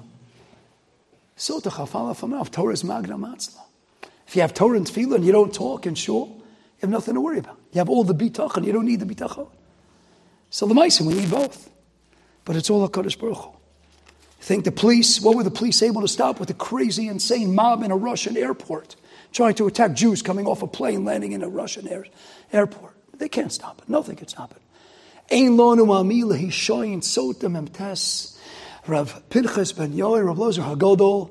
famav. 1.41 2.51
Torah 2.51 2.73
is 2.73 2.83
magna 2.83 3.17
matzla. 3.17 3.61
If 4.27 4.35
you 4.35 4.41
have 4.41 4.53
Torah 4.53 4.77
and 4.77 4.85
tefillah 4.85 5.15
and 5.15 5.25
you 5.25 5.31
don't 5.31 5.53
talk 5.53 5.85
and 5.85 5.97
shul, 5.97 6.27
you 6.37 6.43
have 6.81 6.89
nothing 6.89 7.15
to 7.15 7.21
worry 7.21 7.39
about. 7.39 7.57
You 7.73 7.79
have 7.79 7.89
all 7.89 8.03
the 8.03 8.15
bitachon, 8.15 8.65
you 8.65 8.71
don't 8.71 8.85
need 8.85 8.99
the 8.99 9.05
bitachon. 9.05 9.49
So 10.49 10.65
the 10.65 10.73
Meisim, 10.73 11.05
we 11.05 11.13
need 11.13 11.31
both. 11.31 11.69
But 12.43 12.55
it's 12.55 12.69
all 12.69 12.83
a 12.83 12.89
Kaddish 12.89 13.17
Baruch 13.17 13.37
Hu. 13.37 13.51
think 14.41 14.65
the 14.65 14.71
police, 14.71 15.21
what 15.21 15.35
were 15.35 15.43
the 15.43 15.51
police 15.51 15.81
able 15.81 16.01
to 16.01 16.07
stop 16.07 16.39
with 16.39 16.49
a 16.49 16.53
crazy, 16.53 17.07
insane 17.07 17.53
mob 17.55 17.83
in 17.83 17.91
a 17.91 17.95
Russian 17.95 18.35
airport 18.35 18.95
trying 19.31 19.53
to 19.55 19.67
attack 19.67 19.93
Jews 19.93 20.21
coming 20.21 20.45
off 20.45 20.61
a 20.61 20.67
plane 20.67 21.05
landing 21.05 21.31
in 21.31 21.43
a 21.43 21.47
Russian 21.47 21.87
air, 21.87 22.05
airport? 22.51 22.93
They 23.17 23.29
can't 23.29 23.51
stop 23.51 23.81
it. 23.81 23.87
Nothing 23.87 24.15
can 24.15 24.27
stop 24.27 24.51
it. 24.51 24.61
Ein 25.31 25.51
lonu 25.57 25.85
amila 25.85 26.35
he 26.35 26.47
shoyin 26.47 27.01
sotem 27.01 27.55
emtes 27.55 28.37
Rav 28.87 29.29
Pinchas 29.29 29.71
ben 29.73 29.93
Yoel, 29.93 30.25
Rav 30.25 30.37
Lozer 30.37 30.63
Hagodol, 30.63 31.29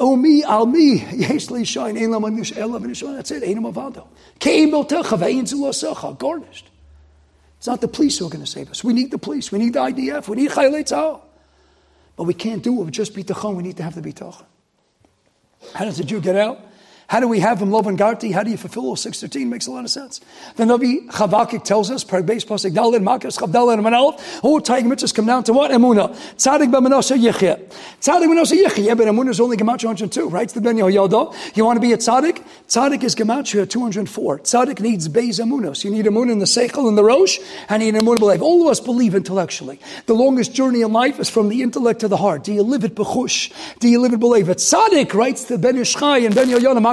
Omi 0.00 0.44
al 0.44 0.66
mi, 0.66 1.04
yesh 1.16 1.50
li 1.50 1.64
shine, 1.64 1.96
ein 1.96 2.10
lam 2.10 2.22
anish 2.22 2.52
elav 2.52 2.84
and 2.84 3.16
That's 3.16 3.30
it, 3.32 3.42
ein 3.42 3.56
avado. 3.64 4.06
Keim 4.38 4.70
beltecha, 4.70 5.18
ve'in 5.18 5.42
zulosecha, 5.42 6.16
garnished. 6.16 6.70
It's 7.58 7.66
not 7.66 7.80
the 7.80 7.88
police 7.88 8.18
who 8.18 8.26
are 8.26 8.30
going 8.30 8.44
to 8.44 8.50
save 8.50 8.70
us. 8.70 8.84
We 8.84 8.92
need 8.92 9.10
the 9.10 9.18
police. 9.18 9.50
We 9.50 9.58
need 9.58 9.72
the 9.72 9.80
IDF. 9.80 10.28
We 10.28 10.36
need 10.36 10.50
Chayalei 10.50 10.84
Tzahal. 10.84 11.20
But 12.14 12.24
we 12.24 12.34
can't 12.34 12.62
do 12.62 12.80
it 12.80 12.84
with 12.84 12.94
just 12.94 13.14
bitachon. 13.14 13.56
We 13.56 13.64
need 13.64 13.76
to 13.78 13.82
have 13.82 14.00
the 14.00 14.00
bitachon. 14.00 14.44
How 15.74 15.84
does 15.84 15.98
the 15.98 16.04
Jew 16.04 16.20
get 16.20 16.36
out? 16.36 16.60
How 17.08 17.20
do 17.20 17.28
we 17.28 17.40
have 17.40 17.62
him 17.62 17.70
Lovan 17.70 17.96
Garti? 17.96 18.34
How 18.34 18.42
do 18.42 18.50
you 18.50 18.58
fulfill 18.58 18.94
613? 18.94 19.48
Makes 19.48 19.66
a 19.66 19.70
lot 19.70 19.82
of 19.82 19.90
sense. 19.90 20.20
The 20.56 20.64
Nabi 20.64 21.06
Chavakik 21.06 21.64
tells 21.64 21.90
us, 21.90 22.04
base 22.04 22.44
Pasik 22.44 22.74
Dalin, 22.74 23.02
Makas 23.02 23.38
Chavdal 23.38 23.72
and 23.72 23.82
Manal, 23.82 24.20
all 24.44 24.60
Taig 24.60 24.82
mitzvahs 24.82 25.14
come 25.14 25.24
down 25.24 25.42
to 25.44 25.54
what? 25.54 25.70
Emuna. 25.70 26.10
Tzadik 26.36 26.70
B'Menashe 26.70 27.16
Yichya. 27.18 27.64
Tzadik 27.98 28.26
B'Menashe 28.26 28.62
Yichya. 28.62 28.84
Yeah, 28.84 28.94
but 28.94 29.06
Emuna 29.06 29.30
is 29.30 29.40
only 29.40 29.56
Gematria 29.56 29.86
102, 29.86 30.28
right? 30.28 30.50
The 30.50 30.60
Ben 30.60 30.76
Yoda. 30.76 31.34
You 31.56 31.64
want 31.64 31.78
to 31.78 31.80
be 31.80 31.94
a 31.94 31.96
Tzadik? 31.96 32.44
Tzadik 32.68 33.02
is 33.02 33.14
Gematria 33.14 33.66
204. 33.66 34.40
Tzadik 34.40 34.80
needs 34.80 35.08
Beis 35.08 35.40
Emunos. 35.40 35.84
You 35.84 35.90
need 35.90 36.04
Emunah 36.04 36.32
in 36.32 36.40
the 36.40 36.44
Seichel 36.44 36.88
and 36.88 36.98
the 36.98 37.04
Rosh, 37.04 37.38
and 37.70 37.82
you 37.82 37.90
need 37.90 38.02
Emunah 38.02 38.18
believe. 38.18 38.42
All 38.42 38.60
of 38.66 38.68
us 38.68 38.80
believe 38.80 39.14
intellectually. 39.14 39.80
The 40.04 40.14
longest 40.14 40.52
journey 40.52 40.82
in 40.82 40.92
life 40.92 41.18
is 41.18 41.30
from 41.30 41.48
the 41.48 41.62
intellect 41.62 42.00
to 42.00 42.08
the 42.08 42.18
heart. 42.18 42.44
Do 42.44 42.52
you 42.52 42.62
live 42.62 42.84
it 42.84 42.94
b'chush? 42.94 43.50
Do 43.78 43.88
you 43.88 43.98
live 43.98 44.12
it 44.12 44.20
believe 44.20 44.50
it? 44.50 44.58
Tzadik 44.58 45.14
writes 45.14 45.44
the 45.44 45.56
Ben 45.56 45.76
Yishchai 45.76 46.26
and 46.26 46.34
Ben 46.34 46.48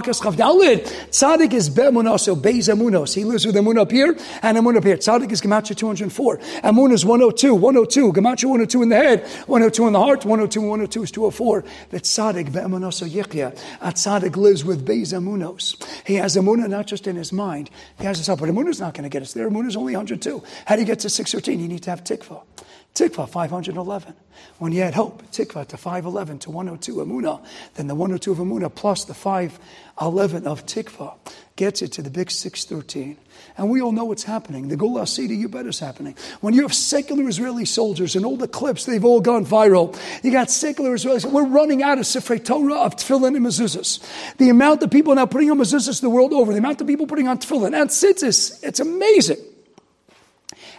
Tzadik 0.06 1.54
is 1.54 1.70
Be'emunaso, 1.70 2.36
Beis 2.36 2.70
Emunos. 2.74 3.14
He 3.14 3.24
lives 3.24 3.46
with 3.46 3.56
Emun 3.56 3.78
up 3.78 3.92
here 3.92 4.18
and 4.42 4.58
Emun 4.58 4.78
up 4.78 4.84
here. 4.84 4.98
Tzadik 4.98 5.32
is 5.32 5.42
Gematria 5.42 5.76
204. 5.76 6.38
Emun 6.38 6.92
is 6.92 7.06
102, 7.06 7.54
102. 7.56 8.14
Gematria 8.14 8.46
102 8.46 8.82
in 8.84 8.90
the 8.90 8.96
head, 8.96 9.28
102 9.48 9.88
in 9.88 9.94
the 9.94 10.00
heart, 10.00 10.26
102, 10.26 10.62
102 10.62 11.04
is 11.04 11.12
204. 11.12 11.64
The 11.90 12.00
Tzadik 12.00 12.52
Be'emunaso 12.52 13.08
Yichya. 13.10 13.58
A 13.82 13.92
Tzadik 13.92 14.36
lives 14.36 14.64
with 14.64 14.86
Emunos. 14.86 15.76
He 16.06 16.16
has 16.16 16.36
Emunah 16.36 16.70
not 16.70 16.88
just 16.88 17.08
in 17.08 17.16
his 17.16 17.32
mind, 17.32 17.70
he 17.98 18.06
has 18.06 18.18
his 18.18 18.28
heart. 18.28 18.40
But 18.40 18.50
Emunah 18.50 18.70
is 18.70 18.80
not 18.80 18.94
going 18.94 19.04
to 19.04 19.10
get 19.10 19.22
us 19.22 19.34
there. 19.34 19.50
Emunah 19.50 19.68
is 19.68 19.76
only 19.76 19.96
102. 19.96 20.44
How 20.66 20.76
do 20.76 20.82
you 20.82 20.88
get 20.88 21.00
to 21.00 21.10
613? 21.10 21.60
You 21.60 21.68
need 21.68 21.84
to 21.84 21.90
have 21.90 22.04
Tikva. 22.04 22.44
Tikva 22.96 23.28
511. 23.28 24.14
When 24.58 24.72
you 24.72 24.82
add 24.82 24.94
hope, 24.94 25.22
Tikva 25.30 25.68
to 25.68 25.76
511 25.76 26.40
to 26.40 26.52
102 26.52 26.96
Amuna, 26.96 27.46
then 27.74 27.88
the 27.88 27.96
102 27.96 28.32
of 28.32 28.38
Amuna 28.38 28.74
plus 28.74 29.04
the 29.04 29.14
511 29.14 30.48
of 30.48 30.66
Tikva 30.66 31.16
gets 31.58 31.82
it 31.82 31.92
to 31.92 32.02
the 32.02 32.10
big 32.10 32.32
613. 32.32 33.18
And 33.58 33.70
we 33.70 33.82
all 33.82 33.92
know 33.92 34.06
what's 34.06 34.24
happening. 34.24 34.70
The 34.70 34.78
Gula 34.78 35.08
Sidi, 35.08 35.36
you 35.36 35.50
bet 35.50 35.66
is 35.66 35.78
happening. 35.78 36.16
When 36.40 36.54
you 36.54 36.62
have 36.62 36.74
secular 36.74 37.28
Israeli 37.28 37.66
soldiers 37.66 38.16
and 38.16 38.26
all 38.26 38.38
the 38.38 38.48
clips, 38.48 38.86
they've 38.86 39.04
all 39.04 39.20
gone 39.20 39.46
viral. 39.46 39.98
You 40.24 40.32
got 40.32 40.50
secular 40.50 40.96
Israelis. 40.96 41.30
We're 41.30 41.46
running 41.46 41.84
out 41.84 41.98
of 41.98 42.06
Sifrei 42.06 42.44
Torah 42.44 42.76
of 42.76 42.96
tefillin 42.96 43.36
and 43.36 43.46
mezuzahs. 43.46 44.00
The 44.38 44.48
amount 44.48 44.84
of 44.84 44.92
people 44.92 45.14
now 45.16 45.26
putting 45.26 45.52
on 45.52 45.58
mezuzahs 45.58 46.00
the 46.00 46.10
world 46.10 46.32
over, 46.32 46.54
the 46.54 46.60
amount 46.60 46.80
of 46.80 46.88
people 46.88 47.08
putting 47.08 47.28
on 47.28 47.40
tefillin 47.40 47.78
and 47.80 47.90
tzitzis, 47.90 48.64
it's 48.64 48.80
amazing 48.80 49.55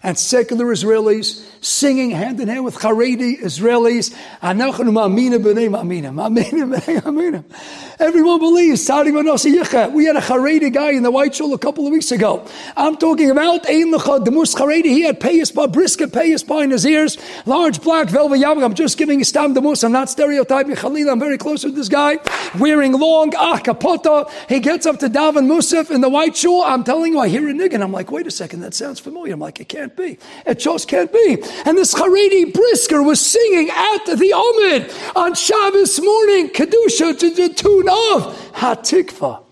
and 0.06 0.16
secular 0.16 0.66
Israelis 0.66 1.44
singing 1.60 2.12
hand 2.12 2.38
in 2.38 2.46
hand 2.46 2.64
with 2.64 2.76
Haredi 2.76 3.40
Israelis. 3.40 4.14
Everyone 7.98 8.38
believes. 8.38 8.88
We 8.88 10.04
had 10.04 10.16
a 10.16 10.20
Haredi 10.20 10.72
guy 10.72 10.92
in 10.92 11.02
the 11.02 11.10
White 11.10 11.34
Shul 11.34 11.52
a 11.54 11.58
couple 11.58 11.86
of 11.86 11.92
weeks 11.92 12.12
ago. 12.12 12.46
I'm 12.76 12.96
talking 12.96 13.30
about 13.30 13.64
the 13.64 14.30
Mus 14.32 14.54
Haredi. 14.54 14.84
He 14.84 15.02
had 15.02 15.18
payas 15.18 15.52
bar, 15.52 15.66
brisket 15.66 16.12
payas 16.12 16.46
bar 16.46 16.62
in 16.62 16.70
his 16.70 16.86
ears, 16.86 17.18
large 17.44 17.82
black 17.82 18.08
velvet 18.08 18.38
yarmulke. 18.38 18.64
I'm 18.64 18.74
just 18.74 18.98
giving 18.98 19.20
a 19.20 19.24
stam 19.24 19.54
the 19.54 19.60
Mus. 19.60 19.82
I'm 19.82 19.90
not 19.90 20.08
stereotyping 20.08 20.76
Khalil. 20.76 21.10
I'm 21.10 21.18
very 21.18 21.36
close 21.36 21.64
with 21.64 21.74
this 21.74 21.88
guy. 21.88 22.18
Wearing 22.60 22.92
long 22.92 23.32
ah 23.36 23.58
kapota. 23.58 24.30
He 24.48 24.60
gets 24.60 24.86
up 24.86 25.00
to 25.00 25.08
Davin 25.08 25.48
Musaf 25.48 25.90
in 25.90 26.00
the 26.00 26.08
White 26.08 26.36
Shul. 26.36 26.62
I'm 26.62 26.84
telling 26.84 27.14
you, 27.14 27.18
I 27.18 27.28
hear 27.28 27.48
a 27.48 27.52
nigga. 27.52 27.82
I'm 27.82 27.90
like, 27.90 28.12
wait 28.12 28.28
a 28.28 28.30
second, 28.30 28.60
that 28.60 28.72
sounds 28.72 29.00
familiar. 29.00 29.34
I'm 29.34 29.40
like, 29.40 29.58
it 29.58 29.68
can't 29.68 29.95
be. 29.96 30.18
It 30.46 30.58
just 30.58 30.88
can't 30.88 31.12
be. 31.12 31.42
And 31.64 31.76
this 31.76 31.94
Haredi 31.94 32.52
brisker 32.52 33.02
was 33.02 33.24
singing 33.24 33.70
at 33.70 34.04
the 34.06 34.32
Omid 34.34 35.16
on 35.16 35.34
Shabbos 35.34 36.00
morning, 36.00 36.50
Kedusha 36.50 37.18
to 37.18 37.30
the 37.30 37.48
tune 37.54 37.88
of 37.88 38.52
Hatikva. 38.52 39.42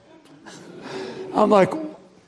I'm 1.35 1.51
like, 1.51 1.71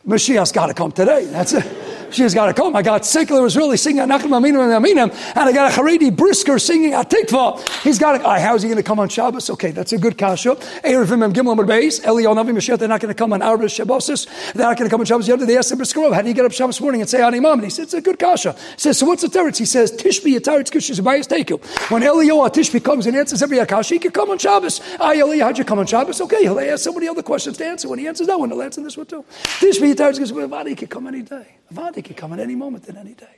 Mashiach's 0.06 0.52
got 0.52 0.66
to 0.66 0.74
come 0.74 0.92
today. 0.92 1.26
That's 1.26 1.52
it. 1.52 1.85
She's 2.10 2.34
got 2.34 2.46
to 2.46 2.54
come. 2.54 2.76
I 2.76 2.82
got 2.82 3.04
secular 3.04 3.42
was 3.42 3.56
really 3.56 3.76
singing 3.76 4.02
Nachum 4.04 4.30
Aminim 4.30 4.60
and 4.62 4.84
Aminim, 4.84 5.10
and 5.36 5.48
I 5.48 5.52
got 5.52 5.72
a 5.72 5.74
Haredi 5.74 6.14
brisker 6.14 6.58
singing 6.58 6.92
Atikva. 6.92 7.66
He's 7.82 7.98
got 7.98 8.18
to, 8.18 8.40
how's 8.40 8.62
he 8.62 8.68
going 8.68 8.76
to 8.76 8.82
come 8.82 8.98
on 8.98 9.08
Shabbos? 9.08 9.50
Okay, 9.50 9.70
that's 9.70 9.92
a 9.92 9.98
good 9.98 10.16
kasha. 10.18 10.56
Erevim 10.84 11.24
and 11.24 11.34
Gimel 11.34 11.56
Beis, 11.56 12.00
Eliyahu 12.02 12.34
Navi 12.34 12.52
Mashiach, 12.52 12.78
they're 12.78 12.88
not 12.88 13.00
going 13.00 13.12
to 13.12 13.18
come 13.18 13.32
on 13.32 13.42
Arba 13.42 13.64
Shabbosis. 13.66 14.52
They're 14.52 14.66
not 14.66 14.76
going 14.78 14.88
to 14.88 14.92
come 14.92 15.00
on 15.00 15.06
Shabbos. 15.06 15.26
They 15.26 15.56
asked 15.56 15.72
him, 15.72 15.78
how 15.78 16.22
do 16.22 16.28
you 16.28 16.34
get 16.34 16.44
up 16.44 16.52
Shabbos 16.52 16.80
morning 16.80 17.00
and 17.00 17.10
say 17.10 17.20
Animam? 17.20 17.54
And 17.54 17.64
he 17.64 17.70
said, 17.70 17.84
it's 17.84 17.94
a 17.94 18.00
good 18.00 18.18
kasha. 18.18 18.52
He 18.52 18.78
says, 18.78 18.98
so 18.98 19.06
what's 19.06 19.22
the 19.22 19.28
teretz? 19.28 19.58
He 19.58 19.64
says, 19.64 19.92
Tishbi 19.92 20.38
Yataretz 20.38 20.70
Kishis 20.70 21.00
Abayas 21.00 21.26
Teku. 21.26 21.62
When 21.90 22.02
Eliyahu 22.02 22.48
Tishbi 22.50 22.82
comes 22.82 23.06
and 23.06 23.16
answers 23.16 23.42
every 23.42 23.58
akasha, 23.58 23.94
he 23.94 23.98
can 23.98 24.12
come 24.12 24.30
on 24.30 24.38
Shabbos. 24.38 24.80
Ah, 25.00 25.12
Eliyahu, 25.12 25.42
how'd 25.42 25.58
you 25.58 25.64
come 25.64 25.78
on 25.78 25.86
Shabbos? 25.86 26.20
Okay, 26.20 26.42
he'll 26.42 26.60
ask 26.60 26.84
somebody 26.84 27.08
other 27.08 27.22
questions 27.22 27.56
to 27.58 27.66
answer. 27.66 27.88
When 27.88 27.98
he 27.98 28.06
answers 28.06 28.26
that 28.26 28.38
one, 28.38 28.50
he'll 28.50 28.62
answer 28.62 28.82
this 28.82 28.96
one 28.96 29.06
too. 29.06 29.24
Tishbi 29.60 29.94
Yataretz 29.94 30.18
Kishis 30.18 30.32
Abayas 30.32 30.68
He 30.68 30.74
can 30.74 30.88
come 30.88 31.06
any 31.06 31.22
day. 31.22 31.46
Avadi 31.72 32.04
can 32.04 32.14
come 32.14 32.32
at 32.32 32.38
any 32.38 32.54
moment 32.54 32.88
in 32.88 32.96
any 32.96 33.14
day. 33.14 33.36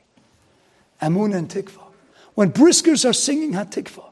Amun 1.01 1.33
and 1.33 1.49
Tikva. 1.49 1.83
When 2.35 2.53
briskers 2.53 3.09
are 3.09 3.12
singing 3.12 3.53
Hatikva, 3.53 4.05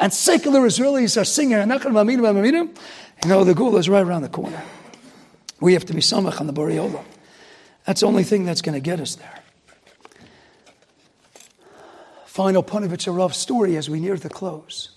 and 0.00 0.12
secular 0.12 0.60
Israelis 0.60 1.20
are 1.20 1.24
singing 1.24 1.58
you 1.58 3.28
know, 3.28 3.44
the 3.44 3.54
Gula 3.54 3.78
is 3.78 3.88
right 3.88 4.04
around 4.04 4.22
the 4.22 4.28
corner. 4.28 4.62
We 5.60 5.72
have 5.72 5.84
to 5.86 5.92
be 5.92 6.00
samach 6.00 6.40
on 6.40 6.46
the 6.46 6.52
Boriola. 6.52 7.04
That's 7.84 8.02
the 8.02 8.06
only 8.06 8.22
thing 8.22 8.44
that's 8.44 8.62
going 8.62 8.74
to 8.74 8.80
get 8.80 9.00
us 9.00 9.16
there. 9.16 9.40
Final 12.26 12.62
Panovich 12.62 13.12
Arav 13.12 13.34
story 13.34 13.76
as 13.76 13.90
we 13.90 13.98
near 13.98 14.16
the 14.16 14.28
close. 14.28 14.90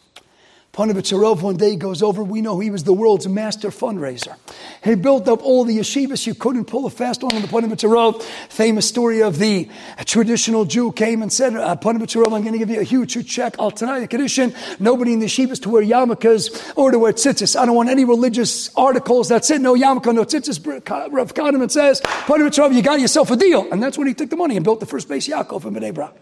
Panovich 0.73 1.41
one 1.41 1.57
day 1.57 1.75
goes 1.75 2.01
over. 2.01 2.23
We 2.23 2.41
know 2.41 2.59
he 2.59 2.69
was 2.69 2.85
the 2.85 2.93
world's 2.93 3.27
master 3.27 3.71
fundraiser. 3.71 4.37
He 4.81 4.95
built 4.95 5.27
up 5.27 5.43
all 5.43 5.65
the 5.65 5.77
yeshivas. 5.77 6.25
You 6.25 6.33
couldn't 6.33 6.65
pull 6.65 6.85
a 6.85 6.89
fast 6.89 7.23
one 7.23 7.35
on 7.35 7.41
the 7.41 7.47
Panovich 7.49 8.23
Famous 8.49 8.87
story 8.87 9.21
of 9.21 9.37
the 9.37 9.67
traditional 10.05 10.63
Jew 10.63 10.93
came 10.93 11.21
and 11.21 11.31
said, 11.31 11.57
uh, 11.57 11.75
I'm 11.83 11.97
going 11.99 12.53
to 12.53 12.57
give 12.57 12.69
you 12.69 12.79
a 12.79 12.83
huge, 12.83 13.13
huge 13.13 13.29
check. 13.29 13.55
I'll 13.59 13.71
tonight 13.71 13.99
the 13.99 14.07
condition. 14.07 14.53
Nobody 14.79 15.11
in 15.11 15.19
the 15.19 15.25
yeshivas 15.25 15.61
to 15.63 15.69
wear 15.69 15.83
yarmulkes 15.83 16.73
or 16.77 16.91
to 16.91 16.99
wear 16.99 17.11
tzitzis. 17.11 17.59
I 17.59 17.65
don't 17.65 17.75
want 17.75 17.89
any 17.89 18.05
religious 18.05 18.73
articles 18.75 19.27
That's 19.27 19.49
it. 19.49 19.59
no 19.59 19.75
yarmulke, 19.75 20.15
no 20.15 20.23
tzitzis. 20.23 20.65
Rav 21.11 21.33
Kahaneman 21.33 21.69
says, 21.69 21.99
Panovich 21.99 22.73
you 22.73 22.81
got 22.81 23.01
yourself 23.01 23.29
a 23.29 23.35
deal. 23.35 23.69
And 23.73 23.83
that's 23.83 23.97
when 23.97 24.07
he 24.07 24.13
took 24.13 24.29
the 24.29 24.37
money 24.37 24.55
and 24.55 24.63
built 24.63 24.79
the 24.79 24.85
first 24.85 25.09
Beis 25.09 25.27
Yaakov 25.29 25.65
in 25.65 25.73
Bnei 25.73 25.93
Brak. 25.93 26.13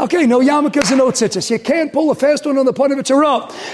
Okay, 0.00 0.26
no 0.26 0.38
yarmulkes 0.38 0.90
and 0.90 0.98
no 0.98 1.08
tzitzis. 1.08 1.50
You 1.50 1.58
can't 1.58 1.92
pull 1.92 2.10
a 2.10 2.14
fast 2.14 2.46
one 2.46 2.56
on 2.56 2.66
the 2.66 2.72
Panovich 2.72 3.08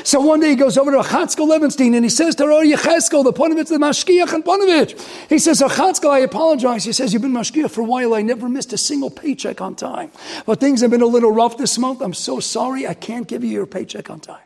so 0.06 0.20
one 0.20 0.40
day 0.40 0.50
he 0.50 0.54
goes 0.54 0.78
over 0.78 0.90
to 0.90 0.98
Chatzkel 0.98 1.46
Levenstein 1.46 1.94
and 1.94 2.04
he 2.04 2.08
says 2.08 2.34
to 2.36 2.46
Roy 2.46 2.66
Yecheskel, 2.66 3.24
the 3.24 3.32
Ponovitz, 3.32 3.68
the 3.68 3.76
Mashgiach 3.76 4.32
and 4.32 4.42
Ponovitch. 4.44 4.98
He 5.28 5.38
says, 5.38 5.60
Chatzkel, 5.60 6.10
I 6.10 6.20
apologize. 6.20 6.84
He 6.84 6.92
says, 6.92 7.12
You've 7.12 7.22
been 7.22 7.32
Mashgiach 7.32 7.70
for 7.70 7.82
a 7.82 7.84
while. 7.84 8.14
I 8.14 8.22
never 8.22 8.48
missed 8.48 8.72
a 8.72 8.78
single 8.78 9.10
paycheck 9.10 9.60
on 9.60 9.74
time. 9.74 10.10
But 10.46 10.60
things 10.60 10.80
have 10.80 10.90
been 10.90 11.02
a 11.02 11.06
little 11.06 11.30
rough 11.30 11.58
this 11.58 11.76
month. 11.78 12.00
I'm 12.00 12.14
so 12.14 12.40
sorry. 12.40 12.86
I 12.86 12.94
can't 12.94 13.28
give 13.28 13.44
you 13.44 13.50
your 13.50 13.66
paycheck 13.66 14.08
on 14.08 14.20
time. 14.20 14.42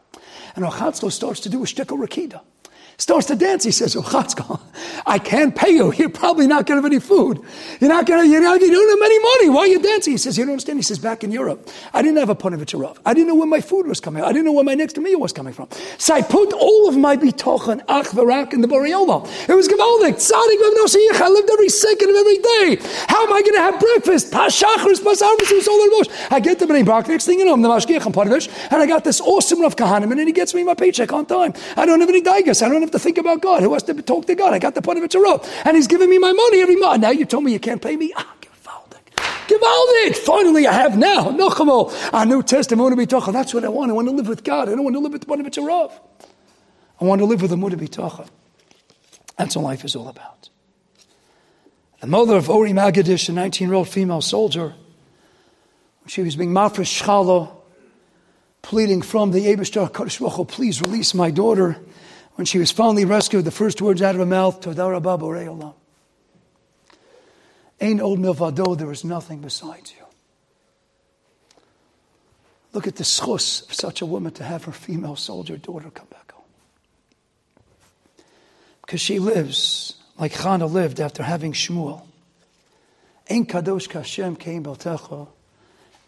And 0.56 0.64
Chatzkel 0.64 1.12
starts 1.12 1.40
to 1.40 1.48
do 1.48 1.62
a 1.62 1.66
shtickle 1.66 1.98
rakida 1.98 2.40
starts 2.98 3.26
to 3.28 3.36
dance. 3.36 3.62
He 3.62 3.70
says, 3.70 3.96
oh, 3.96 4.60
I 5.06 5.18
can't 5.18 5.54
pay 5.54 5.70
you. 5.70 5.92
You're 5.94 6.08
probably 6.08 6.46
not 6.46 6.66
going 6.66 6.80
to 6.80 6.82
have 6.82 6.92
any 6.92 7.00
food. 7.00 7.40
You're 7.80 7.90
not 7.90 8.06
going 8.06 8.24
to, 8.24 8.28
you're 8.28 8.42
not, 8.42 8.60
you 8.60 8.70
don't 8.70 8.90
have 8.90 9.06
any 9.06 9.18
money. 9.18 9.48
Why 9.50 9.60
are 9.60 9.66
you 9.68 9.80
dancing? 9.80 10.12
He 10.12 10.18
says, 10.18 10.36
you 10.36 10.44
don't 10.44 10.52
understand. 10.52 10.78
He 10.78 10.82
says, 10.82 10.98
back 10.98 11.22
in 11.22 11.30
Europe, 11.30 11.70
I 11.94 12.02
didn't 12.02 12.18
have 12.18 12.28
a 12.28 12.34
Panovich 12.34 12.98
I 13.06 13.14
didn't 13.14 13.28
know 13.28 13.36
where 13.36 13.46
my 13.46 13.60
food 13.60 13.86
was 13.86 14.00
coming. 14.00 14.22
I 14.22 14.28
didn't 14.28 14.46
know 14.46 14.52
where 14.52 14.64
my 14.64 14.74
next 14.74 14.98
meal 14.98 15.20
was 15.20 15.32
coming 15.32 15.52
from. 15.52 15.68
So 15.96 16.14
I 16.14 16.22
put 16.22 16.52
all 16.52 16.88
of 16.88 16.96
my 16.96 17.16
bitachon, 17.16 17.82
ach, 17.88 18.52
in 18.52 18.60
the 18.60 18.68
Borei 18.68 18.92
Olam. 18.92 19.26
It 19.48 19.54
was 19.54 19.68
gewaldig. 19.68 20.16
Tzadik, 20.18 21.20
I 21.20 21.28
lived 21.28 21.50
every 21.50 21.68
second 21.68 22.10
of 22.10 22.16
every 22.16 22.38
day. 22.38 22.78
How 23.08 23.24
am 23.24 23.32
I 23.32 23.42
going 23.42 23.54
to 23.54 23.60
have 23.60 23.80
breakfast? 23.80 24.32
Pashachris, 24.32 25.00
pasarvis, 25.00 26.32
I 26.32 26.40
get 26.40 26.58
the 26.58 26.66
Bnei 26.66 26.84
Brak, 26.84 27.08
next 27.08 27.26
thing 27.26 27.38
you 27.38 27.44
know, 27.44 27.54
I'm 27.54 27.62
the 27.62 27.68
Mashgiach 27.68 28.04
and 28.04 28.14
Panovich, 28.14 28.48
and 28.70 28.82
I 28.82 28.86
got 28.86 29.04
this 29.04 29.20
awesome 29.20 29.62
Rav 29.62 29.76
Kahaneman, 29.76 30.18
and 30.18 30.26
he 30.26 30.32
gets 30.32 30.54
me 30.54 30.64
my 30.64 30.74
paycheck 30.74 31.12
on 31.12 31.26
time. 31.26 31.54
I 31.76 31.86
don't 31.86 32.00
have 32.00 32.08
any 32.08 32.22
daigas. 32.22 32.62
I 32.62 32.68
don't 32.68 32.80
have 32.80 32.87
have 32.88 32.92
to 32.92 32.98
think 32.98 33.18
about 33.18 33.40
God. 33.42 33.62
Who 33.62 33.72
has 33.72 33.82
to 33.84 33.94
talk 34.02 34.26
to 34.26 34.34
God? 34.34 34.52
I 34.52 34.58
got 34.58 34.74
the 34.74 34.82
part 34.82 34.98
of 34.98 35.04
it 35.04 35.10
to 35.12 35.20
rope. 35.20 35.46
And 35.64 35.76
he's 35.76 35.86
giving 35.86 36.10
me 36.10 36.18
my 36.18 36.32
money 36.32 36.60
every 36.60 36.76
month. 36.76 37.02
Now 37.02 37.10
you 37.10 37.24
told 37.24 37.44
me 37.44 37.52
you 37.52 37.60
can't 37.60 37.80
pay 37.80 37.96
me? 37.96 38.12
Ah, 38.16 38.34
Gewaldig! 39.48 40.14
Finally, 40.14 40.66
I 40.66 40.72
have 40.72 40.98
now. 40.98 41.30
Nochamo. 41.30 41.90
A 42.12 42.26
New 42.26 42.42
Testament. 42.42 42.98
Bitocha. 42.98 43.32
That's 43.32 43.54
what 43.54 43.64
I 43.64 43.68
want. 43.68 43.90
I 43.90 43.94
want 43.94 44.08
to 44.08 44.14
live 44.14 44.28
with 44.28 44.44
God. 44.44 44.68
I 44.68 44.72
don't 44.72 44.84
want 44.84 44.94
to 44.94 45.00
live 45.00 45.12
with 45.12 45.22
the 45.22 45.26
B'nai 45.26 45.46
B'tzarav. 45.46 45.92
I 47.00 47.04
want 47.04 47.20
to 47.20 47.24
live 47.24 47.40
with 47.40 47.50
the 47.50 47.56
Muda 47.56 47.76
Bitocha. 47.76 48.28
That's 49.38 49.56
what 49.56 49.62
life 49.62 49.84
is 49.84 49.96
all 49.96 50.08
about. 50.08 50.50
The 52.00 52.06
mother 52.06 52.36
of 52.36 52.50
Ori 52.50 52.72
Megidish, 52.72 53.28
a 53.28 53.32
19 53.32 53.68
year 53.68 53.74
old 53.74 53.88
female 53.88 54.20
soldier, 54.20 54.74
when 56.00 56.08
she 56.08 56.22
was 56.22 56.36
being 56.36 56.50
mafresh 56.50 57.02
shchalo, 57.02 57.50
pleading 58.60 59.00
from 59.00 59.30
the 59.30 59.46
Abishtar 59.46 59.90
Kodesh 59.90 60.48
please 60.48 60.82
release 60.82 61.14
my 61.14 61.30
daughter. 61.30 61.80
When 62.38 62.44
she 62.46 62.60
was 62.60 62.70
finally 62.70 63.04
rescued, 63.04 63.44
the 63.44 63.50
first 63.50 63.82
words 63.82 64.00
out 64.00 64.14
of 64.14 64.20
her 64.20 64.24
mouth, 64.24 64.60
Todah 64.60 64.92
Rabba 64.92 65.18
Borei 65.18 65.48
Olam. 65.48 65.74
Ain 67.80 68.00
old 68.00 68.20
milvado, 68.20 68.78
there 68.78 68.92
is 68.92 69.04
nothing 69.04 69.40
besides 69.40 69.92
you. 69.98 70.04
Look 72.72 72.86
at 72.86 72.94
the 72.94 73.02
schus 73.02 73.66
of 73.68 73.74
such 73.74 74.02
a 74.02 74.06
woman 74.06 74.30
to 74.34 74.44
have 74.44 74.62
her 74.66 74.72
female 74.72 75.16
soldier 75.16 75.56
daughter 75.56 75.90
come 75.90 76.06
back 76.12 76.30
home. 76.30 76.44
Because 78.82 79.00
she 79.00 79.18
lives 79.18 79.96
like 80.16 80.32
Chana 80.34 80.70
lived 80.70 81.00
after 81.00 81.24
having 81.24 81.52
Shmuel. 81.52 82.06
Ein 83.28 83.46
kadosh 83.46 83.88
kashem 83.88 84.38
kein 84.38 84.62
beltecha, 84.62 85.26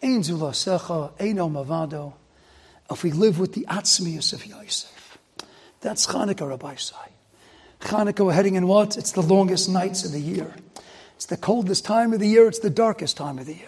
ein 0.01 0.21
zulasecha, 0.21 1.11
ein 1.19 1.35
omavado. 1.35 2.13
If 2.89 3.03
we 3.03 3.11
live 3.11 3.37
with 3.37 3.51
the 3.51 3.65
atzmius 3.69 4.31
of 4.31 4.45
Yosef, 4.45 5.00
that's 5.81 6.07
Chanukah, 6.07 6.49
Rabbi 6.49 6.75
Sai. 6.75 7.09
Chanukah, 7.81 8.25
we're 8.25 8.33
heading 8.33 8.55
in 8.55 8.67
what? 8.67 8.97
It's 8.97 9.11
the 9.11 9.21
longest 9.21 9.69
nights 9.69 10.05
of 10.05 10.11
the 10.11 10.19
year. 10.19 10.53
It's 11.15 11.25
the 11.25 11.37
coldest 11.37 11.85
time 11.85 12.13
of 12.13 12.19
the 12.19 12.27
year. 12.27 12.47
It's 12.47 12.59
the 12.59 12.69
darkest 12.69 13.17
time 13.17 13.39
of 13.39 13.45
the 13.45 13.55
year. 13.55 13.67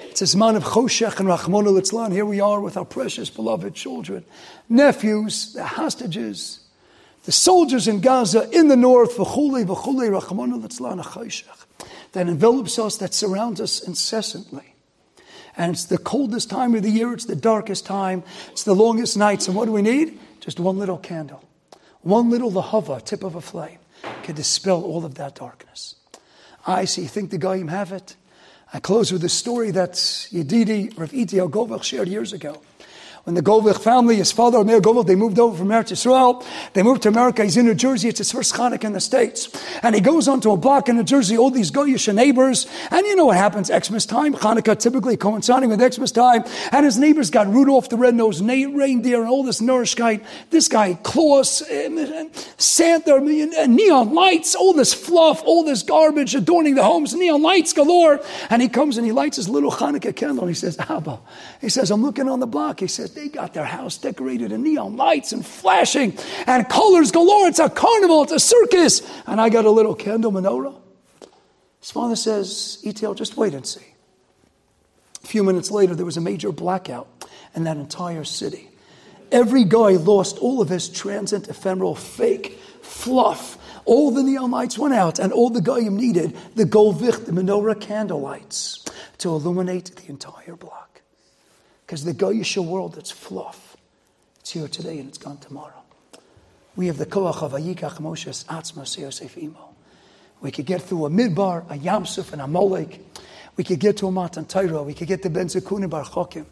It's 0.00 0.34
a 0.34 0.36
man 0.36 0.56
of 0.56 0.64
Choshech 0.64 1.18
and 1.20 1.28
Rachmon 1.28 1.64
Litzlan. 1.66 2.12
Here 2.12 2.26
we 2.26 2.40
are 2.40 2.60
with 2.60 2.76
our 2.76 2.84
precious, 2.84 3.30
beloved 3.30 3.74
children, 3.74 4.24
nephews, 4.68 5.52
the 5.52 5.64
hostages, 5.64 6.60
the 7.24 7.32
soldiers 7.32 7.86
in 7.86 8.00
Gaza, 8.00 8.48
in 8.50 8.68
the 8.68 8.76
north, 8.76 9.16
v'chuli, 9.16 9.64
v'chuli, 9.64 10.20
Rachmon 10.20 10.62
Litzlan, 10.62 11.02
Choshech, 11.02 11.64
that 12.12 12.28
envelops 12.28 12.78
us, 12.78 12.96
that 12.96 13.14
surrounds 13.14 13.60
us 13.60 13.80
incessantly. 13.80 14.74
And 15.56 15.72
it's 15.72 15.84
the 15.84 15.98
coldest 15.98 16.50
time 16.50 16.74
of 16.74 16.82
the 16.82 16.90
year. 16.90 17.12
It's 17.12 17.26
the 17.26 17.36
darkest 17.36 17.86
time. 17.86 18.22
It's 18.50 18.64
the 18.64 18.74
longest 18.74 19.16
nights. 19.16 19.46
And 19.46 19.56
what 19.56 19.66
do 19.66 19.72
we 19.72 19.82
need? 19.82 20.18
Just 20.40 20.58
one 20.58 20.78
little 20.78 20.98
candle. 20.98 21.44
One 22.02 22.30
little 22.30 22.50
lahava, 22.50 23.04
tip 23.04 23.22
of 23.22 23.34
a 23.34 23.40
flame, 23.40 23.78
can 24.22 24.34
dispel 24.34 24.82
all 24.82 25.04
of 25.04 25.16
that 25.16 25.34
darkness. 25.34 25.96
I 26.66 26.84
see. 26.84 27.06
Think 27.06 27.30
the 27.30 27.38
Goyim 27.38 27.68
have 27.68 27.92
it? 27.92 28.16
I 28.72 28.80
close 28.80 29.12
with 29.12 29.24
a 29.24 29.28
story 29.28 29.70
that 29.72 29.92
Yedidi 29.92 30.96
Rav 30.98 31.10
Itiel 31.10 31.50
Govich 31.50 31.82
shared 31.82 32.08
years 32.08 32.32
ago. 32.32 32.62
When 33.24 33.34
the 33.34 33.42
Govich 33.42 33.78
family, 33.80 34.16
his 34.16 34.32
father, 34.32 34.64
Meir 34.64 34.80
Govich, 34.80 35.06
they 35.06 35.14
moved 35.14 35.38
over 35.38 35.56
from 35.56 35.68
Eretz 35.68 35.92
Yisrael. 35.92 36.42
They 36.72 36.82
moved 36.82 37.02
to 37.02 37.08
America. 37.10 37.44
He's 37.44 37.56
in 37.58 37.66
New 37.66 37.74
Jersey. 37.74 38.08
It's 38.08 38.18
his 38.18 38.32
first 38.32 38.54
Hanukkah 38.54 38.84
in 38.84 38.94
the 38.94 39.00
States. 39.00 39.50
And 39.82 39.94
he 39.94 40.00
goes 40.00 40.26
onto 40.26 40.50
a 40.50 40.56
block 40.56 40.88
in 40.88 40.96
New 40.96 41.04
Jersey, 41.04 41.36
all 41.36 41.50
these 41.50 41.70
Goyish 41.70 42.12
neighbors. 42.14 42.66
And 42.90 43.06
you 43.06 43.14
know 43.16 43.26
what 43.26 43.36
happens 43.36 43.68
Xmas 43.68 44.06
time, 44.06 44.34
Hanukkah 44.34 44.78
typically 44.78 45.18
coinciding 45.18 45.68
with 45.68 45.80
Xmas 45.94 46.12
time. 46.12 46.44
And 46.72 46.86
his 46.86 46.98
neighbors 46.98 47.28
got 47.30 47.46
Rudolph 47.46 47.90
the 47.90 47.98
red-nosed 47.98 48.42
reindeer 48.42 49.20
and 49.20 49.28
all 49.28 49.42
this 49.42 49.60
narishkeit. 49.60 50.24
This 50.48 50.68
guy, 50.68 50.94
Claus, 50.94 51.62
Santa, 52.56 53.20
neon 53.68 54.14
lights, 54.14 54.54
all 54.54 54.72
this 54.72 54.94
fluff, 54.94 55.42
all 55.44 55.62
this 55.62 55.82
garbage 55.82 56.34
adorning 56.34 56.74
the 56.74 56.84
homes, 56.84 57.14
neon 57.14 57.42
lights 57.42 57.74
galore. 57.74 58.20
And 58.48 58.62
he 58.62 58.68
comes 58.68 58.96
and 58.96 59.04
he 59.04 59.12
lights 59.12 59.36
his 59.36 59.48
little 59.48 59.70
Hanukkah 59.70 60.16
candle 60.16 60.44
and 60.44 60.50
he 60.50 60.58
says, 60.58 60.78
Abba, 60.78 61.20
he 61.60 61.68
says, 61.68 61.90
I'm 61.90 62.02
looking 62.02 62.26
on 62.26 62.40
the 62.40 62.46
block. 62.46 62.80
He 62.80 62.86
says, 62.86 63.09
they 63.14 63.28
got 63.28 63.54
their 63.54 63.64
house 63.64 63.98
decorated 63.98 64.52
in 64.52 64.62
neon 64.62 64.96
lights 64.96 65.32
and 65.32 65.44
flashing 65.44 66.16
and 66.46 66.68
colors 66.68 67.10
galore. 67.12 67.48
It's 67.48 67.58
a 67.58 67.68
carnival, 67.68 68.22
it's 68.22 68.32
a 68.32 68.40
circus. 68.40 69.02
And 69.26 69.40
I 69.40 69.48
got 69.48 69.64
a 69.64 69.70
little 69.70 69.94
candle 69.94 70.32
menorah. 70.32 70.76
His 71.80 71.90
father 71.90 72.16
says, 72.16 72.82
Itiel, 72.84 73.16
just 73.16 73.36
wait 73.36 73.54
and 73.54 73.66
see. 73.66 73.86
A 75.22 75.26
few 75.26 75.44
minutes 75.44 75.70
later, 75.70 75.94
there 75.94 76.06
was 76.06 76.16
a 76.16 76.20
major 76.20 76.52
blackout 76.52 77.08
in 77.54 77.64
that 77.64 77.76
entire 77.76 78.24
city. 78.24 78.68
Every 79.32 79.64
guy 79.64 79.92
lost 79.92 80.38
all 80.38 80.60
of 80.60 80.68
his 80.68 80.88
transient, 80.88 81.48
ephemeral, 81.48 81.94
fake 81.94 82.58
fluff. 82.82 83.58
All 83.84 84.10
the 84.10 84.22
neon 84.22 84.50
lights 84.50 84.78
went 84.78 84.94
out, 84.94 85.18
and 85.18 85.32
all 85.32 85.50
the 85.50 85.60
goyim 85.60 85.96
needed 85.96 86.36
the 86.54 86.64
Govich, 86.64 87.26
the 87.26 87.32
menorah 87.32 87.80
candle 87.80 88.20
lights, 88.20 88.84
to 89.18 89.28
illuminate 89.28 89.96
the 89.96 90.08
entire 90.08 90.56
block. 90.56 90.89
Because 91.90 92.04
the 92.04 92.14
Goyish 92.14 92.56
world, 92.56 92.96
it's 92.98 93.10
fluff. 93.10 93.76
It's 94.38 94.52
here 94.52 94.68
today 94.68 95.00
and 95.00 95.08
it's 95.08 95.18
gone 95.18 95.38
tomorrow. 95.38 95.82
We 96.76 96.86
have 96.86 96.98
the 96.98 97.04
koach 97.04 97.42
of 97.42 97.50
Ayikach 97.50 98.00
Moshes 98.00 98.44
Atzma 98.44 98.96
Yosef 98.96 99.36
Imo. 99.36 99.74
We 100.40 100.52
could 100.52 100.66
get 100.66 100.82
through 100.82 101.06
a 101.06 101.10
Midbar, 101.10 101.68
a 101.68 101.76
Yamsuf, 101.76 102.32
and 102.32 102.42
a 102.42 102.44
Molek. 102.44 103.00
We 103.56 103.64
could 103.64 103.80
get 103.80 103.96
to 103.96 104.06
a 104.06 104.12
Matan 104.12 104.44
Torah. 104.44 104.84
We 104.84 104.94
could 104.94 105.08
get 105.08 105.20
to 105.24 105.30
Ben 105.30 105.48
Zekunim 105.48 105.90
Bar 105.90 106.04
Chokim. 106.04 106.46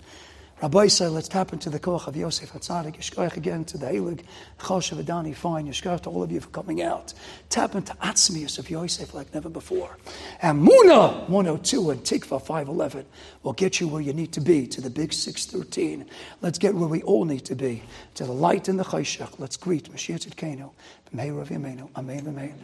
Rabbi 0.61 0.89
said, 0.89 1.13
let's 1.13 1.29
tap 1.29 1.53
into 1.53 1.71
the 1.71 1.79
koach 1.79 2.09
of 2.09 2.17
Yosef 2.17 2.53
Hatzadik. 2.53 2.97
Yishkoich 2.97 3.37
again 3.37 3.65
to 3.67 3.79
the 3.79 3.87
Eilig. 3.87 4.25
Choshev 4.59 5.01
Adani, 5.01 5.33
fine. 5.33 5.69
Yishkoich 5.69 6.01
to 6.03 6.11
all 6.11 6.25
of 6.25 6.33
you 6.33 6.41
for 6.41 6.49
coming 6.49 6.83
out. 6.83 7.15
Tap 7.49 7.77
into 7.77 7.95
Atzmius 7.95 8.59
of 8.59 8.69
Yosef 8.69 9.15
like 9.15 9.33
never 9.33 9.49
before. 9.49 9.97
And 10.43 10.67
Muna 10.67 11.29
102 11.29 11.91
and 11.91 12.01
Tikva 12.03 12.43
511 12.43 13.07
will 13.45 13.53
get 13.53 13.79
you 13.79 13.87
where 13.87 14.03
you 14.03 14.13
need 14.13 14.33
to 14.33 14.41
be 14.41 14.67
to 14.67 14.81
the 14.81 14.91
big 14.91 15.13
613. 15.13 16.05
Let's 16.43 16.59
get 16.59 16.75
where 16.75 16.89
we 16.89 17.03
all 17.03 17.25
need 17.25 17.45
to 17.45 17.55
be 17.55 17.85
to 18.17 18.25
the 18.25 18.33
light 18.33 18.69
in 18.69 18.77
the 18.79 18.85
Chayshach. 18.85 19.39
Let's 19.39 19.57
greet 19.57 19.93
Mashiach 19.93 20.27
Tzidkenu. 20.27 20.73
Meir 21.13 21.39
of 21.39 21.51
Yemenu. 21.51 21.89
Amen. 21.97 22.27
Amen. 22.27 22.55